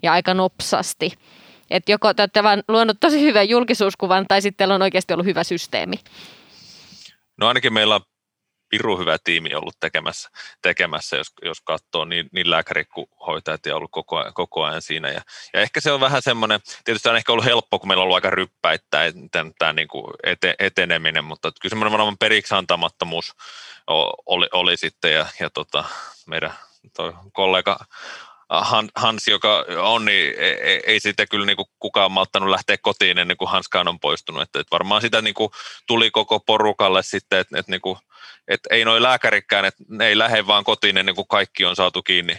ja 0.03 0.13
aika 0.13 0.35
nopsasti. 0.35 1.13
Että 1.71 1.93
joko 1.93 2.15
te 2.15 2.23
olette 2.23 2.43
vaan 2.43 2.63
luonut 2.69 2.97
tosi 3.01 3.21
hyvän 3.21 3.49
julkisuuskuvan 3.49 4.27
tai 4.29 4.43
sitten 4.43 4.57
teillä 4.57 4.75
on 4.75 4.83
oikeasti 4.83 5.13
ollut 5.13 5.27
hyvä 5.27 5.45
systeemi. 5.45 5.97
No 7.37 7.49
ainakin 7.49 7.73
meillä 7.73 7.95
on 7.95 8.01
piru 8.69 8.99
hyvä 8.99 9.17
tiimi 9.25 9.55
ollut 9.55 9.77
tekemässä, 9.81 10.31
tekemässä 10.63 11.17
jos, 11.17 11.33
jos 11.43 11.61
katsoo 11.61 12.05
niin, 12.05 12.29
niin 12.33 12.51
lääkäri 12.51 12.85
kuin 12.85 13.07
hoitajat 13.27 13.67
ja 13.67 13.77
ollut 13.77 13.91
koko, 13.91 14.17
ajan, 14.17 14.35
koko 14.35 14.65
ajan 14.65 14.83
siinä. 14.83 15.09
Ja, 15.09 15.21
ja, 15.53 15.61
ehkä 15.61 15.81
se 15.81 15.93
on 15.93 16.01
vähän 16.01 16.23
semmoinen, 16.23 16.61
tietysti 16.85 17.09
on 17.09 17.17
ehkä 17.17 17.33
ollut 17.33 17.45
helppo, 17.45 17.79
kun 17.79 17.89
meillä 17.89 18.01
on 18.01 18.05
ollut 18.05 18.15
aika 18.15 18.31
ryppäitä 18.31 18.85
tämä, 19.31 19.51
tämä 19.59 19.73
niin 19.73 19.89
kuin 19.89 20.05
ete, 20.25 20.55
eteneminen, 20.59 21.25
mutta 21.25 21.53
kyllä 21.61 21.71
semmoinen 21.71 21.93
varmaan 21.93 22.19
periksi 22.19 22.55
antamattomuus 22.55 23.33
oli, 24.27 24.49
oli 24.53 24.77
sitten 24.77 25.13
ja, 25.13 25.27
ja 25.41 25.51
tota, 25.51 25.85
meidän 26.27 26.55
toi 26.97 27.13
kollega 27.33 27.79
Hans, 28.97 29.29
joka 29.29 29.65
on, 29.79 30.05
niin 30.05 30.35
ei, 30.39 30.75
e, 30.75 30.81
ei 30.87 31.01
siitä 31.01 31.27
kyllä 31.27 31.47
niin 31.47 31.57
kuin 31.57 31.69
kukaan 31.79 32.13
malttanut 32.13 32.49
lähteä 32.49 32.77
kotiin 32.83 33.19
ennen 33.19 33.37
kuin 33.37 33.51
Hanskaan 33.51 33.89
on 33.89 34.01
poistunut. 34.01 34.43
Että, 34.43 34.61
että 34.61 34.71
varmaan 34.73 35.03
sitä 35.03 35.23
niin 35.23 35.35
kuin 35.35 35.51
tuli 35.87 36.11
koko 36.11 36.41
porukalle 36.41 37.03
sitten, 37.03 37.39
että, 37.39 37.59
että, 37.59 37.73
niin 37.73 37.81
kuin, 37.81 37.99
että 38.49 38.69
ei 38.73 38.85
noin 38.85 39.03
lääkärikään, 39.03 39.65
että 39.65 39.85
ne 39.89 40.07
ei 40.07 40.19
lähde 40.19 40.47
vaan 40.47 40.65
kotiin 40.65 40.97
ennen 40.97 41.15
kuin 41.15 41.29
kaikki 41.29 41.65
on 41.65 41.77
saatu 41.77 42.03
kiinni. 42.03 42.39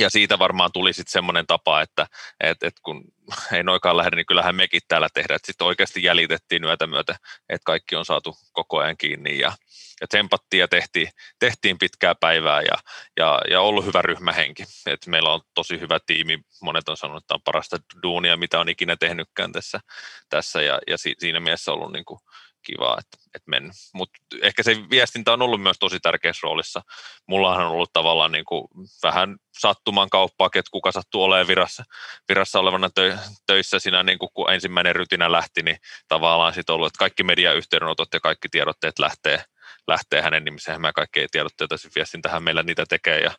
Ja 0.00 0.10
siitä 0.10 0.38
varmaan 0.38 0.72
tuli 0.72 0.92
sitten 0.92 1.12
semmoinen 1.12 1.46
tapa, 1.46 1.80
että, 1.80 2.06
että, 2.40 2.66
että 2.66 2.80
kun 2.82 3.04
ei 3.52 3.62
noikaan 3.62 3.96
lähde, 3.96 4.16
niin 4.16 4.26
kyllähän 4.26 4.54
mekin 4.54 4.80
täällä 4.88 5.08
tehdään. 5.14 5.40
Sitten 5.44 5.66
oikeasti 5.66 6.02
jäljitettiin 6.02 6.64
yötä 6.64 6.86
myötä, 6.86 7.16
että 7.48 7.64
kaikki 7.64 7.96
on 7.96 8.04
saatu 8.04 8.36
koko 8.52 8.78
ajan 8.78 8.96
kiinni 8.96 9.38
ja, 9.38 9.52
ja 10.00 10.06
tsempattiin 10.06 10.60
ja 10.60 10.68
tehtiin, 10.68 11.08
tehtiin 11.38 11.78
pitkää 11.78 12.14
päivää 12.14 12.62
ja, 12.62 12.78
ja, 13.16 13.40
ja 13.50 13.60
ollut 13.60 13.84
hyvä 13.84 14.02
ryhmähenki. 14.02 14.64
Et 14.86 15.06
meillä 15.06 15.32
on 15.32 15.40
tosi 15.54 15.80
hyvä 15.80 15.98
tiimi, 16.06 16.38
monet 16.62 16.88
on 16.88 16.96
sanonut, 16.96 17.22
että 17.24 17.34
on 17.34 17.42
parasta 17.44 17.76
duunia, 18.02 18.36
mitä 18.36 18.60
on 18.60 18.68
ikinä 18.68 18.96
tehnytkään 18.96 19.52
tässä, 19.52 19.80
tässä 20.28 20.62
ja, 20.62 20.78
ja 20.86 20.98
siinä 20.98 21.40
mielessä 21.40 21.72
ollut 21.72 21.92
niin 21.92 22.04
kuin 22.04 22.20
kiva, 22.62 22.96
että, 22.98 23.18
että 23.34 23.50
mennyt. 23.50 23.72
Mutta 23.94 24.18
ehkä 24.42 24.62
se 24.62 24.76
viestintä 24.90 25.32
on 25.32 25.42
ollut 25.42 25.62
myös 25.62 25.76
tosi 25.80 26.00
tärkeässä 26.00 26.40
roolissa. 26.42 26.82
Mullahan 27.26 27.66
on 27.66 27.72
ollut 27.72 27.92
tavallaan 27.92 28.32
niin 28.32 28.44
kuin 28.44 28.68
vähän 29.02 29.36
sattuman 29.58 30.10
kauppaa, 30.10 30.46
että 30.46 30.70
kuka 30.70 30.92
sattuu 30.92 31.22
olemaan 31.22 31.48
virassa, 31.48 31.84
virassa 32.28 32.60
olevana 32.60 32.90
tö, 32.90 33.18
töissä 33.46 33.78
siinä, 33.78 34.02
niin 34.02 34.18
kuin, 34.18 34.30
kun 34.34 34.52
ensimmäinen 34.52 34.96
rytinä 34.96 35.32
lähti, 35.32 35.62
niin 35.62 35.76
tavallaan 36.08 36.54
sitten 36.54 36.74
ollut, 36.74 36.86
että 36.86 36.98
kaikki 36.98 37.22
mediayhteydenotot 37.22 38.08
ja 38.12 38.20
kaikki 38.20 38.48
tiedotteet 38.48 38.98
lähtee, 38.98 39.44
lähtee 39.88 40.22
hänen 40.22 40.44
nimissään. 40.44 40.80
Mä 40.80 40.92
kaikki 40.92 41.26
tiedotteita, 41.30 41.76
viestintähän 41.94 42.42
meillä 42.42 42.62
niitä 42.62 42.86
tekee 42.88 43.20
ja 43.20 43.30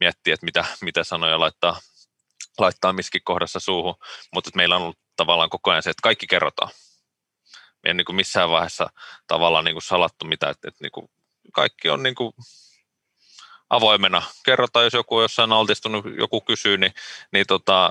miettii, 0.00 0.32
että 0.32 0.44
mitä, 0.44 0.64
mitä 0.80 1.04
sanoja 1.04 1.40
laittaa, 1.40 1.80
laittaa 2.58 2.92
miskin 2.92 3.20
kohdassa 3.24 3.60
suuhun, 3.60 3.94
mutta 4.34 4.50
meillä 4.54 4.76
on 4.76 4.82
ollut 4.82 4.98
tavallaan 5.16 5.50
koko 5.50 5.70
ajan 5.70 5.82
se, 5.82 5.90
että 5.90 6.02
kaikki 6.02 6.26
kerrotaan 6.26 6.70
ei 7.84 7.94
niin 7.94 8.04
kuin 8.04 8.16
missään 8.16 8.50
vaiheessa 8.50 8.90
tavallaan 9.26 9.64
niin 9.64 9.74
kuin 9.74 9.82
salattu 9.82 10.24
mitä, 10.24 10.48
että, 10.50 10.68
että 10.68 10.84
niin 10.84 10.92
kuin 10.92 11.10
kaikki 11.52 11.90
on 11.90 12.02
niin 12.02 12.14
kuin 12.14 12.32
avoimena. 13.70 14.22
Kerrotaan, 14.44 14.84
jos 14.84 14.92
joku 14.92 15.16
on 15.16 15.22
jossain 15.22 15.52
altistunut, 15.52 16.04
joku 16.18 16.40
kysyy, 16.40 16.78
niin, 16.78 16.92
niin 17.32 17.46
tota, 17.46 17.90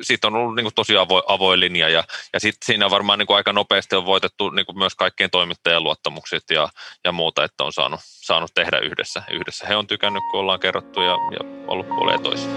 siitä 0.00 0.26
on 0.26 0.36
ollut 0.36 0.54
niin 0.54 0.64
kuin 0.64 0.74
tosi 0.74 0.96
avo, 0.96 1.22
avoin 1.26 1.60
linja 1.60 1.88
ja, 1.88 2.04
ja 2.32 2.40
sitten 2.40 2.66
siinä 2.66 2.90
varmaan 2.90 3.18
niin 3.18 3.26
kuin 3.26 3.36
aika 3.36 3.52
nopeasti 3.52 3.96
on 3.96 4.06
voitettu 4.06 4.50
niin 4.50 4.66
kuin 4.66 4.78
myös 4.78 4.94
kaikkien 4.94 5.30
toimittajien 5.30 5.82
luottamukset 5.82 6.44
ja, 6.50 6.68
ja 7.04 7.12
muuta, 7.12 7.44
että 7.44 7.64
on 7.64 7.72
saanut, 7.72 8.00
saanut 8.04 8.50
tehdä 8.54 8.78
yhdessä. 8.78 9.22
Yhdessä 9.30 9.66
he 9.66 9.76
on 9.76 9.86
tykännyt, 9.86 10.22
kun 10.30 10.40
ollaan 10.40 10.60
kerrottu 10.60 11.00
ja, 11.00 11.10
ja 11.10 11.64
ollut 11.66 11.88
puoleen 11.88 12.22
toisin. 12.22 12.50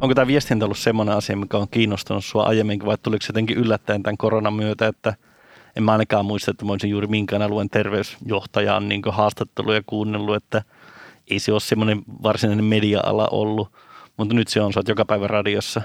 Onko 0.00 0.14
tämä 0.14 0.26
viestintä 0.26 0.64
ollut 0.64 0.78
semmoinen 0.78 1.16
asia, 1.16 1.36
mikä 1.36 1.56
on 1.56 1.68
kiinnostanut 1.70 2.24
sinua 2.24 2.46
aiemminkin, 2.46 2.86
vai 2.86 2.98
tuliko 3.02 3.22
se 3.22 3.28
jotenkin 3.30 3.58
yllättäen 3.58 4.02
tämän 4.02 4.16
koronan 4.16 4.54
myötä, 4.54 4.86
että 4.86 5.14
en 5.76 5.82
mä 5.82 5.92
ainakaan 5.92 6.26
muista, 6.26 6.50
että 6.50 6.64
mä 6.64 6.72
olisin 6.72 6.90
juuri 6.90 7.06
minkään 7.06 7.42
alueen 7.42 7.70
terveysjohtajan 7.70 8.88
niin 8.88 9.02
haastatteluja 9.08 9.82
kuunnellut, 9.86 10.36
että 10.36 10.62
ei 11.30 11.38
se 11.38 11.52
ole 11.52 11.60
semmoinen 11.60 12.02
varsinainen 12.22 12.64
media-ala 12.64 13.28
ollut, 13.30 13.72
mutta 14.16 14.34
nyt 14.34 14.48
se 14.48 14.60
on, 14.60 14.72
sä 14.72 14.80
joka 14.88 15.04
päivä 15.04 15.26
radiossa. 15.26 15.82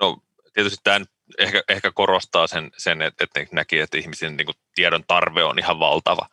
No 0.00 0.18
tietysti 0.54 0.78
tämä 0.84 1.00
ehkä, 1.38 1.62
ehkä 1.68 1.90
korostaa 1.94 2.46
sen, 2.46 2.70
sen 2.76 3.02
että, 3.02 3.24
että 3.24 3.46
näki, 3.52 3.78
että 3.78 3.98
ihmisen 3.98 4.36
niin 4.36 4.46
kuin, 4.46 4.54
tiedon 4.74 5.04
tarve 5.06 5.44
on 5.44 5.58
ihan 5.58 5.78
valtava, 5.78 6.28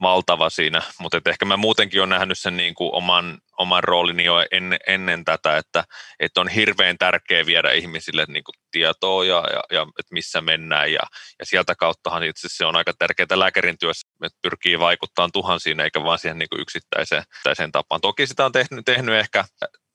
valtava 0.00 0.50
siinä, 0.50 0.82
mutta 0.98 1.16
että 1.16 1.30
ehkä 1.30 1.44
mä 1.44 1.56
muutenkin 1.56 2.00
olen 2.00 2.08
nähnyt 2.08 2.38
sen 2.38 2.56
niin 2.56 2.74
kuin, 2.74 2.94
oman, 2.94 3.38
oman 3.58 3.84
roolini 3.84 4.24
jo 4.24 4.34
en, 4.50 4.76
ennen 4.86 5.24
tätä, 5.24 5.56
että, 5.56 5.84
että 6.20 6.40
on 6.40 6.48
hirveän 6.48 6.98
tärkeää 6.98 7.46
viedä 7.46 7.72
ihmisille 7.72 8.24
niin 8.28 8.44
kuin, 8.44 8.54
tietoa 8.70 9.24
ja, 9.24 9.44
ja, 9.52 9.62
ja 9.70 9.82
että 9.98 10.14
missä 10.14 10.40
mennään. 10.40 10.92
Ja, 10.92 11.02
ja 11.38 11.46
sieltä 11.46 11.74
kauttahan 11.74 12.24
itse 12.24 12.48
se 12.50 12.66
on 12.66 12.76
aika 12.76 12.92
tärkeää 12.98 13.38
lääkärin 13.38 13.78
työssä, 13.78 14.08
että 14.24 14.38
pyrkii 14.42 14.78
vaikuttamaan 14.78 15.32
tuhansiin 15.32 15.80
eikä 15.80 16.02
vaan 16.02 16.18
siihen 16.18 16.38
niin 16.38 16.48
kuin 16.48 16.60
yksittäiseen, 16.60 17.22
yksittäiseen 17.28 17.72
tapaan. 17.72 18.00
Toki 18.00 18.26
sitä 18.26 18.44
on 18.44 18.52
tehnyt, 18.52 18.84
tehnyt 18.84 19.14
ehkä, 19.14 19.44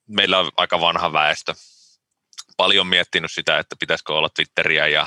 meillä 0.08 0.38
on 0.38 0.50
aika 0.56 0.80
vanha 0.80 1.12
väestö, 1.12 1.54
paljon 2.56 2.86
miettinyt 2.86 3.32
sitä, 3.32 3.58
että 3.58 3.76
pitäisikö 3.80 4.14
olla 4.14 4.28
Twitteriä 4.28 4.86
ja, 4.86 5.06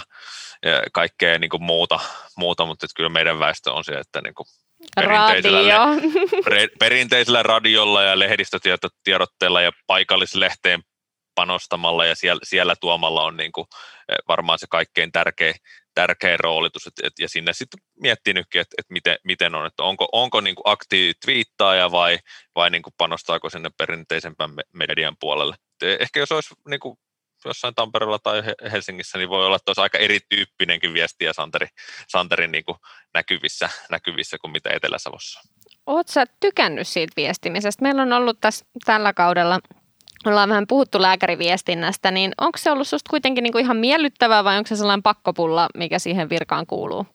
ja 0.65 0.83
kaikkea 0.93 1.39
niin 1.39 1.49
kuin 1.49 1.63
muuta, 1.63 1.99
muuta, 2.37 2.65
mutta 2.65 2.85
että 2.85 2.95
kyllä 2.95 3.09
meidän 3.09 3.39
väestö 3.39 3.73
on 3.73 3.83
se, 3.83 3.91
että 3.91 4.21
niin 4.21 4.33
kuin 4.33 4.45
perinteisellä, 4.95 5.75
Radio. 6.45 6.67
perinteisellä 6.79 7.43
radiolla 7.43 8.03
ja 8.03 8.19
lehdistötiedotteella 8.19 9.61
ja 9.61 9.71
paikallislehteen 9.87 10.83
panostamalla 11.35 12.05
ja 12.05 12.15
siellä, 12.15 12.41
siellä 12.43 12.75
tuomalla 12.81 13.23
on 13.23 13.37
niin 13.37 13.51
kuin 13.51 13.65
eh, 14.09 14.17
varmaan 14.27 14.59
se 14.59 14.67
kaikkein 14.69 15.11
tärkein, 15.11 15.55
tärkein 15.95 16.39
roolitus. 16.39 16.87
Et, 16.87 16.93
et, 17.03 17.13
ja 17.19 17.29
sinne 17.29 17.53
sitten 17.53 17.79
miettinytkin, 18.01 18.61
että 18.61 18.75
et 18.77 18.89
miten, 18.89 19.17
miten 19.23 19.55
on, 19.55 19.65
että 19.65 19.83
onko, 19.83 20.09
onko 20.11 20.41
niin 20.41 20.55
aktiivitviittaaja 20.63 21.91
vai, 21.91 22.19
vai 22.55 22.69
niin 22.69 22.81
kuin 22.81 22.93
panostaako 22.97 23.49
sinne 23.49 23.69
perinteisempään 23.77 24.49
median 24.73 25.15
puolelle. 25.19 25.55
Et 25.81 26.01
ehkä 26.01 26.19
jos 26.19 26.31
olisi 26.31 26.55
niin 26.69 26.79
kuin 26.79 26.97
jossain 27.45 27.75
Tampereella 27.75 28.19
tai 28.19 28.43
Helsingissä, 28.71 29.17
niin 29.17 29.29
voi 29.29 29.45
olla, 29.45 29.55
että 29.55 29.69
olisi 29.69 29.81
aika 29.81 29.97
erityyppinenkin 29.97 30.93
viesti 30.93 31.25
ja 31.25 31.33
Santeri, 31.33 31.67
Santerin 32.07 32.51
niin 32.51 32.65
kuin 32.65 32.77
näkyvissä, 33.13 33.69
näkyvissä 33.89 34.37
kuin 34.41 34.51
mitä 34.51 34.69
Etelä-Savossa. 34.69 35.41
Oletko 35.85 36.11
sä 36.11 36.25
tykännyt 36.39 36.87
siitä 36.87 37.13
viestimisestä? 37.17 37.83
Meillä 37.83 38.01
on 38.01 38.13
ollut 38.13 38.37
tässä 38.41 38.65
tällä 38.85 39.13
kaudella 39.13 39.59
ollaan 40.25 40.49
vähän 40.49 40.67
puhuttu 40.67 41.01
lääkäriviestinnästä, 41.01 42.11
niin 42.11 42.31
onko 42.37 42.57
se 42.57 42.71
ollut 42.71 42.87
susta 42.87 43.09
kuitenkin 43.09 43.43
niin 43.43 43.51
kuin 43.51 43.63
ihan 43.63 43.77
miellyttävää 43.77 44.43
vai 44.43 44.57
onko 44.57 44.67
se 44.67 44.75
sellainen 44.75 45.03
pakkopulla, 45.03 45.67
mikä 45.77 45.99
siihen 45.99 46.29
virkaan 46.29 46.67
kuuluu? 46.67 47.05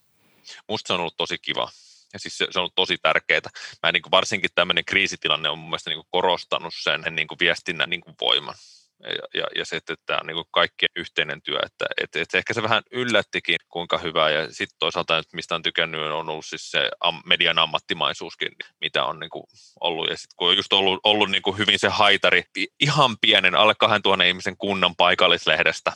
Musta 0.68 0.87
se 0.87 0.93
on 0.93 1.01
ollut 1.01 1.16
tosi 1.16 1.39
kiva. 1.39 1.68
Ja 2.12 2.18
siis 2.18 2.39
se, 2.39 2.47
se 2.51 2.59
on 2.59 2.61
ollut 2.61 2.75
tosi 2.75 2.99
tärkeää. 3.03 3.41
Mä 3.83 3.93
niin 3.93 4.03
kuin 4.03 4.11
varsinkin 4.11 4.51
tämmöinen 4.55 4.85
kriisitilanne 4.85 5.49
on 5.49 5.59
mun 5.59 5.68
mielestä 5.68 5.91
niin 5.91 5.99
kuin 5.99 6.09
korostanut 6.11 6.75
sen 6.83 7.05
niin 7.11 7.29
kuin 7.29 7.39
viestinnän 7.41 7.91
niin 7.91 8.01
kuin 8.01 8.16
voiman 8.20 8.55
ja, 9.03 9.40
ja, 9.40 9.47
ja 9.57 9.64
se, 9.64 9.76
että 9.76 9.95
tämä 10.07 10.18
on 10.20 10.26
niin 10.26 10.45
kaikkien 10.51 10.90
yhteinen 10.97 11.42
työ, 11.42 11.59
että 11.66 11.86
et, 12.03 12.16
et 12.16 12.34
ehkä 12.34 12.55
se 12.55 12.62
vähän 12.62 12.82
yllättikin, 12.90 13.57
kuinka 13.68 13.99
hyvä, 13.99 14.30
ja 14.30 14.53
sitten 14.53 14.78
toisaalta 14.78 15.16
nyt 15.16 15.32
mistä 15.32 15.55
on 15.55 15.62
tykännyt, 15.62 16.01
on 16.01 16.30
ollut 16.30 16.47
siis 16.47 16.70
se 16.70 16.90
am, 17.01 17.22
median 17.26 17.59
ammattimaisuuskin, 17.59 18.49
mitä 18.80 19.05
on 19.05 19.20
niin 19.20 19.30
kuin 19.30 19.45
ollut, 19.80 20.09
ja 20.11 20.16
sitten 20.16 20.36
kun 20.36 20.49
on 20.49 20.57
just 20.57 20.72
ollut, 20.72 21.01
ollut 21.05 21.30
niin 21.30 21.42
kuin 21.42 21.59
hyvin 21.59 21.78
se 21.78 21.88
haitari, 21.88 22.42
ihan 22.80 23.16
pienen, 23.20 23.55
alle 23.55 23.74
2000 23.78 24.24
ihmisen 24.24 24.57
kunnan 24.57 24.97
paikallislehdestä, 24.97 25.92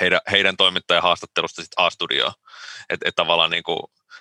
heidän, 0.00 0.20
heidän 0.30 0.56
toimittajan 0.56 1.02
haastattelusta 1.02 1.62
sitten 1.62 1.84
A-studioon, 1.84 2.32
että 2.90 3.08
et 3.08 3.14
tavallaan 3.14 3.50
niin 3.50 3.62
kuin, 3.62 3.80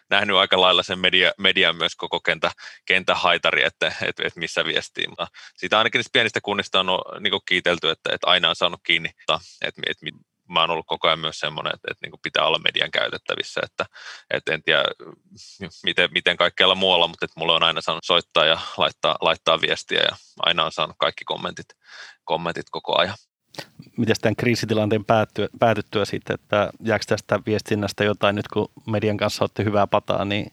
nähnyt 0.10 0.36
aika 0.36 0.62
lailla 0.62 0.84
sen 0.84 1.00
media, 1.00 1.32
median 1.38 1.76
myös 1.76 1.96
koko 1.96 2.20
kentä, 2.20 2.52
kentä 2.86 3.16
haitari, 3.16 3.64
että 3.64 3.94
et, 4.02 4.20
et 4.20 4.36
missä 4.36 4.66
viestii. 4.66 5.08
Mutta 5.08 5.28
siitä 5.58 5.78
ainakin 5.78 6.00
niistä 6.00 6.14
pienistä 6.14 6.40
kunnista 6.44 6.80
on 6.80 6.88
niin 7.20 7.32
kuin 7.32 7.42
kiitelty, 7.46 7.90
että, 7.90 8.14
että 8.14 8.28
aina 8.28 8.50
on 8.50 8.56
saanut 8.56 8.80
kiinni, 8.84 9.10
että, 9.10 9.40
että, 9.62 9.82
että 9.88 10.06
mä 10.50 10.60
oon 10.62 10.70
ollut 10.70 10.86
koko 10.88 11.08
ajan 11.08 11.20
myös 11.20 11.40
semmoinen, 11.40 11.74
että, 11.76 11.88
että 11.92 12.06
niin 12.06 12.12
kuin 12.12 12.22
pitää 12.22 12.46
olla 12.46 12.60
median 12.60 12.92
käytettävissä, 12.92 13.62
että, 13.64 13.86
että 14.34 14.54
en 14.54 14.64
tiedä 14.64 14.84
miten, 15.84 16.10
miten 16.14 16.38
kaikkialla 16.38 16.76
muualla, 16.76 17.08
mutta 17.08 17.26
että 17.26 17.40
mulle 17.40 17.54
on 17.54 17.64
aina 17.64 17.82
saanut 17.82 18.04
soittaa 18.04 18.46
ja 18.46 18.60
laittaa, 18.78 19.18
laittaa 19.22 19.62
viestiä 19.62 20.00
ja 20.00 20.16
aina 20.40 20.66
on 20.66 20.72
saanut 20.72 20.96
kaikki 21.00 21.24
kommentit, 21.26 21.68
kommentit 22.24 22.66
koko 22.72 23.00
ajan 23.00 23.18
miten 23.97 24.16
tämän 24.22 24.36
kriisitilanteen 24.36 25.06
päättyä, 25.06 25.47
päätyttyä 25.60 26.06
sitten, 26.06 26.34
että 26.34 26.72
jääkö 26.84 27.06
tästä 27.08 27.39
viestinnästä 27.45 28.04
jotain 28.04 28.36
nyt, 28.36 28.47
kun 28.47 28.72
median 28.88 29.18
kanssa 29.18 29.43
olette 29.43 29.64
hyvää 29.64 29.88
pataa, 29.88 30.26
niin 30.26 30.52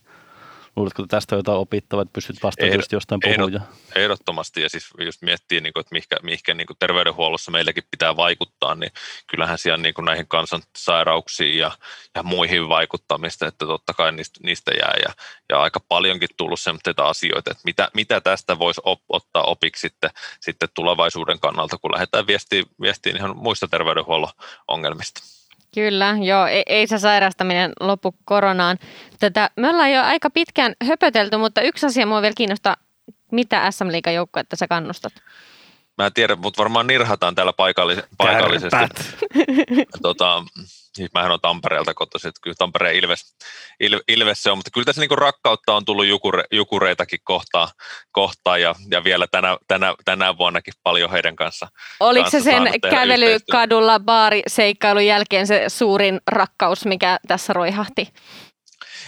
Luuletko, 0.78 1.02
että 1.02 1.16
tästä 1.16 1.34
on 1.34 1.38
jotain 1.38 1.58
opittavaa, 1.58 2.02
että 2.02 2.12
pystyt 2.12 2.42
vastaamaan 2.42 2.80
Ehdot- 2.80 2.92
jostain 2.92 3.20
puhuja? 3.20 3.60
Ehdottomasti, 3.94 4.62
ja 4.62 4.68
siis 4.68 4.90
jos 4.98 5.22
miettii, 5.22 5.60
niin 5.60 5.72
kuin, 5.72 5.80
että 5.80 5.92
mihinkä, 5.92 6.16
mihinkä 6.22 6.54
niin 6.54 6.66
kuin 6.66 6.76
terveydenhuollossa 6.78 7.50
meilläkin 7.50 7.84
pitää 7.90 8.16
vaikuttaa, 8.16 8.74
niin 8.74 8.92
kyllähän 9.26 9.58
siellä 9.58 9.82
niin 9.82 9.94
kuin 9.94 10.04
näihin 10.04 10.28
kansansairauksiin 10.28 11.58
ja, 11.58 11.70
ja 12.14 12.22
muihin 12.22 12.68
vaikuttamista, 12.68 13.46
että 13.46 13.66
totta 13.66 13.94
kai 13.94 14.12
niistä, 14.12 14.40
niistä 14.42 14.70
jää, 14.70 14.94
ja, 15.02 15.12
ja 15.48 15.60
aika 15.60 15.80
paljonkin 15.88 16.28
tullut 16.36 16.60
sellaisia 16.60 17.08
asioita, 17.08 17.50
että 17.50 17.62
mitä, 17.64 17.88
mitä 17.94 18.20
tästä 18.20 18.58
voisi 18.58 18.80
op, 18.84 19.00
ottaa 19.08 19.42
opiksi 19.42 19.80
sitten, 19.80 20.10
sitten 20.40 20.68
tulevaisuuden 20.74 21.40
kannalta, 21.40 21.78
kun 21.78 21.92
lähdetään 21.92 22.26
viestiin, 22.26 22.64
viestiin 22.80 23.16
ihan 23.16 23.36
muista 23.36 23.68
terveydenhuollon 23.68 24.32
ongelmista. 24.68 25.37
Kyllä, 25.74 26.16
joo, 26.22 26.46
ei, 26.46 26.62
ei 26.66 26.86
se 26.86 26.98
sairastaminen 26.98 27.72
lopu 27.80 28.14
koronaan. 28.24 28.78
Tätä, 29.18 29.50
me 29.56 29.68
ollaan 29.68 29.92
jo 29.92 30.02
aika 30.02 30.30
pitkään 30.30 30.74
höpötelty, 30.84 31.36
mutta 31.36 31.62
yksi 31.62 31.86
asia 31.86 32.06
mua 32.06 32.22
vielä 32.22 32.34
kiinnostaa, 32.36 32.76
mitä 33.32 33.70
SM 33.70 33.88
Liigan 33.88 34.14
joukkuetta 34.14 34.56
sä 34.56 34.68
kannustat? 34.68 35.12
Mä 35.98 36.06
en 36.06 36.12
tiedä, 36.12 36.36
mutta 36.36 36.62
varmaan 36.62 36.86
nirhataan 36.86 37.34
täällä 37.34 37.52
paikallis- 37.52 38.06
paikallisesti. 38.18 38.76
Tota, 40.02 40.44
siis 40.94 41.10
mähän 41.14 41.32
on 41.32 41.40
Tampereelta 41.40 41.94
kotoisin, 41.94 42.28
että 42.28 42.40
kyllä 42.42 42.54
Tampereen 42.58 42.96
Ilves, 42.96 43.34
Il, 43.80 44.00
Ilves 44.08 44.42
se 44.42 44.50
on, 44.50 44.58
mutta 44.58 44.70
kyllä 44.70 44.84
tässä 44.84 45.00
niinku 45.00 45.16
rakkautta 45.16 45.74
on 45.74 45.84
tullut 45.84 46.06
jukure, 46.06 46.44
jukureitakin 46.52 47.18
kohtaan, 47.24 47.68
kohtaan 48.12 48.62
ja, 48.62 48.74
ja, 48.90 49.04
vielä 49.04 49.26
tänä, 49.26 49.56
tänä, 49.68 49.94
tänä 50.04 50.38
vuonnakin 50.38 50.74
paljon 50.82 51.10
heidän 51.10 51.36
kanssa. 51.36 51.68
Oliko 52.00 52.30
se 52.30 52.36
kanssa 52.36 52.50
sen 52.50 52.56
saanut 52.56 52.80
tehdä 52.82 52.96
kävely 52.96 53.24
yhteistyötä. 53.24 53.52
kadulla 53.52 54.00
baariseikkailun 54.00 55.06
jälkeen 55.06 55.46
se 55.46 55.64
suurin 55.68 56.20
rakkaus, 56.26 56.86
mikä 56.86 57.18
tässä 57.28 57.52
roihahti? 57.52 58.08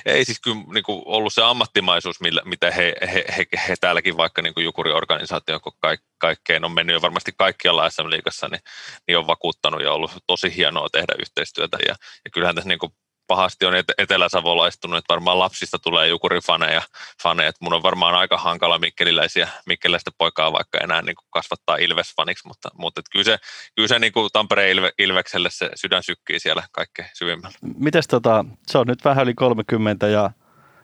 Ei 0.06 0.24
siis 0.24 0.40
kyllä 0.40 0.62
niin 0.74 0.84
kuin 0.84 1.02
ollut 1.06 1.34
se 1.34 1.42
ammattimaisuus, 1.42 2.20
millä, 2.20 2.42
mitä 2.44 2.70
he, 2.70 2.94
he, 3.12 3.24
he, 3.36 3.46
he 3.68 3.74
täälläkin 3.80 4.16
vaikka 4.16 4.42
niin 4.42 4.54
kuin 4.54 4.64
jukuriorganisaatio, 4.64 5.60
kun 5.60 5.72
kaik, 5.80 6.00
kaikkeen 6.18 6.64
on 6.64 6.72
mennyt 6.72 6.94
jo 6.94 7.02
varmasti 7.02 7.32
kaikkialla 7.36 7.90
SM-liigassa, 7.90 8.48
niin, 8.48 8.60
niin 9.06 9.18
on 9.18 9.26
vakuuttanut 9.26 9.82
ja 9.82 9.92
ollut 9.92 10.10
tosi 10.26 10.56
hienoa 10.56 10.88
tehdä 10.92 11.14
yhteistyötä. 11.18 11.78
Ja, 11.88 11.94
ja 12.24 12.30
kyllähän 12.32 12.54
tässä 12.54 12.68
niin 12.68 12.78
kuin 12.78 12.92
pahasti 13.30 13.66
on 13.66 13.74
et- 13.74 13.92
eteläsavolaistunut, 13.98 14.98
että 14.98 15.12
varmaan 15.12 15.38
lapsista 15.38 15.78
tulee 15.78 16.08
jukurifaneja, 16.08 16.82
faneja, 17.22 17.52
mun 17.60 17.72
on 17.72 17.82
varmaan 17.82 18.14
aika 18.14 18.36
hankala 18.36 18.78
mikkeliläisiä, 18.78 19.48
mikkeliläistä 19.66 20.10
poikaa 20.18 20.52
vaikka 20.52 20.78
enää 20.78 21.02
niin 21.02 21.16
kuin 21.16 21.26
kasvattaa 21.30 21.76
Ilves-faniksi, 21.76 22.46
mutta, 22.46 22.68
mutta 22.78 23.00
kyllä 23.12 23.24
se, 23.24 23.38
kyllä 23.76 23.88
se 23.88 23.98
niin 23.98 24.12
kuin 24.12 24.30
Tampereen 24.32 24.70
Ilve, 24.70 24.90
Ilvekselle 24.98 25.48
se 25.52 25.70
sydän 25.74 26.02
sykkii 26.02 26.40
siellä 26.40 26.62
kaikkein 26.72 27.08
syvimmällä. 27.14 27.58
Mites 27.78 28.08
tota, 28.08 28.44
se 28.66 28.78
on 28.78 28.86
nyt 28.86 29.04
vähän 29.04 29.24
yli 29.24 29.34
30 29.34 30.08
ja 30.08 30.30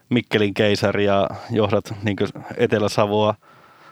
Mikkelin 0.09 0.53
keisari 0.53 1.05
ja 1.05 1.29
johdat 1.51 1.93
niin 2.03 2.17
Etelä-Savoa, 2.57 3.35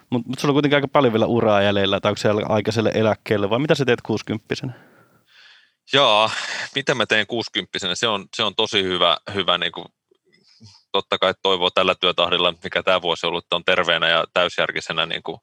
mutta 0.10 0.30
mut 0.30 0.39
sulla 0.39 0.51
on 0.51 0.56
kuitenkin 0.56 0.78
aika 0.78 0.88
paljon 0.88 1.14
vielä 1.14 1.26
uraa 1.26 1.62
jäljellä, 1.62 1.99
tai 1.99 2.10
onko 2.10 2.18
siellä 2.18 2.41
aikaiselle 2.49 2.91
eläkkeelle, 2.93 3.49
vai 3.49 3.60
mitä 3.60 3.76
sä 3.76 3.86
teet 3.86 4.01
60 4.01 4.56
Joo, 5.94 6.32
mitä 6.76 6.96
mä 6.96 7.06
teen 7.06 7.28
60 7.28 7.78
se 7.94 8.08
on, 8.08 8.28
se 8.36 8.44
on 8.44 8.56
tosi 8.56 8.84
hyvä, 8.84 9.18
hyvä 9.34 9.58
niin 9.58 9.72
kuin, 9.72 9.86
totta 10.92 11.18
kai 11.18 11.34
toivoo 11.42 11.70
tällä 11.70 11.96
työtahdilla, 11.96 12.54
mikä 12.64 12.84
tämä 12.84 13.02
vuosi 13.02 13.26
on 13.26 13.30
ollut, 13.30 13.54
on 13.54 13.64
terveenä 13.64 14.08
ja 14.10 14.26
täysjärkisenä 14.34 15.06
niin 15.06 15.24
kuin, 15.24 15.38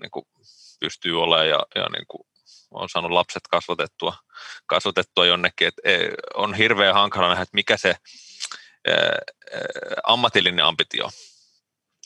niin 0.00 0.10
kuin 0.10 0.26
pystyy 0.80 1.22
olemaan 1.22 1.48
ja, 1.48 1.66
ja 1.74 1.88
niin 1.88 2.06
kuin, 2.08 2.26
on 2.70 2.88
saanut 2.88 3.10
lapset 3.10 3.42
kasvatettua, 3.50 4.16
kasvatettua 4.66 5.26
jonnekin. 5.26 5.68
Et, 5.68 5.74
e, 5.84 6.08
on 6.34 6.54
hirveän 6.54 6.94
hankala 6.94 7.28
nähdä, 7.28 7.42
että 7.42 7.54
mikä 7.54 7.76
se 7.76 7.88
ä, 7.88 8.92
ä, 8.92 9.16
ammatillinen 10.04 10.64
ambitio 10.64 11.10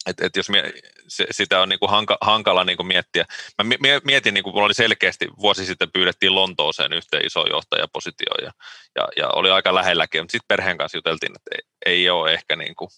et, 0.07 0.21
et 0.21 0.37
jos 0.37 0.49
mie, 0.49 0.73
se, 1.09 1.27
sitä 1.31 1.61
on 1.61 1.69
niinku 1.69 1.87
hanka, 1.87 2.19
hankala 2.21 2.65
niinku 2.65 2.83
miettiä. 2.83 3.25
Mä 3.59 3.77
mie- 3.83 4.01
mietin, 4.05 4.35
niinku, 4.35 4.53
mulla 4.53 4.65
oli 4.65 4.75
selkeästi, 4.75 5.29
vuosi 5.39 5.67
sitten 5.67 5.93
pyydettiin 5.93 6.35
Lontooseen 6.35 6.93
yhteen 6.93 7.27
iso 7.27 7.47
johtajapositioon 7.47 8.45
ja, 8.45 8.53
ja, 8.95 9.09
ja 9.17 9.29
oli 9.29 9.51
aika 9.51 9.75
lähelläkin, 9.75 10.23
mutta 10.23 10.33
sitten 10.33 10.49
perheen 10.49 10.79
kanssa 10.79 10.99
juteltiin, 10.99 11.33
että 11.37 11.51
ei, 11.53 11.93
ei 11.95 12.11
ole 12.11 12.33
ehkä 12.33 12.57
niinku 12.57 12.89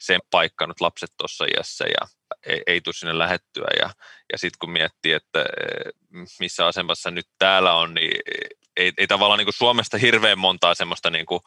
sen 0.00 0.20
paikka 0.30 0.66
nyt 0.66 0.80
lapset 0.80 1.10
tuossa 1.16 1.44
iässä 1.56 1.84
ja 1.84 2.08
ei, 2.46 2.62
ei 2.66 2.80
tule 2.80 2.94
sinne 2.94 3.18
lähettyä. 3.18 3.68
Ja, 3.80 3.90
ja 4.32 4.38
sitten 4.38 4.58
kun 4.58 4.70
miettii, 4.70 5.12
että 5.12 5.40
eh, 5.40 5.92
missä 6.40 6.66
asemassa 6.66 7.10
nyt 7.10 7.26
täällä 7.38 7.74
on, 7.74 7.94
niin 7.94 8.20
ei, 8.76 8.92
ei 8.98 9.06
tavallaan 9.06 9.38
niin 9.38 9.46
kuin 9.46 9.54
Suomesta 9.54 9.98
hirveän 9.98 10.38
montaa 10.38 10.74
semmoista 10.74 11.10
niin 11.10 11.26
kuin, 11.26 11.40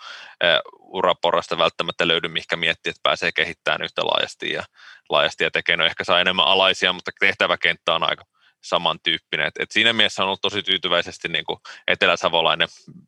uh, 0.44 0.96
uraporrasta 0.98 1.58
välttämättä 1.58 2.08
löydy, 2.08 2.28
mihinkä 2.28 2.56
miettii, 2.56 2.90
että 2.90 3.00
pääsee 3.04 3.32
kehittämään 3.32 3.82
yhtä 3.82 4.02
laajasti 4.02 4.54
ja, 4.54 4.64
laajasti 5.10 5.44
ja 5.44 5.52
tekee. 5.52 5.78
No 5.78 5.86
ehkä 5.86 6.04
saa 6.04 6.22
enemmän 6.22 6.46
alaisia, 6.46 6.94
mutta 6.94 7.12
tehtäväkenttä 7.20 7.96
on 7.96 8.04
aika 8.04 8.24
samantyyppinen. 8.64 9.48
Et, 9.48 9.54
et 9.60 9.72
siinä 9.72 9.94
mielessä 9.94 10.24
on 10.24 10.28
ollut 10.28 10.42
tosi 10.42 10.64
tyytyväisesti 10.64 11.28
niin 11.28 11.46
kuin 11.46 11.60
eteläsavolainen. 11.88 12.68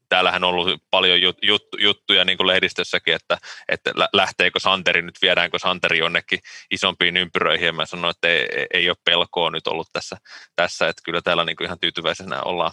Täällähän 0.09 0.43
on 0.43 0.49
ollut 0.49 0.83
paljon 0.91 1.21
jut, 1.21 1.37
jut, 1.41 1.63
juttuja 1.77 2.25
niin 2.25 2.37
kuin 2.37 2.47
lehdistössäkin, 2.47 3.13
että, 3.13 3.37
että 3.69 3.91
lähteekö 4.13 4.59
Santeri 4.59 5.01
nyt, 5.01 5.21
viedäänkö 5.21 5.59
Santeri 5.59 5.97
jonnekin 5.97 6.39
isompiin 6.71 7.17
ympyröihin. 7.17 7.65
Ja 7.65 7.73
mä 7.73 7.85
sanoin, 7.85 8.11
että 8.11 8.27
ei, 8.27 8.67
ei 8.73 8.89
ole 8.89 8.97
pelkoa 9.03 9.51
nyt 9.51 9.67
ollut 9.67 9.87
tässä, 9.93 10.17
tässä 10.55 10.87
että 10.87 11.01
kyllä 11.05 11.21
täällä 11.21 11.45
niin 11.45 11.55
kuin 11.55 11.65
ihan 11.65 11.79
tyytyväisenä 11.79 12.41
ollaan 12.41 12.71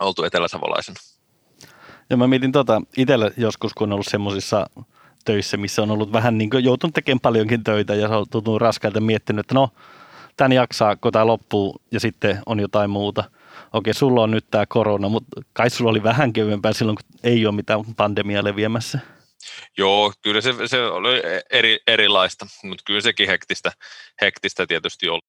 oltu 0.00 0.24
eteläsavolaisena. 0.24 1.00
Ja 2.10 2.16
mä 2.16 2.26
mietin 2.26 2.52
tota, 2.52 2.82
itsellä 2.96 3.30
joskus, 3.36 3.74
kun 3.74 3.88
on 3.88 3.92
ollut 3.92 4.06
semmoisissa 4.06 4.66
töissä, 5.24 5.56
missä 5.56 5.82
on 5.82 5.90
ollut 5.90 6.12
vähän 6.12 6.38
niin 6.38 6.50
kuin 6.50 6.64
joutunut 6.64 6.94
tekemään 6.94 7.20
paljonkin 7.20 7.64
töitä 7.64 7.94
ja 7.94 8.08
on 8.08 8.26
tuntunut 8.30 8.60
raskailta 8.60 9.00
miettinyt, 9.00 9.40
että 9.40 9.54
no, 9.54 9.68
tämän 10.36 10.52
jaksaa, 10.52 10.96
kun 10.96 11.12
tämä 11.12 11.26
loppuu 11.26 11.82
ja 11.92 12.00
sitten 12.00 12.42
on 12.46 12.60
jotain 12.60 12.90
muuta. 12.90 13.24
Okei, 13.72 13.94
sulla 13.94 14.22
on 14.22 14.30
nyt 14.30 14.44
tämä 14.50 14.66
korona, 14.66 15.08
mutta 15.08 15.42
kai 15.52 15.70
sulla 15.70 15.90
oli 15.90 16.02
vähän 16.02 16.32
kevyempää 16.32 16.72
silloin, 16.72 16.96
kun 16.96 17.20
ei 17.24 17.46
ole 17.46 17.54
mitään 17.54 17.80
pandemiaa 17.96 18.44
leviämässä. 18.44 18.98
Joo, 19.78 20.12
kyllä 20.22 20.40
se, 20.40 20.54
se 20.66 20.82
oli 20.82 21.22
eri, 21.50 21.78
erilaista, 21.86 22.46
mutta 22.62 22.82
kyllä 22.86 23.00
sekin 23.00 23.28
hektistä, 23.28 23.72
hektistä 24.20 24.66
tietysti 24.66 25.08
oli 25.08 25.20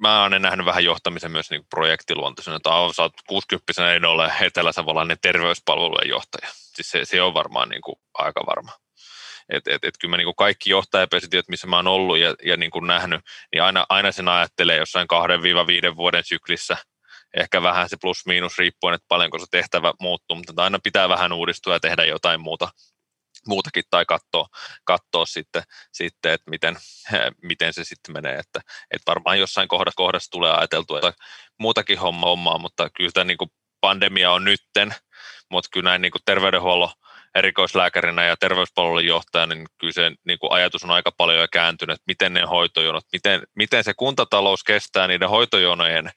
mä 0.00 0.22
oon 0.22 0.42
nähnyt 0.42 0.66
vähän 0.66 0.84
johtamisen 0.84 1.30
myös 1.30 1.50
niin 1.50 1.66
projektiluontoisena, 1.70 2.56
että 2.56 2.70
sä 2.96 3.02
oot 3.02 3.12
60 3.28 3.94
en 3.94 4.04
ole 4.04 4.32
etelä-savolainen 4.40 5.16
terveyspalvelujen 5.22 6.08
johtaja. 6.08 6.48
Siis 6.52 6.90
se, 6.90 7.04
se 7.04 7.22
on 7.22 7.34
varmaan 7.34 7.68
niin 7.68 7.82
kuin 7.82 7.96
aika 8.14 8.46
varma. 8.46 8.72
Et, 9.48 9.68
et, 9.68 9.84
et 9.84 9.94
kyllä 10.00 10.10
mä 10.10 10.16
niin 10.16 10.26
kuin 10.26 10.36
kaikki 10.36 10.70
johtajapositiot, 10.70 11.48
missä 11.48 11.66
mä 11.66 11.76
oon 11.76 11.86
ollut 11.86 12.18
ja, 12.18 12.34
ja 12.44 12.56
niin 12.56 12.70
kuin 12.70 12.86
nähnyt, 12.86 13.20
niin 13.52 13.62
aina, 13.62 13.86
aina 13.88 14.12
sen 14.12 14.28
ajattelee 14.28 14.76
jossain 14.76 15.06
2-5 15.92 15.96
vuoden 15.96 16.24
syklissä, 16.24 16.76
ehkä 17.36 17.62
vähän 17.62 17.88
se 17.88 17.96
plus-miinus 18.00 18.58
riippuen, 18.58 18.94
että 18.94 19.04
paljonko 19.08 19.38
se 19.38 19.46
tehtävä 19.50 19.92
muuttuu, 20.00 20.36
mutta 20.36 20.62
aina 20.62 20.78
pitää 20.82 21.08
vähän 21.08 21.32
uudistua 21.32 21.72
ja 21.72 21.80
tehdä 21.80 22.04
jotain 22.04 22.40
muuta, 22.40 22.68
muutakin 23.46 23.84
tai 23.90 24.06
katsoa, 24.06 24.46
katsoa 24.84 25.26
sitten, 25.26 25.62
sitten 25.92 26.32
että 26.32 26.50
miten, 26.50 26.76
miten 27.42 27.72
se 27.72 27.84
sitten 27.84 28.12
menee. 28.12 28.34
Että, 28.34 28.60
että 28.90 29.10
varmaan 29.10 29.38
jossain 29.38 29.68
kohdassa, 29.68 29.96
kohdassa 29.96 30.30
tulee 30.30 30.52
ajateltua 30.52 30.98
että 30.98 31.12
muutakin 31.58 31.98
hommaa, 31.98 32.58
mutta 32.58 32.90
kyllä 32.90 33.10
tämä 33.14 33.24
niin 33.24 33.38
kuin 33.38 33.50
pandemia 33.80 34.32
on 34.32 34.44
nytten, 34.44 34.94
mutta 35.50 35.68
kyllä 35.72 35.90
näin 35.90 36.02
niin 36.02 36.12
kuin 36.12 36.22
terveydenhuollon 36.24 36.90
erikoislääkärinä 37.34 38.24
ja 38.24 38.36
terveyspalvelun 38.36 39.06
johtajana, 39.06 39.54
niin 39.54 39.66
kyllä 39.78 39.92
se 39.92 40.12
niin 40.24 40.38
kuin 40.38 40.52
ajatus 40.52 40.84
on 40.84 40.90
aika 40.90 41.12
paljon 41.16 41.40
jo 41.40 41.46
kääntynyt, 41.52 41.94
että 41.94 42.04
miten 42.06 42.32
ne 42.32 42.42
hoitojonot, 42.42 43.04
miten, 43.12 43.42
miten 43.54 43.84
se 43.84 43.94
kuntatalous 43.94 44.64
kestää 44.64 45.06
niiden 45.06 45.28
hoitojonojen 45.28 46.10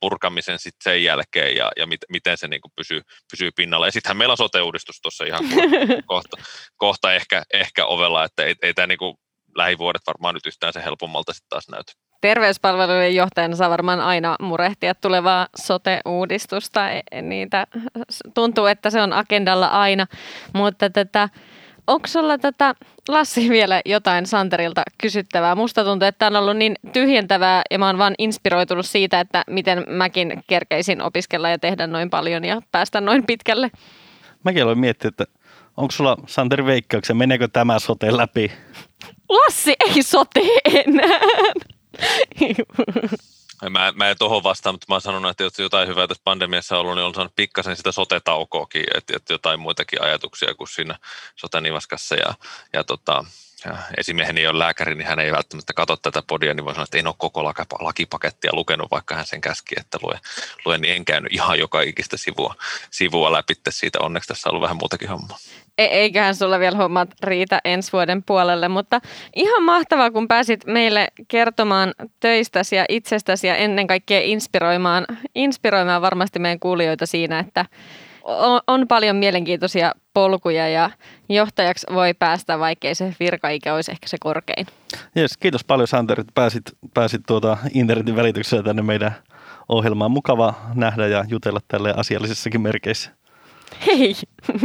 purkamisen 0.00 0.58
sitten 0.58 0.92
sen 0.92 1.04
jälkeen 1.04 1.56
ja, 1.56 1.72
ja 1.76 1.86
mit, 1.86 2.00
miten 2.08 2.38
se 2.38 2.48
niin 2.48 2.60
kuin 2.60 2.72
pysyy, 2.76 3.02
pysyy 3.30 3.50
pinnalla. 3.56 3.86
Ja 3.86 3.92
sittenhän 3.92 4.16
meillä 4.16 4.32
on 4.32 4.36
sote-uudistus 4.36 5.00
tuossa 5.00 5.24
ihan 5.24 5.44
kohta, 6.06 6.36
kohta 6.76 7.14
ehkä, 7.14 7.42
ehkä 7.52 7.86
ovella, 7.86 8.24
että 8.24 8.44
ei, 8.44 8.54
ei 8.62 8.74
tämä 8.74 8.86
niin 8.86 8.98
kuin 8.98 9.16
lähivuodet 9.56 10.02
varmaan 10.06 10.34
nyt 10.34 10.46
yhtään 10.46 10.72
se 10.72 10.84
helpommalta 10.84 11.32
sitten 11.32 11.48
taas 11.48 11.68
näytä 11.68 11.92
terveyspalvelujen 12.24 13.14
johtajana 13.14 13.56
saa 13.56 13.70
varmaan 13.70 14.00
aina 14.00 14.36
murehtia 14.40 14.94
tulevaa 14.94 15.46
sote-uudistusta. 15.56 16.90
E, 16.90 17.22
Niitä 17.22 17.66
tuntuu, 18.34 18.66
että 18.66 18.90
se 18.90 19.02
on 19.02 19.12
agendalla 19.12 19.66
aina, 19.66 20.06
mutta 20.52 20.90
tätä, 20.90 21.28
onko 21.86 22.06
sulla 22.06 22.38
tätä, 22.38 22.74
Lassi 23.08 23.48
vielä 23.48 23.80
jotain 23.84 24.26
Santerilta 24.26 24.82
kysyttävää? 25.02 25.54
Musta 25.54 25.84
tuntuu, 25.84 26.08
että 26.08 26.18
tämä 26.18 26.38
on 26.38 26.42
ollut 26.42 26.56
niin 26.56 26.74
tyhjentävää 26.92 27.62
ja 27.70 27.78
mä 27.78 27.86
oon 27.86 27.98
vaan 27.98 28.14
inspiroitunut 28.18 28.86
siitä, 28.86 29.20
että 29.20 29.44
miten 29.50 29.84
mäkin 29.88 30.44
kerkeisin 30.46 31.02
opiskella 31.02 31.48
ja 31.48 31.58
tehdä 31.58 31.86
noin 31.86 32.10
paljon 32.10 32.44
ja 32.44 32.62
päästä 32.72 33.00
noin 33.00 33.26
pitkälle. 33.26 33.70
Mäkin 34.44 34.62
aloin 34.62 34.78
miettiä, 34.78 35.08
että 35.08 35.24
onko 35.76 35.90
sulla 35.90 36.16
Santeri 36.26 36.64
veikkauksia, 36.64 37.14
meneekö 37.14 37.48
tämä 37.48 37.78
sote 37.78 38.16
läpi? 38.16 38.52
Lassi 39.28 39.74
ei 39.80 40.02
sote 40.02 40.40
enää. 40.86 41.20
Mä, 43.70 43.92
mä 43.96 44.10
en 44.10 44.18
tuohon 44.18 44.42
vastaan, 44.42 44.74
mutta 44.74 44.86
mä 44.88 44.94
oon 44.94 45.00
sanonut, 45.00 45.30
että 45.30 45.42
jos 45.42 45.58
jotain 45.58 45.88
hyvää 45.88 46.06
tässä 46.06 46.22
pandemiassa 46.24 46.74
on 46.74 46.80
ollut, 46.80 46.94
niin 46.94 47.04
on 47.04 47.14
saanut 47.14 47.36
pikkasen 47.36 47.76
sitä 47.76 47.92
sote-taukoakin, 47.92 48.84
että, 48.94 49.16
että 49.16 49.32
jotain 49.32 49.60
muitakin 49.60 50.02
ajatuksia 50.02 50.54
kuin 50.54 50.68
siinä 50.68 50.98
sote-nivaskassa 51.36 52.14
ja, 52.14 52.34
ja 52.72 52.84
tota, 52.84 53.24
ja 53.64 53.78
esimieheni 53.96 54.46
ole 54.46 54.58
lääkäri, 54.58 54.94
niin 54.94 55.06
hän 55.06 55.18
ei 55.18 55.32
välttämättä 55.32 55.72
katso 55.72 55.96
tätä 55.96 56.22
podia, 56.26 56.54
niin 56.54 56.64
voi 56.64 56.74
sanoa, 56.74 56.84
että 56.84 56.98
en 56.98 57.06
ole 57.06 57.14
koko 57.18 57.44
lakipakettia 57.80 58.54
lukenut, 58.54 58.90
vaikka 58.90 59.14
hän 59.14 59.26
sen 59.26 59.40
käski, 59.40 59.74
että 59.80 59.98
lue, 60.02 60.20
lue 60.64 60.78
niin 60.78 60.94
en 60.94 61.04
käynyt 61.04 61.32
ihan 61.32 61.58
joka 61.58 61.80
ikistä 61.80 62.16
sivua, 62.16 62.54
sivua 62.90 63.32
läpi 63.32 63.54
siitä. 63.68 63.98
Onneksi 64.00 64.28
tässä 64.28 64.48
on 64.48 64.50
ollut 64.50 64.62
vähän 64.62 64.76
muutakin 64.76 65.08
hommaa. 65.08 65.38
E- 65.78 65.84
eiköhän 65.84 66.34
sulla 66.34 66.58
vielä 66.58 66.76
hommat 66.76 67.08
riitä 67.22 67.60
ensi 67.64 67.92
vuoden 67.92 68.22
puolelle, 68.22 68.68
mutta 68.68 69.00
ihan 69.36 69.62
mahtavaa, 69.62 70.10
kun 70.10 70.28
pääsit 70.28 70.66
meille 70.66 71.08
kertomaan 71.28 71.94
töistäsi 72.20 72.76
ja 72.76 72.84
itsestäsi 72.88 73.46
ja 73.46 73.56
ennen 73.56 73.86
kaikkea 73.86 74.20
inspiroimaan, 74.20 75.06
inspiroimaan 75.34 76.02
varmasti 76.02 76.38
meidän 76.38 76.60
kuulijoita 76.60 77.06
siinä, 77.06 77.38
että 77.38 77.64
on, 78.24 78.60
on 78.66 78.88
paljon 78.88 79.16
mielenkiintoisia 79.16 79.92
polkuja 80.14 80.68
ja 80.68 80.90
johtajaksi 81.28 81.86
voi 81.94 82.14
päästä, 82.14 82.58
vaikkei 82.58 82.94
se 82.94 83.14
virkaikä 83.20 83.74
olisi 83.74 83.92
ehkä 83.92 84.08
se 84.08 84.16
korkein. 84.20 84.66
Yes, 85.16 85.36
kiitos 85.36 85.64
paljon 85.64 85.88
Santeri, 85.88 86.20
että 86.20 86.32
pääsit, 86.34 86.62
pääsit 86.94 87.22
tuota 87.26 87.56
internetin 87.74 88.16
välityksellä 88.16 88.62
tänne 88.62 88.82
meidän 88.82 89.14
ohjelmaan. 89.68 90.10
Mukava 90.10 90.54
nähdä 90.74 91.06
ja 91.06 91.24
jutella 91.28 91.60
tälle 91.68 91.94
asiallisissakin 91.96 92.60
merkeissä. 92.60 93.10
Hei! 93.86 94.14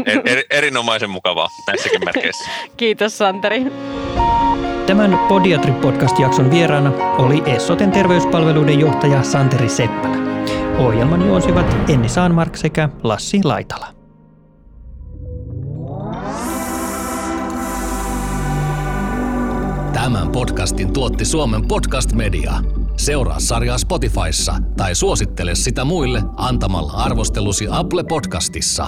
Er, 0.05 0.21
er, 0.25 0.43
erinomaisen 0.49 1.09
mukavaa 1.09 1.47
näissäkin 1.67 2.05
merkeissä. 2.05 2.49
Kiitos 2.77 3.17
Santeri. 3.17 3.65
Tämän 4.85 5.19
Podiatri-podcast-jakson 5.27 6.51
vieraana 6.51 6.91
oli 7.17 7.43
Essoten 7.45 7.91
terveyspalveluiden 7.91 8.79
johtaja 8.79 9.23
Santeri 9.23 9.69
Seppälä. 9.69 10.15
Ohjelman 10.79 11.27
juonsivat 11.27 11.89
Enni 11.89 12.09
Saanmark 12.09 12.57
sekä 12.57 12.89
Lassi 13.03 13.43
Laitala. 13.43 13.87
Tämän 19.93 20.31
podcastin 20.31 20.93
tuotti 20.93 21.25
Suomen 21.25 21.67
Podcast 21.67 22.13
Media. 22.13 22.53
Seuraa 22.97 23.39
sarjaa 23.39 23.77
Spotifyssa 23.77 24.55
tai 24.77 24.95
suosittele 24.95 25.55
sitä 25.55 25.85
muille 25.85 26.21
antamalla 26.37 26.93
arvostelusi 26.93 27.67
Apple 27.71 28.03
Podcastissa. 28.03 28.87